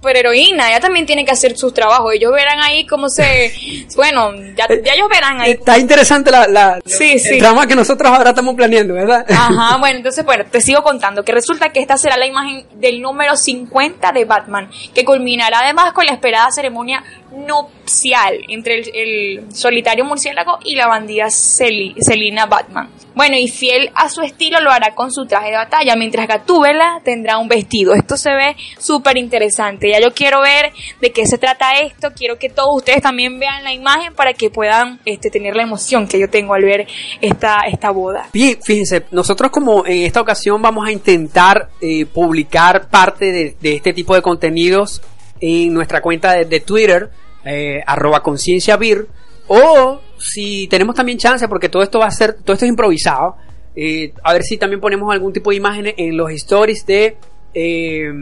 superheroína, 0.05 0.69
ella 0.71 0.81
también 0.81 1.07
tiene 1.07 1.25
que 1.25 1.31
hacer 1.33 1.57
sus 1.57 1.73
trabajos. 1.73 2.13
Ellos 2.15 2.33
verán 2.33 2.61
ahí 2.61 2.87
cómo 2.87 3.09
se. 3.09 3.53
Bueno, 3.97 4.33
ya, 4.57 4.67
ya 4.85 4.93
ellos 4.95 5.09
verán 5.09 5.41
ahí. 5.41 5.53
Está 5.53 5.79
interesante 5.79 6.31
la, 6.31 6.47
la 6.49 6.81
Sí, 6.85 7.17
trama 7.39 7.67
que 7.67 7.75
nosotros 7.77 8.11
ahora 8.11 8.31
estamos 8.31 8.55
planeando, 8.55 8.93
¿verdad? 8.95 9.25
Ajá, 9.31 9.77
bueno, 9.79 9.99
entonces, 9.99 10.25
bueno, 10.25 10.45
te 10.51 10.61
sigo 10.61 10.83
contando 10.83 11.25
que 11.25 11.33
resulta 11.33 11.71
que 11.71 11.81
esta 11.81 11.97
será 11.97 12.17
la 12.17 12.27
imagen 12.27 12.67
del 12.75 13.01
número 13.01 13.37
50 13.37 14.13
de 14.13 14.25
Batman, 14.25 14.69
que 14.95 15.05
culminará 15.05 15.61
además 15.61 15.93
con 15.93 16.07
la 16.07 16.13
esperada 16.13 16.51
ceremonia 16.51 17.05
nupcial 17.33 18.39
entre 18.49 18.81
el, 18.81 18.91
el 18.95 19.55
solitario 19.55 20.05
murciélago 20.05 20.59
y 20.65 20.75
la 20.75 20.87
bandida 20.89 21.27
Celi- 21.27 21.95
Selina 22.01 22.47
Batman. 22.47 22.89
Bueno, 23.15 23.37
y 23.37 23.49
fiel 23.49 23.91
a 23.95 24.09
su 24.09 24.23
estilo 24.23 24.61
lo 24.61 24.71
hará 24.71 24.95
con 24.95 25.13
su 25.13 25.27
traje 25.27 25.51
de 25.51 25.57
batalla, 25.57 25.95
mientras 25.97 26.27
Gatúbela 26.27 27.01
tendrá 27.05 27.39
un 27.39 27.49
vestido. 27.49 27.95
Esto 27.95 28.17
se 28.17 28.31
ve 28.31 28.57
súper 28.79 29.17
interesante. 29.17 29.91
Ya 29.91 30.01
yo 30.01 30.13
quiero 30.13 30.41
ver 30.41 30.73
de 31.01 31.13
qué 31.13 31.27
se 31.27 31.39
trata 31.39 31.79
esto. 31.81 32.13
Quiero 32.15 32.39
que 32.39 32.49
todos 32.49 32.77
ustedes 32.77 33.03
también 33.03 33.39
vean 33.39 33.63
la 33.63 33.73
imagen 33.73 34.15
para 34.15 34.33
que 34.33 34.51
puedan 34.51 35.01
este, 35.05 35.31
tener 35.31 35.55
la 35.55 35.63
emoción 35.63 36.09
que 36.09 36.19
yo 36.19 36.29
tengo 36.29 36.55
al 36.55 36.63
ver 36.63 36.87
esta, 37.21 37.61
esta 37.71 37.91
boda. 37.91 38.29
Bien, 38.33 38.59
fíjense, 38.63 39.05
nosotros 39.11 39.51
como 39.51 39.87
en 39.87 40.03
esta 40.03 40.21
ocasión 40.21 40.61
vamos 40.61 40.87
a 40.87 40.91
intentar 40.93 41.71
eh, 41.81 42.07
publicar 42.07 42.89
parte 42.89 43.33
de, 43.33 43.57
de 43.61 43.75
este 43.75 43.93
tipo 43.93 44.15
de 44.15 44.23
contenidos 44.23 45.03
en 45.41 45.73
nuestra 45.73 46.01
cuenta 46.01 46.33
de, 46.33 46.47
de 46.47 46.61
Twitter, 46.61 47.11
eh, 47.45 47.83
arroba 47.87 48.23
conciencia 48.23 48.77
vir, 48.77 49.07
o 49.47 50.01
si 50.25 50.67
tenemos 50.69 50.95
también 50.95 51.19
chance, 51.19 51.47
porque 51.49 51.69
todo 51.69 51.83
esto 51.83 51.99
va 51.99 52.07
a 52.07 52.11
ser, 52.11 52.35
todo 52.35 52.55
esto 52.55 52.65
es 52.65 52.71
improvisado, 52.71 53.37
eh, 53.77 54.13
a 54.23 54.33
ver 54.33 54.43
si 54.43 54.57
también 54.57 54.81
ponemos 54.81 55.13
algún 55.13 55.33
tipo 55.33 55.51
de 55.51 55.57
imágenes 55.57 55.95
en 55.97 56.17
los 56.17 56.31
stories 56.33 56.87
de, 56.87 57.17
eh, 57.53 58.13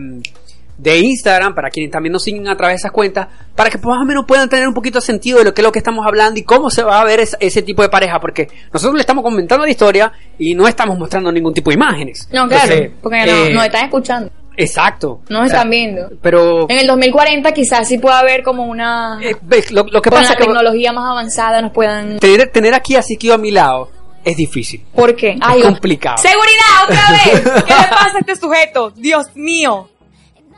de 0.78 0.98
Instagram, 0.98 1.55
para 1.55 1.70
quienes 1.70 1.92
también 1.92 2.12
nos 2.12 2.24
siguen 2.24 2.48
a 2.48 2.57
través 2.57 2.74
de 2.74 2.78
esas 2.78 2.90
cuentas, 2.92 3.28
para 3.55 3.70
que 3.70 3.78
más 3.78 3.98
o 4.00 4.05
menos 4.05 4.24
puedan 4.26 4.48
tener 4.48 4.66
un 4.66 4.74
poquito 4.74 4.98
de 4.98 5.05
sentido 5.05 5.38
de 5.38 5.44
lo 5.44 5.55
que 5.55 5.61
es 5.61 5.64
lo 5.64 5.70
que 5.70 5.78
estamos 5.78 6.05
hablando 6.05 6.40
y 6.40 6.42
cómo 6.42 6.70
se 6.70 6.82
va 6.82 7.00
a 7.00 7.05
ver 7.05 7.20
es- 7.20 7.36
ese 7.38 7.62
tipo 7.62 7.82
de 7.82 7.88
pareja, 7.88 8.18
porque 8.18 8.48
nosotros 8.72 8.94
le 8.96 9.03
estamos 9.03 9.22
comentando 9.22 9.64
la 9.64 9.70
historia 9.70 10.11
y 10.38 10.55
no 10.55 10.66
estamos 10.66 10.98
mostrando 10.98 11.30
ningún 11.30 11.55
tipo 11.55 11.70
de 11.70 11.74
imágenes. 11.76 12.26
No, 12.32 12.48
claro, 12.48 12.72
Entonces, 12.72 12.90
porque 13.00 13.26
no, 13.26 13.44
eh, 13.46 13.55
nos 13.55 13.64
están 13.64 13.84
escuchando, 13.84 14.30
Exacto. 14.57 15.20
nos 15.28 15.44
O 15.44 15.46
sea, 15.48 15.57
están 15.57 15.70
viendo. 15.70 16.11
Pero 16.20 16.68
En 16.68 16.78
el 16.78 16.86
2040 16.86 17.53
quizás 17.53 17.88
sí 17.88 17.98
pueda 17.98 18.18
haber 18.18 18.42
como 18.42 18.64
una... 18.64 19.18
ves, 19.42 19.70
lo, 19.72 19.84
lo 19.84 20.03
que 20.03 20.11
con 20.11 20.18
pasa 20.18 20.30
la 20.32 20.36
que 20.36 20.44
tecnología 20.44 20.92
más 20.92 21.11
avanzada 21.11 21.62
nos 21.62 21.72
puedan... 21.72 22.18
tener, 22.18 22.48
tener 22.48 22.74
aquí 22.74 22.96
a 22.96 23.03
Siquio 23.03 23.34
a 23.34 23.38
mi 23.38 23.50
lado 23.50 23.90
es 24.24 24.36
difícil. 24.36 24.84
¿Por 24.94 25.16
qué? 25.16 25.30
es 25.57 25.64
complicado. 25.64 26.16
¡Seguridad 26.18 26.84
otra 26.84 27.11
vez! 27.11 27.40
¿Qué 27.66 27.74
le 27.74 27.88
pasa 27.88 28.12
a 28.16 28.18
este 28.20 28.36
sujeto? 28.36 28.90
Dios 28.90 29.26
mío. 29.34 29.88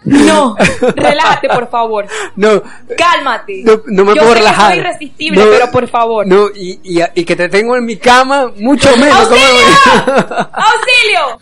No, 0.04 0.54
relájate 0.96 1.48
por 1.48 1.70
favor. 1.70 2.06
No, 2.36 2.62
Cálmate. 2.94 3.62
no, 3.64 3.80
no 3.86 4.04
me 4.04 4.14
Yo 4.14 4.20
puedo 4.20 4.28
sé 4.28 4.34
que 4.34 4.38
relajar. 4.40 4.70
soy 4.72 4.78
irresistible, 4.80 5.42
No, 5.42 5.50
pero 5.50 5.70
por 5.70 5.88
favor. 5.88 6.26
No, 6.26 6.48
y, 6.54 6.78
y, 6.84 7.02
y 7.14 7.24
que 7.24 7.34
te 7.36 7.48
tengo 7.48 7.74
en 7.74 7.86
mi 7.86 7.96
cama, 7.96 8.52
mucho 8.56 8.94
menos. 8.98 9.28
¿cómo 9.28 9.40
¡Auxilio! 9.40 9.66
¡Auxilio! 10.52 11.40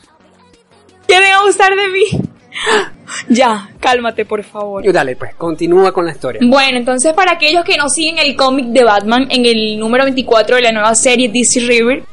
¿Quieren 1.09 1.33
abusar 1.33 1.75
de 1.75 1.89
mí? 1.89 2.05
Ya, 3.29 3.69
cálmate 3.79 4.25
por 4.25 4.43
favor. 4.43 4.91
Dale, 4.91 5.17
pues, 5.17 5.35
continúa 5.35 5.93
con 5.93 6.07
la 6.07 6.13
historia. 6.13 6.41
Bueno, 6.45 6.79
entonces 6.79 7.13
para 7.13 7.33
aquellos 7.33 7.63
que 7.63 7.77
no 7.77 7.89
siguen 7.89 8.19
el 8.19 8.35
cómic 8.35 8.67
de 8.67 8.85
Batman 8.85 9.27
en 9.31 9.45
el 9.45 9.79
número 9.79 10.05
24 10.05 10.57
de 10.57 10.63
la 10.63 10.73
nueva 10.73 10.95
serie 10.95 11.29
DC 11.29 11.61
River, 11.61 12.05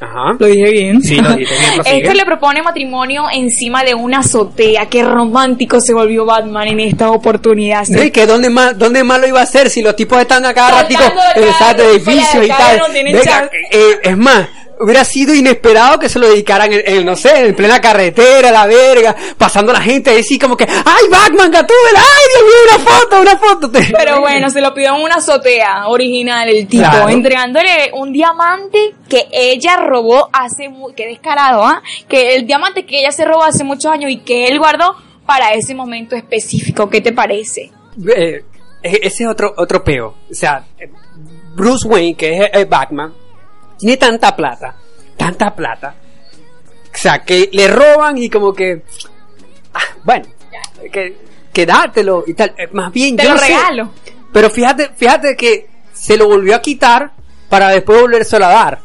Ajá. 0.00 0.36
Lo 0.38 0.46
dije 0.46 0.70
bien. 0.70 1.02
Sí, 1.02 1.16
lo 1.16 1.30
dijiste 1.30 1.54
bien. 1.58 1.82
Este 1.84 2.14
le 2.14 2.24
propone 2.24 2.62
matrimonio 2.62 3.24
encima 3.32 3.82
de 3.82 3.94
una 3.94 4.20
azotea. 4.20 4.86
Qué 4.86 5.02
romántico 5.02 5.80
se 5.80 5.92
volvió 5.92 6.24
Batman 6.24 6.68
en 6.68 6.80
esta 6.80 7.10
oportunidad. 7.10 7.84
Y 7.88 8.10
que 8.10 8.26
dónde 8.26 8.48
más, 8.48 8.78
dónde 8.78 9.02
más 9.02 9.20
lo 9.20 9.26
iba 9.26 9.40
a 9.40 9.42
hacer 9.42 9.70
si 9.70 9.82
los 9.82 9.96
tipos 9.96 10.20
están 10.20 10.44
a 10.44 10.54
cada 10.54 10.82
ratico 10.82 11.02
de 11.76 11.90
edificios 11.90 12.44
y 12.44 12.48
tal. 12.48 12.80
Venga, 12.92 13.50
eh, 13.70 13.98
es 14.04 14.16
más, 14.16 14.48
hubiera 14.80 15.04
sido 15.04 15.34
inesperado 15.34 15.98
que 15.98 16.08
se 16.08 16.18
lo 16.18 16.28
dedicaran 16.28 16.72
en, 16.72 16.82
en, 16.84 17.04
no 17.06 17.16
sé, 17.16 17.46
en 17.46 17.54
plena 17.54 17.80
carretera, 17.80 18.50
la 18.50 18.66
verga, 18.66 19.14
pasando 19.36 19.72
la 19.72 19.80
gente 19.80 20.10
así 20.18 20.38
como 20.38 20.56
que, 20.56 20.64
¡ay, 20.64 21.04
Batman, 21.10 21.50
Gatúbela! 21.50 21.98
¡Ay, 22.00 22.24
Dios 22.32 22.42
mío, 22.44 22.74
una 22.76 22.90
foto, 22.90 23.20
una 23.20 23.36
foto! 23.38 23.70
Pero 23.98 24.20
bueno, 24.20 24.50
se 24.50 24.60
lo 24.60 24.72
pidió 24.74 24.94
en 24.96 25.02
una 25.02 25.16
azotea 25.16 25.88
original 25.88 26.48
el 26.48 26.66
tipo, 26.66 26.84
Claro. 26.88 27.08
entregándole 27.08 27.90
un 27.94 28.12
diamante 28.12 28.94
que 29.08 29.26
ella 29.32 29.76
robó 29.76 30.28
hace 30.32 30.70
qué 30.96 31.06
descarado, 31.06 31.64
¿ah? 31.64 31.82
Que 32.08 32.34
el 32.36 32.46
diamante 32.46 32.84
que 32.86 33.00
ella 33.00 33.12
se 33.12 33.24
robó 33.24 33.42
hace 33.44 33.64
muchos 33.64 33.90
años 33.90 34.10
y 34.10 34.18
que 34.18 34.46
él 34.46 34.58
guardó 34.58 34.94
para 35.26 35.52
ese 35.52 35.74
momento 35.74 36.16
específico. 36.16 36.88
¿Qué 36.88 37.00
te 37.00 37.12
parece? 37.12 37.70
Eh, 38.16 38.42
e- 38.82 39.00
ese 39.02 39.24
es 39.24 39.28
otro, 39.28 39.52
otro 39.56 39.82
peo. 39.84 40.14
O 40.30 40.34
sea, 40.34 40.64
Bruce 41.54 41.86
Wayne, 41.88 42.14
que 42.16 42.38
es 42.38 42.50
eh, 42.52 42.64
Batman, 42.64 43.12
tiene 43.78 43.96
tanta 43.96 44.34
plata, 44.36 44.74
tanta 45.16 45.54
plata. 45.54 45.94
O 46.92 46.96
sea, 47.00 47.20
que 47.24 47.48
le 47.52 47.68
roban 47.68 48.18
y 48.18 48.28
como 48.28 48.52
que... 48.52 48.82
ah, 49.74 49.80
bueno, 50.04 50.26
que, 50.92 51.16
que 51.52 51.66
dártelo 51.66 52.24
y 52.26 52.34
tal. 52.34 52.54
Eh, 52.58 52.68
Más 52.72 52.92
bien, 52.92 53.16
Te 53.16 53.22
yo 53.24 53.28
lo 53.30 53.34
no 53.36 53.40
sé, 53.40 53.46
regalo. 53.48 53.90
pero 54.32 54.50
fíjate, 54.50 54.90
fíjate 54.96 55.36
que 55.36 55.68
se 55.92 56.16
lo 56.16 56.26
volvió 56.26 56.56
a 56.56 56.60
quitar 56.62 57.12
para 57.48 57.68
después 57.70 58.00
volvérselo 58.00 58.44
a 58.46 58.48
dar. 58.48 58.78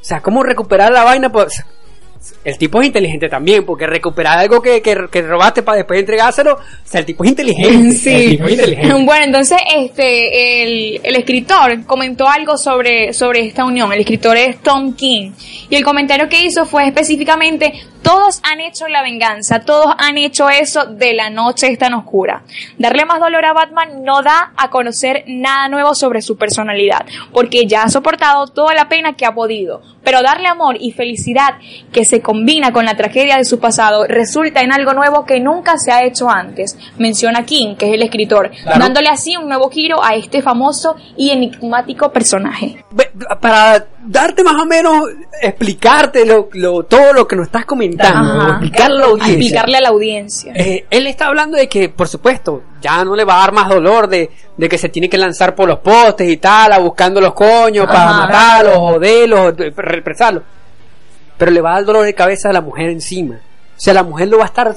O 0.00 0.04
sea, 0.08 0.20
¿cómo 0.20 0.42
recuperar 0.42 0.92
la 0.92 1.04
vaina? 1.04 1.30
Pues 1.32 1.64
el 2.44 2.58
tipo 2.58 2.80
es 2.80 2.86
inteligente 2.86 3.28
también, 3.28 3.64
porque 3.64 3.86
recuperar 3.86 4.38
algo 4.38 4.60
que, 4.62 4.82
que, 4.82 4.96
que 5.10 5.22
robaste 5.22 5.62
para 5.62 5.78
después 5.78 6.00
entregárselo, 6.00 6.54
o 6.54 6.58
sea, 6.84 7.00
el 7.00 7.06
tipo 7.06 7.24
es 7.24 7.30
inteligente. 7.30 7.74
El 7.74 7.92
Sí. 7.92 8.28
tipo 8.30 8.46
es 8.46 8.52
inteligente. 8.52 8.94
Bueno, 9.06 9.24
entonces 9.24 9.58
este 9.74 10.62
el, 10.62 11.00
el 11.02 11.16
escritor 11.16 11.84
comentó 11.86 12.28
algo 12.28 12.56
sobre, 12.56 13.12
sobre 13.12 13.46
esta 13.46 13.64
unión. 13.64 13.92
El 13.92 14.00
escritor 14.00 14.36
es 14.36 14.60
Tom 14.62 14.94
King. 14.94 15.32
Y 15.68 15.76
el 15.76 15.84
comentario 15.84 16.28
que 16.28 16.44
hizo 16.44 16.64
fue 16.64 16.86
específicamente, 16.86 17.72
todos 18.02 18.40
han 18.44 18.60
hecho 18.60 18.86
la 18.88 19.02
venganza, 19.02 19.60
todos 19.60 19.94
han 19.98 20.16
hecho 20.16 20.48
eso 20.48 20.86
de 20.86 21.12
la 21.14 21.28
noche 21.30 21.68
es 21.68 21.78
tan 21.78 21.94
oscura. 21.94 22.42
Darle 22.78 23.04
más 23.04 23.20
dolor 23.20 23.44
a 23.44 23.52
Batman 23.52 24.04
no 24.04 24.22
da 24.22 24.52
a 24.56 24.70
conocer 24.70 25.24
nada 25.26 25.68
nuevo 25.68 25.94
sobre 25.94 26.22
su 26.22 26.36
personalidad, 26.36 27.04
porque 27.32 27.66
ya 27.66 27.82
ha 27.82 27.88
soportado 27.88 28.46
toda 28.46 28.74
la 28.74 28.88
pena 28.88 29.14
que 29.14 29.26
ha 29.26 29.34
podido. 29.34 29.82
Pero 30.04 30.22
darle 30.22 30.46
amor 30.46 30.76
y 30.78 30.92
felicidad 30.92 31.56
que 31.92 32.04
se 32.06 32.22
combina 32.22 32.72
con 32.72 32.86
la 32.86 32.96
tragedia 32.96 33.36
de 33.36 33.44
su 33.44 33.58
pasado 33.58 34.06
resulta 34.06 34.62
en 34.62 34.72
algo 34.72 34.94
nuevo 34.94 35.26
que 35.26 35.38
nunca 35.40 35.76
se 35.76 35.92
ha 35.92 36.02
hecho 36.04 36.30
antes. 36.30 36.76
Menciona 36.98 37.44
King, 37.44 37.76
que 37.76 37.88
es 37.88 37.94
el 37.94 38.02
escritor, 38.02 38.50
Claro. 38.62 38.78
dándole 38.80 39.08
así 39.08 39.36
un 39.36 39.48
nuevo 39.48 39.68
giro 39.68 40.02
a 40.02 40.14
este 40.14 40.40
famoso 40.40 40.96
y 41.16 41.30
enigmático 41.30 42.10
personaje. 42.10 42.82
Para 43.40 43.86
darte 44.06 44.42
más 44.44 44.54
o 44.62 44.64
menos, 44.64 45.02
explicarte 45.42 46.24
lo, 46.24 46.48
lo- 46.52 46.84
todo 46.84 47.12
lo 47.12 47.26
que 47.26 47.36
nos 47.36 47.46
estás 47.46 47.64
comentando, 47.64 48.48
explicarle 48.50 48.96
a 48.96 49.00
la 49.00 49.06
audiencia. 49.06 49.34
Explicarle 49.36 49.76
a 49.76 49.80
la 49.80 49.88
audiencia. 49.88 50.52
Eh, 50.54 50.86
él 50.90 51.06
está 51.06 51.26
hablando 51.26 51.56
de 51.56 51.68
que, 51.68 51.88
por 51.88 52.08
supuesto, 52.08 52.62
ya 52.80 53.04
no 53.04 53.16
le 53.16 53.24
va 53.24 53.34
a 53.36 53.40
dar 53.40 53.52
más 53.52 53.68
dolor 53.68 54.08
de, 54.08 54.30
de 54.56 54.68
que 54.68 54.78
se 54.78 54.88
tiene 54.88 55.08
que 55.08 55.18
lanzar 55.18 55.54
por 55.54 55.68
los 55.68 55.80
postes 55.80 56.28
y 56.30 56.36
tal, 56.36 56.72
a 56.72 56.78
buscando 56.78 57.20
los 57.20 57.34
coños 57.34 57.86
para 57.86 58.08
Ajá. 58.10 58.20
matarlos, 58.26 58.76
joderlos, 58.76 59.56
de- 59.56 59.70
represarlos. 59.76 60.42
Pero 61.38 61.50
le 61.50 61.60
va 61.60 61.72
a 61.72 61.74
dar 61.74 61.84
dolor 61.84 62.04
de 62.04 62.14
cabeza 62.14 62.50
a 62.50 62.52
la 62.52 62.60
mujer 62.60 62.90
encima. 62.90 63.36
O 63.36 63.80
sea, 63.80 63.94
la 63.94 64.02
mujer 64.02 64.28
lo 64.28 64.38
va 64.38 64.44
a 64.44 64.46
estar. 64.46 64.74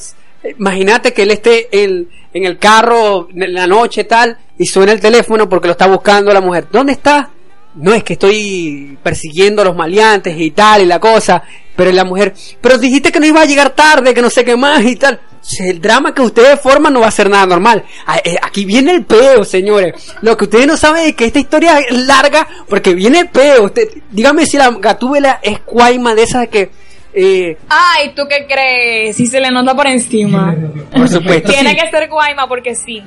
Imagínate 0.57 1.13
que 1.13 1.23
él 1.23 1.31
esté 1.31 1.83
en, 1.83 2.09
en 2.33 2.45
el 2.45 2.57
carro 2.57 3.27
en 3.33 3.53
la 3.53 3.67
noche 3.67 4.03
tal 4.03 4.37
y 4.57 4.65
suena 4.65 4.91
el 4.91 4.99
teléfono 4.99 5.47
porque 5.47 5.67
lo 5.67 5.73
está 5.73 5.87
buscando 5.87 6.33
la 6.33 6.41
mujer. 6.41 6.67
¿Dónde 6.71 6.93
está? 6.93 7.29
No 7.75 7.93
es 7.93 8.03
que 8.03 8.13
estoy 8.13 8.97
persiguiendo 9.01 9.61
a 9.61 9.65
los 9.65 9.75
maleantes 9.75 10.35
y 10.37 10.51
tal 10.51 10.81
y 10.81 10.85
la 10.85 10.99
cosa, 10.99 11.43
pero 11.75 11.91
la 11.91 12.03
mujer, 12.03 12.33
pero 12.59 12.77
dijiste 12.77 13.11
que 13.11 13.19
no 13.19 13.25
iba 13.25 13.41
a 13.41 13.45
llegar 13.45 13.69
tarde, 13.69 14.13
que 14.13 14.21
no 14.21 14.29
sé 14.29 14.43
qué 14.43 14.57
más 14.57 14.83
y 14.83 14.95
tal. 14.95 15.19
El 15.59 15.81
drama 15.81 16.13
que 16.13 16.21
ustedes 16.21 16.59
forman 16.59 16.93
no 16.93 16.99
va 17.01 17.07
a 17.07 17.11
ser 17.11 17.29
nada 17.29 17.45
normal. 17.45 17.83
Ah, 18.05 18.17
eh, 18.23 18.35
Aquí 18.41 18.65
viene 18.65 18.91
el 18.91 19.05
peo, 19.05 19.43
señores. 19.43 20.13
Lo 20.21 20.35
que 20.37 20.45
ustedes 20.45 20.67
no 20.67 20.77
saben 20.77 21.05
es 21.09 21.15
que 21.15 21.25
esta 21.25 21.39
historia 21.39 21.79
es 21.79 21.91
larga 22.05 22.47
porque 22.67 22.93
viene 22.93 23.19
el 23.19 23.29
peo. 23.29 23.63
Usted, 23.65 23.87
dígame 24.11 24.45
si 24.45 24.57
la 24.57 24.69
gatúbela 24.71 25.39
es 25.41 25.59
cuaima 25.59 26.13
de 26.15 26.23
esas 26.23 26.47
que... 26.49 26.69
eh, 27.13 27.57
Ay, 27.69 28.13
¿tú 28.15 28.23
qué 28.29 28.45
crees? 28.47 29.15
Si 29.15 29.25
se 29.27 29.39
le 29.39 29.49
nota 29.51 29.75
por 29.75 29.87
encima. 29.87 30.55
por 30.93 31.07
supuesto. 31.09 31.51
Tiene 31.51 31.71
sí. 31.71 31.75
que 31.77 31.89
ser 31.89 32.09
Cuaima 32.09 32.47
porque 32.47 32.75
sí. 32.75 33.01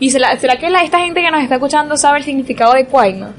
¿Y 0.00 0.10
será, 0.10 0.36
será 0.38 0.56
que 0.56 0.70
la, 0.70 0.82
esta 0.82 0.98
gente 1.00 1.20
que 1.20 1.30
nos 1.30 1.42
está 1.42 1.56
escuchando 1.56 1.96
sabe 1.96 2.18
el 2.18 2.24
significado 2.24 2.72
de 2.74 2.84
Cuaima? 2.86 3.30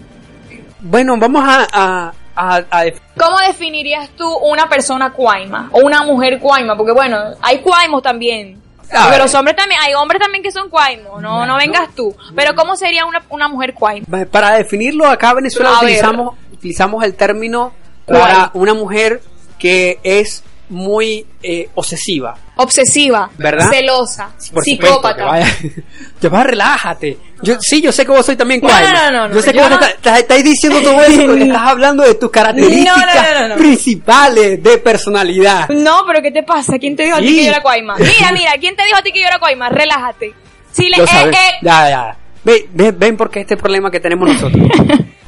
Bueno, 0.82 1.16
vamos 1.18 1.44
a... 1.48 1.68
a, 1.72 2.14
a- 2.40 2.64
a 2.72 2.84
¿Cómo 3.18 3.38
definirías 3.48 4.10
tú 4.18 4.32
una 4.38 4.70
persona 4.70 5.12
Cuaima? 5.12 5.70
O 5.72 5.80
una 5.80 6.04
mujer 6.04 6.40
Cuaima? 6.40 6.76
Porque 6.78 6.94
bueno, 6.94 7.18
hay 7.42 7.60
Cuaimos 7.60 8.02
también. 8.02 8.60
Porque 8.92 9.10
ver. 9.12 9.20
los 9.20 9.36
hombres 9.36 9.56
también, 9.56 9.80
hay 9.84 9.94
hombres 9.94 10.20
también 10.22 10.42
que 10.44 10.52
son 10.52 10.70
Cuaimos, 10.70 11.22
no, 11.22 11.46
no 11.46 11.58
vengas 11.58 11.94
tú. 11.96 12.16
Pero 12.36 12.56
¿cómo 12.56 12.76
sería 12.76 13.06
una, 13.06 13.22
una 13.30 13.48
mujer 13.48 13.74
Cuaima? 13.74 14.06
Para 14.32 14.54
definirlo, 14.54 15.06
acá 15.08 15.30
en 15.32 15.36
Venezuela 15.38 15.70
A 15.70 15.74
ver. 15.74 15.84
utilizamos, 15.84 16.36
utilizamos 16.54 17.04
el 17.04 17.14
término 17.16 17.74
para 18.08 18.50
una 18.54 18.74
mujer 18.74 19.22
que 19.60 20.00
es 20.04 20.44
muy 20.70 21.26
eh, 21.41 21.70
obsesiva. 21.76 22.36
Obsesiva, 22.57 23.30
¿Verdad? 23.38 23.70
celosa, 23.70 24.30
Por 24.53 24.63
psicópata. 24.63 25.45
supuesto, 25.45 26.30
vas, 26.30 26.45
relájate. 26.45 27.17
Yo, 27.41 27.55
sí, 27.59 27.82
yo 27.82 27.91
sé 27.91 28.05
que 28.05 28.11
vos 28.11 28.26
soy 28.26 28.36
también 28.36 28.59
No, 28.61 28.67
Quaima. 28.67 28.91
no, 28.91 29.11
no, 29.11 29.28
no, 29.30 29.36
Yo 29.36 29.41
sé 29.41 29.51
que 29.51 29.57
yo 29.57 29.63
vos 29.63 29.72
no- 29.72 29.86
estás, 29.86 30.20
estás- 30.20 30.43
diciendo 30.43 30.82
todo 30.82 31.01
eso 31.01 31.34
estás 31.36 31.61
hablando 31.67 32.03
de 32.03 32.15
tus 32.15 32.30
características 32.30 32.97
No, 32.97 33.05
no, 33.05 33.32
no, 33.34 33.39
no, 33.41 33.47
no. 33.49 33.55
principales 33.55 34.61
de 34.61 34.78
personalidad. 34.78 35.70
No, 35.70 36.01
pero 36.05 36.22
¿qué 36.22 36.32
te 36.32 36.43
pasa? 36.43 36.78
¿Quién 36.80 36.95
te 36.95 37.03
dijo 37.03 37.15
a 37.15 37.20
ti 37.20 37.28
Sí. 37.30 37.36
que 37.38 37.43
yo 37.45 37.49
era 37.51 37.61
Cuaima? 37.61 37.95
Mira, 37.97 38.32
mira, 38.34 38.51
¿quién 38.59 38.76
te 38.76 38.84
dijo 38.86 38.97
a 38.97 39.01
ti 39.01 39.11
que 39.11 39.22
yo 39.22 39.28
era 39.28 39.39
Cuaima? 39.39 39.70
Relájate. 39.70 40.28
Eh, 40.28 40.91
eh, 40.97 41.32
Ya, 41.61 41.89
ya. 41.89 42.17
Ven, 42.43 42.63
ven, 42.74 42.95
ven 42.97 43.17
porque 43.17 43.41
este 43.41 43.57
problema 43.57 43.89
que 43.91 43.99
tenemos 43.99 44.30
nosotros. 44.32 44.63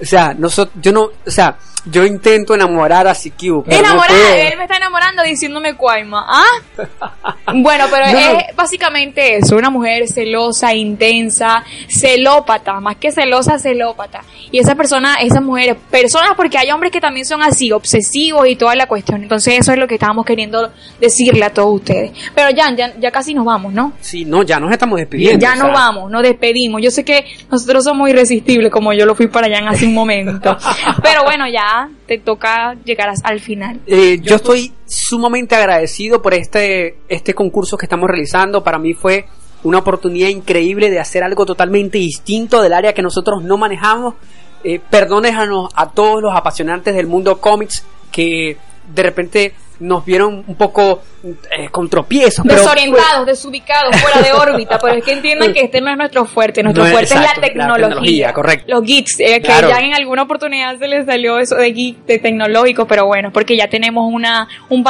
o 0.01 0.05
sea, 0.05 0.33
nosotros, 0.33 0.75
yo 0.81 0.91
no, 0.91 1.01
o 1.25 1.31
sea, 1.31 1.57
yo 1.85 2.05
intento 2.05 2.53
enamorar 2.53 3.07
a 3.07 3.13
no 3.13 3.63
Enamorada, 3.67 4.07
puedo. 4.07 4.35
él 4.35 4.57
me 4.57 4.63
está 4.63 4.77
enamorando 4.77 5.23
diciéndome 5.23 5.75
Cuaima. 5.75 6.25
¿Ah? 6.27 6.43
Bueno, 7.53 7.85
pero 7.91 8.05
No, 8.05 8.39
es 8.39 8.55
básicamente 8.55 9.35
eso, 9.37 9.57
una 9.57 9.69
mujer 9.69 10.07
celosa, 10.07 10.73
intensa, 10.73 11.63
celópata, 11.89 12.79
más 12.79 12.95
que 12.95 13.11
celosa, 13.11 13.59
celópata. 13.59 14.21
Y 14.51 14.59
esa 14.59 14.75
persona, 14.75 15.15
esas 15.15 15.41
mujeres, 15.41 15.75
personas 15.89 16.31
porque 16.37 16.57
hay 16.57 16.71
hombres 16.71 16.91
que 16.93 17.01
también 17.01 17.25
son 17.25 17.41
así, 17.41 17.71
obsesivos 17.71 18.47
y 18.47 18.55
toda 18.55 18.75
la 18.75 18.87
cuestión. 18.87 19.23
Entonces 19.23 19.59
eso 19.59 19.73
es 19.73 19.77
lo 19.77 19.87
que 19.87 19.95
estábamos 19.95 20.25
queriendo 20.25 20.71
decirle 20.99 21.43
a 21.43 21.49
todos 21.49 21.75
ustedes. 21.75 22.11
Pero 22.33 22.51
ya, 22.51 22.73
ya, 22.75 22.93
ya 22.97 23.11
casi 23.11 23.33
nos 23.33 23.43
vamos, 23.45 23.73
¿no? 23.73 23.93
Sí, 23.99 24.23
no, 24.23 24.43
ya 24.43 24.59
nos 24.59 24.71
estamos 24.71 24.97
despidiendo. 24.97 25.39
Ya 25.39 25.55
nos 25.55 25.65
sea. 25.65 25.73
vamos, 25.73 26.09
nos 26.09 26.23
despedimos. 26.23 26.81
Yo 26.81 26.89
sé 26.91 27.03
que 27.03 27.25
nosotros 27.51 27.83
somos 27.83 28.09
irresistibles, 28.09 28.71
como 28.71 28.93
yo 28.93 29.05
lo 29.05 29.13
fui 29.15 29.27
para 29.27 29.47
en 29.47 29.67
hace 29.67 29.85
un 29.85 29.93
momento. 29.93 30.57
Pero 31.03 31.23
bueno, 31.23 31.45
ya 31.49 31.70
te 32.05 32.17
toca 32.17 32.75
llegar 32.83 33.13
al 33.23 33.39
final. 33.39 33.79
Eh, 33.87 34.19
yo 34.21 34.35
estoy 34.35 34.73
sumamente 34.85 35.55
agradecido 35.55 36.21
por 36.21 36.33
este, 36.33 36.97
este 37.07 37.33
concurso 37.33 37.77
que 37.77 37.85
estamos 37.85 38.09
realizando. 38.09 38.63
Para 38.63 38.79
mí 38.79 38.93
fue 38.93 39.25
una 39.63 39.79
oportunidad 39.79 40.29
increíble 40.29 40.89
de 40.89 40.99
hacer 40.99 41.23
algo 41.23 41.45
totalmente 41.45 41.97
distinto 41.97 42.61
del 42.61 42.73
área 42.73 42.93
que 42.93 43.01
nosotros 43.01 43.43
no 43.43 43.57
manejamos. 43.57 44.15
Eh, 44.63 44.79
perdónenos 44.89 45.71
a 45.75 45.89
todos 45.89 46.21
los 46.21 46.35
apasionantes 46.35 46.95
del 46.95 47.07
mundo 47.07 47.39
cómics 47.39 47.83
que 48.11 48.57
de 48.93 49.03
repente 49.03 49.53
nos 49.81 50.05
vieron 50.05 50.43
un 50.47 50.55
poco 50.55 51.01
eh, 51.23 51.67
con 51.69 51.89
tropiezos. 51.89 52.45
pero- 52.47 52.61
Desorientados, 52.61 53.25
desubicados, 53.25 53.95
fuera 53.97 54.21
de 54.21 54.31
órbita, 54.33 54.79
pero 54.79 54.95
es 54.95 55.03
que 55.03 55.11
entiendan 55.11 55.53
que 55.53 55.61
este 55.61 55.81
no 55.81 55.91
es 55.91 55.97
nuestro 55.97 56.25
fuerte, 56.25 56.63
nuestro 56.63 56.85
No 56.85 56.91
fuerte 56.91 57.13
exacto, 57.13 57.29
es 57.29 57.37
la 57.37 57.41
la 57.41 57.47
tecnología. 57.47 57.87
tecnología, 57.87 58.33
correcto. 58.33 58.65
Los 58.67 58.83
geeks, 58.83 59.19
eh, 59.19 59.41
que 59.41 59.47
ya 59.47 59.79
en 59.79 59.93
alguna 59.93 60.21
oportunidad 60.23 60.77
se 60.79 60.87
les 60.87 61.05
salió 61.05 61.39
eso 61.39 61.55
de 61.55 61.73
geek, 61.73 62.05
de 62.05 62.19
tecnológico, 62.19 62.85
pero 62.87 63.05
bueno, 63.07 63.31
porque 63.33 63.57
ya 63.57 63.67
tenemos 63.67 64.05
una 64.11 64.47
un 64.69 64.85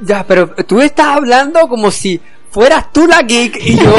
Ya, 0.00 0.24
pero 0.26 0.48
tú 0.66 0.80
estás 0.80 1.06
hablando 1.16 1.66
como 1.68 1.90
si 1.90 2.20
fueras 2.50 2.92
tú 2.92 3.06
la 3.06 3.22
geek 3.22 3.56
y 3.64 3.76
yo 3.78 3.94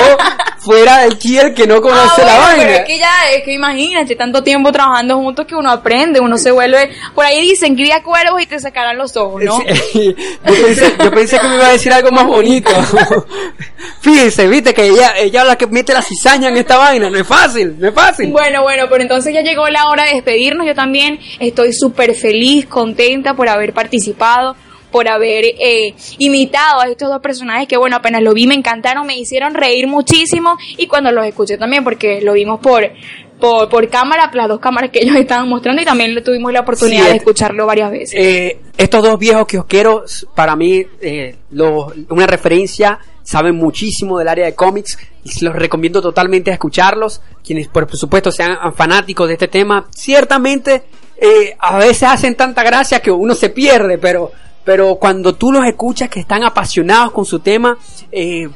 fuera 0.68 1.06
el 1.06 1.18
kier 1.18 1.54
que 1.54 1.66
no 1.66 1.82
conoce 1.82 2.22
Ah, 2.22 2.26
la 2.26 2.34
bueno, 2.36 2.48
vaina. 2.48 2.64
pero 2.66 2.78
es 2.80 2.86
que 2.86 3.00
ya, 3.00 3.12
es 3.36 3.44
que 3.44 3.54
imagínate, 3.54 4.16
tanto 4.16 4.44
tiempo 4.44 4.72
trabajando 4.72 5.16
juntos 5.18 5.46
que 5.48 5.56
uno 5.56 5.72
aprende, 5.72 6.20
uno 6.20 6.38
se 6.38 6.52
vuelve, 6.52 6.92
por 7.16 7.26
ahí 7.26 7.42
dicen, 7.42 7.76
cría 7.76 8.04
cuervos 8.04 8.42
y 8.42 8.46
te 8.46 8.60
sacarán 8.60 8.98
los 8.98 9.16
ojos, 9.18 9.42
¿no? 9.44 9.60
Sí, 9.94 10.16
yo, 10.46 10.54
pensé, 10.66 10.94
yo 11.04 11.12
pensé 11.12 11.40
que 11.40 11.48
me 11.48 11.56
iba 11.56 11.68
a 11.68 11.72
decir 11.72 11.92
algo 11.94 12.12
más 12.12 12.26
bonito. 12.28 12.70
Fíjense, 14.02 14.48
viste 14.48 14.74
que 14.74 14.86
ella, 14.88 15.18
ella 15.18 15.44
la 15.44 15.56
que 15.58 15.68
mete 15.68 15.94
la 15.94 16.02
cizaña 16.02 16.50
en 16.50 16.58
esta 16.58 16.78
vaina. 16.78 17.10
No 17.10 17.18
es 17.20 17.28
fácil, 17.28 17.76
no 17.80 17.88
es 17.88 17.94
fácil. 17.94 18.32
Bueno, 18.32 18.62
bueno, 18.64 18.86
pero 18.90 19.02
entonces 19.02 19.34
ya 19.34 19.42
llegó 19.42 19.68
la 19.70 19.88
hora 19.90 20.04
de 20.06 20.14
despedirnos. 20.16 20.66
Yo 20.68 20.76
también 20.76 21.20
estoy 21.40 21.74
súper 21.74 22.14
feliz, 22.16 22.66
contenta 22.68 23.34
por 23.34 23.50
haber 23.50 23.74
participado, 23.74 24.56
por 24.92 25.08
haber 25.08 25.46
eh, 25.46 25.94
imitado 26.18 26.82
a 26.82 26.88
estos 26.88 27.10
dos 27.10 27.22
personajes 27.22 27.68
que, 27.68 27.78
bueno, 27.78 27.96
apenas 27.98 28.22
lo 28.22 28.34
vi, 28.34 28.48
me 28.48 28.56
encantaron, 28.56 29.06
me 29.06 29.18
hicieron 29.18 29.54
reír 29.54 29.88
muchísimo 29.88 30.58
y 30.78 30.88
cuando 30.88 31.12
los 31.12 31.26
escuché 31.26 31.58
también, 31.58 31.84
porque 31.84 32.22
lo 32.22 32.34
vimos 32.34 32.60
por, 32.60 32.90
por, 33.40 33.68
por 33.70 33.90
cámara, 33.90 34.32
las 34.34 34.48
dos 34.48 34.60
cámaras 34.60 34.90
que 34.92 35.00
ellos 35.00 35.16
estaban 35.18 35.48
mostrando 35.50 35.82
y 35.82 35.86
también 35.86 36.16
le 36.16 36.22
tuvimos 36.22 36.52
la 36.54 36.62
oportunidad 36.62 37.02
Sí, 37.02 37.04
de 37.06 37.12
es- 37.12 37.18
escucharlo 37.18 37.66
varias 37.66 37.92
veces. 37.92 38.20
Eh, 38.20 38.60
estos 38.78 39.04
dos 39.04 39.20
viejos 39.20 39.46
kiosqueros, 39.46 40.28
para 40.36 40.56
mí, 40.56 40.86
eh, 41.02 41.36
los- 41.52 41.94
una 42.10 42.26
referencia, 42.28 43.00
saben 43.24 43.56
muchísimo 43.58 44.18
del 44.20 44.30
área 44.30 44.46
de 44.46 44.56
cómics 44.56 44.98
y 45.26 45.44
los 45.44 45.54
recomiendo 45.54 46.02
totalmente 46.02 46.50
a 46.50 46.54
escucharlos. 46.54 47.22
Quienes, 47.46 47.68
por 47.68 47.94
supuesto, 47.98 48.32
sean 48.32 48.58
fanáticos 48.74 49.28
de 49.28 49.34
este 49.34 49.50
tema, 49.50 49.86
ciertamente 49.94 50.84
eh, 51.20 51.56
a 51.60 51.78
veces 51.80 52.04
hacen 52.04 52.36
tanta 52.36 52.64
gracia 52.64 53.00
que 53.02 53.10
uno 53.12 53.34
se 53.34 53.50
pierde, 53.50 53.98
pero, 53.98 54.32
pero 54.68 54.96
cuando 54.96 55.34
tú 55.34 55.50
los 55.50 55.66
escuchas 55.66 56.10
que 56.10 56.20
están 56.20 56.44
apasionados 56.44 57.14
con 57.14 57.24
su 57.24 57.40
tema, 57.40 57.78
eh, 58.12 58.50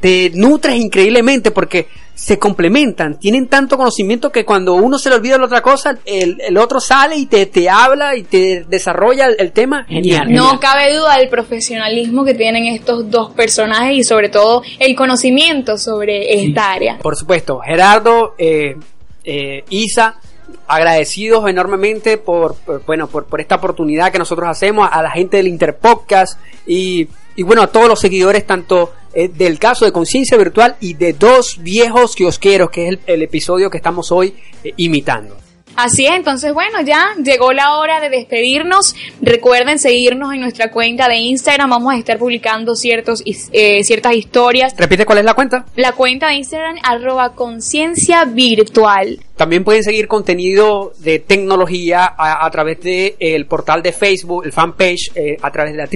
te 0.00 0.30
nutres 0.32 0.74
increíblemente 0.76 1.50
porque 1.50 1.86
se 2.14 2.38
complementan, 2.38 3.18
tienen 3.18 3.46
tanto 3.46 3.76
conocimiento 3.76 4.32
que 4.32 4.46
cuando 4.46 4.72
uno 4.72 4.98
se 4.98 5.10
le 5.10 5.16
olvida 5.16 5.36
la 5.36 5.44
otra 5.44 5.60
cosa, 5.60 5.98
el, 6.06 6.40
el 6.40 6.56
otro 6.56 6.80
sale 6.80 7.16
y 7.16 7.26
te, 7.26 7.44
te 7.44 7.68
habla 7.68 8.16
y 8.16 8.22
te 8.22 8.64
desarrolla 8.70 9.26
el, 9.26 9.36
el 9.38 9.52
tema. 9.52 9.84
Genial. 9.84 10.32
No 10.32 10.44
genial. 10.44 10.60
cabe 10.60 10.96
duda 10.96 11.18
del 11.18 11.28
profesionalismo 11.28 12.24
que 12.24 12.32
tienen 12.32 12.64
estos 12.64 13.10
dos 13.10 13.32
personajes 13.32 13.98
y 13.98 14.02
sobre 14.02 14.30
todo 14.30 14.62
el 14.78 14.96
conocimiento 14.96 15.76
sobre 15.76 16.42
esta 16.42 16.72
área. 16.72 16.96
Por 17.02 17.16
supuesto, 17.16 17.60
Gerardo, 17.60 18.34
eh, 18.38 18.76
eh, 19.24 19.62
Isa, 19.68 20.16
agradecidos 20.66 21.48
enormemente 21.48 22.18
por, 22.18 22.56
bueno, 22.86 23.08
por, 23.08 23.40
esta 23.40 23.56
oportunidad 23.56 24.12
que 24.12 24.18
nosotros 24.18 24.48
hacemos, 24.48 24.88
a 24.90 25.02
la 25.02 25.10
gente 25.10 25.36
del 25.36 25.48
Interpodcast 25.48 26.38
y, 26.66 27.08
bueno, 27.38 27.62
a 27.62 27.66
todos 27.68 27.88
los 27.88 28.00
seguidores 28.00 28.46
tanto 28.46 28.92
eh, 29.12 29.28
del 29.28 29.58
caso 29.58 29.84
de 29.84 29.92
Conciencia 29.92 30.36
Virtual 30.36 30.76
y 30.80 30.94
de 30.94 31.12
Dos 31.14 31.58
Viejos 31.60 32.14
Kiosqueros, 32.14 32.70
que 32.70 32.84
es 32.84 32.88
el, 32.90 33.00
el 33.06 33.22
episodio 33.22 33.70
que 33.70 33.78
estamos 33.78 34.12
hoy 34.12 34.34
eh, 34.62 34.72
imitando. 34.76 35.36
Así 35.76 36.06
es, 36.06 36.12
entonces 36.12 36.52
bueno, 36.52 36.80
ya 36.82 37.14
llegó 37.22 37.52
la 37.52 37.78
hora 37.78 38.00
de 38.00 38.10
despedirnos. 38.10 38.94
Recuerden 39.22 39.78
seguirnos 39.78 40.32
en 40.34 40.40
nuestra 40.40 40.70
cuenta 40.70 41.08
de 41.08 41.16
Instagram, 41.16 41.70
vamos 41.70 41.94
a 41.94 41.96
estar 41.96 42.18
publicando 42.18 42.74
ciertos, 42.74 43.22
eh, 43.24 43.82
ciertas 43.84 44.14
historias. 44.14 44.74
Repite 44.76 45.06
cuál 45.06 45.18
es 45.18 45.24
la 45.24 45.34
cuenta. 45.34 45.64
La 45.76 45.92
cuenta 45.92 46.28
de 46.28 46.34
Instagram, 46.34 46.76
arroba 46.82 47.34
conciencia 47.34 48.24
virtual. 48.24 49.20
También 49.36 49.64
pueden 49.64 49.82
seguir 49.82 50.06
contenido 50.06 50.92
de 50.98 51.18
tecnología 51.18 52.04
a, 52.04 52.44
a 52.44 52.50
través 52.50 52.80
del 52.80 53.14
el 53.18 53.46
portal 53.46 53.82
de 53.82 53.92
Facebook, 53.92 54.44
el 54.44 54.52
fanpage, 54.52 55.12
eh, 55.14 55.36
a 55.40 55.50
través 55.50 55.72
de 55.72 55.78
la 55.78 55.88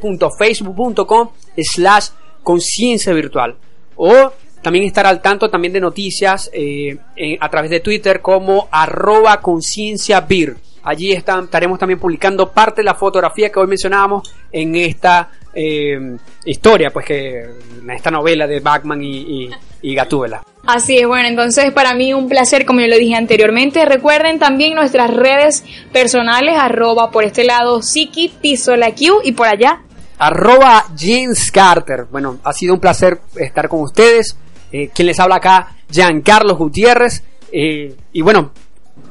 www.facebook.com 0.00 1.30
slash 1.56 2.08
conciencia 2.42 3.12
virtual. 3.12 3.56
O 3.96 4.32
también 4.66 4.84
estar 4.84 5.06
al 5.06 5.22
tanto 5.22 5.48
también 5.48 5.72
de 5.72 5.78
noticias 5.80 6.50
eh, 6.52 6.96
en- 7.14 7.38
a 7.40 7.48
través 7.48 7.70
de 7.70 7.78
Twitter 7.78 8.20
como 8.20 8.66
arroba 8.72 9.40
conciencia 9.40 10.20
vir. 10.22 10.56
Allí 10.82 11.12
estaremos 11.12 11.78
también 11.78 12.00
publicando 12.00 12.50
parte 12.50 12.80
de 12.80 12.84
la 12.86 12.94
fotografía 12.94 13.50
que 13.52 13.60
hoy 13.60 13.68
mencionábamos 13.68 14.28
en 14.50 14.74
esta 14.74 15.30
eh, 15.54 16.16
historia, 16.44 16.90
pues 16.90 17.06
que 17.06 17.42
en 17.80 17.90
esta 17.90 18.10
novela 18.10 18.48
de 18.48 18.58
Batman 18.58 19.00
y, 19.04 19.18
y, 19.44 19.50
y 19.82 19.94
Gatúbela. 19.94 20.42
Así 20.66 20.98
es, 20.98 21.06
bueno, 21.06 21.28
entonces 21.28 21.70
para 21.72 21.94
mí 21.94 22.12
un 22.12 22.28
placer, 22.28 22.66
como 22.66 22.80
yo 22.80 22.88
lo 22.88 22.96
dije 22.98 23.14
anteriormente. 23.14 23.84
Recuerden 23.84 24.40
también 24.40 24.74
nuestras 24.74 25.14
redes 25.14 25.64
personales, 25.92 26.56
arroba 26.58 27.12
por 27.12 27.22
este 27.22 27.44
lado 27.44 27.82
Siki, 27.82 28.32
Pisola 28.42 28.90
Q 28.96 29.20
y 29.22 29.30
por 29.30 29.46
allá. 29.46 29.80
arroba 30.18 30.84
James 30.98 31.52
Carter. 31.52 32.06
Bueno, 32.10 32.38
ha 32.42 32.52
sido 32.52 32.74
un 32.74 32.80
placer 32.80 33.20
estar 33.36 33.68
con 33.68 33.80
ustedes. 33.82 34.36
Eh, 34.76 34.90
quien 34.94 35.06
les 35.06 35.18
habla 35.18 35.36
acá, 35.36 35.68
Giancarlo 35.90 36.54
Gutiérrez. 36.56 37.22
Eh, 37.50 37.94
y 38.12 38.20
bueno, 38.20 38.50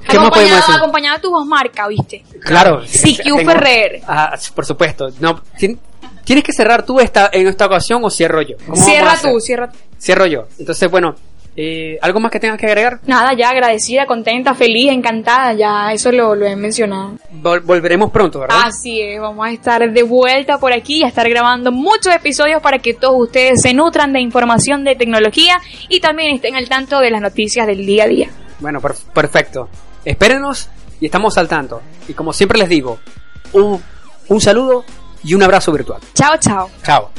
¿qué 0.08 0.20
más 0.20 0.30
podemos 0.30 0.56
decir? 0.58 0.76
acompañado 0.76 1.16
de 1.16 1.22
tu 1.24 1.32
voz 1.32 1.46
marca, 1.46 1.88
¿viste? 1.88 2.24
Claro. 2.42 2.82
CQ 2.86 3.24
tengo- 3.24 3.52
Ferrer. 3.52 4.02
Ah, 4.08 4.36
por 4.54 4.66
supuesto. 4.66 5.08
No, 5.20 5.42
tien- 5.58 5.80
¿Tienes 6.24 6.44
que 6.44 6.54
cerrar 6.54 6.84
tú 6.86 7.00
esta, 7.00 7.30
en 7.32 7.48
esta 7.48 7.66
ocasión 7.68 8.04
o 8.04 8.10
cierro 8.10 8.42
yo? 8.42 8.58
¿Cómo 8.58 8.70
vamos 8.78 8.82
a 8.82 8.92
Cierra 8.92 9.18
tú, 9.22 9.40
cierra 9.40 9.72
tú. 9.72 9.78
Cierro 10.00 10.26
yo. 10.26 10.48
Entonces, 10.60 10.90
bueno, 10.90 11.16
eh, 11.56 11.98
¿algo 12.02 12.20
más 12.20 12.32
que 12.32 12.40
tengas 12.40 12.60
que 12.60 12.66
agregar? 12.66 13.00
Nada, 13.06 13.34
ya 13.34 13.50
agradecida, 13.50 14.06
contenta, 14.08 14.54
feliz, 14.56 14.92
encantada, 14.92 15.54
ya 15.54 15.94
eso 15.94 16.12
lo, 16.12 16.36
lo 16.36 16.46
he 16.48 16.56
mencionado. 16.56 17.14
Vol- 17.46 17.62
volveremos 17.64 18.10
pronto, 18.10 18.40
¿verdad? 18.40 18.58
Así 18.66 19.00
es, 19.00 19.22
vamos 19.22 19.46
a 19.46 19.52
estar 19.52 19.88
de 19.92 20.02
vuelta 20.02 20.58
por 20.58 20.74
aquí 20.74 21.02
y 21.02 21.04
a 21.04 21.08
estar 21.08 21.30
grabando 21.30 21.72
muchos 21.72 22.12
episodios 22.16 22.60
para 22.60 22.80
que 22.80 22.96
todos 22.96 23.16
ustedes 23.22 23.62
se 23.62 23.72
nutran 23.76 24.14
de 24.14 24.20
información 24.20 24.84
de 24.84 24.96
tecnología 24.96 25.62
y 25.88 26.00
también 26.00 26.34
estén 26.34 26.56
al 26.56 26.68
tanto 26.68 27.00
de 27.00 27.12
las 27.12 27.22
noticias 27.22 27.68
del 27.68 27.86
día 27.86 28.06
a 28.06 28.08
día. 28.08 28.30
Bueno, 28.60 28.82
per- 28.82 28.96
perfecto. 29.14 29.70
Espérenos 30.04 30.70
y 31.00 31.06
estamos 31.06 31.38
al 31.38 31.48
tanto. 31.48 31.84
Y 32.08 32.14
como 32.14 32.34
siempre 32.34 32.58
les 32.58 32.68
digo, 32.68 32.98
un, 33.54 33.80
un 34.28 34.42
saludo 34.42 34.84
y 35.24 35.36
un 35.36 35.44
abrazo 35.44 35.72
virtual. 35.72 36.02
Chao, 36.16 36.38
chao. 36.40 36.68
Chao. 36.84 37.12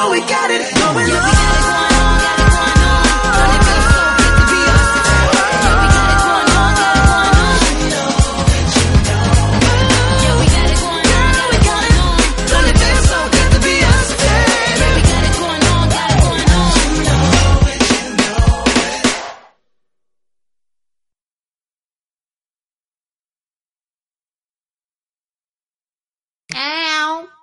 know 0.00 0.10
we 0.10 0.20
got 0.20 0.50
it 0.50 0.62
going 0.74 1.10
on. 1.10 1.20
Got 2.20 2.38
it 2.40 2.50
going 2.56 2.80
on, 2.88 3.04
feels 3.66 3.86
so 3.92 4.02
good 4.20 4.34
to 4.40 4.44
be 4.50 4.60
us. 4.70 4.84
Yeah, 5.10 5.74
we 5.80 5.86
got 5.92 6.08
it 6.10 6.20
going 6.24 6.48
on, 6.56 6.72
got 6.80 6.90
it 6.90 7.04
going 7.04 8.00
on. 8.00 8.20
Yeah, 10.24 10.34
we 10.40 10.46
got 10.56 10.68
it 10.70 10.78
going 10.80 11.08
on, 11.20 11.32
got 11.32 11.52
it 11.52 11.64
going 11.68 11.92
on. 12.00 12.16
Feels 12.80 13.04
so 13.10 13.18
good 13.34 13.48
to 13.52 13.60
be 13.60 13.74
us. 13.92 14.08
Yeah, 14.20 14.90
we 14.96 15.02
got 15.10 15.22
it 15.28 15.34
going 15.40 15.64
on, 15.74 15.84
got 15.90 16.08
it 16.10 16.18
going 16.24 16.48
on. 16.54 16.74
Ow. 26.56 27.39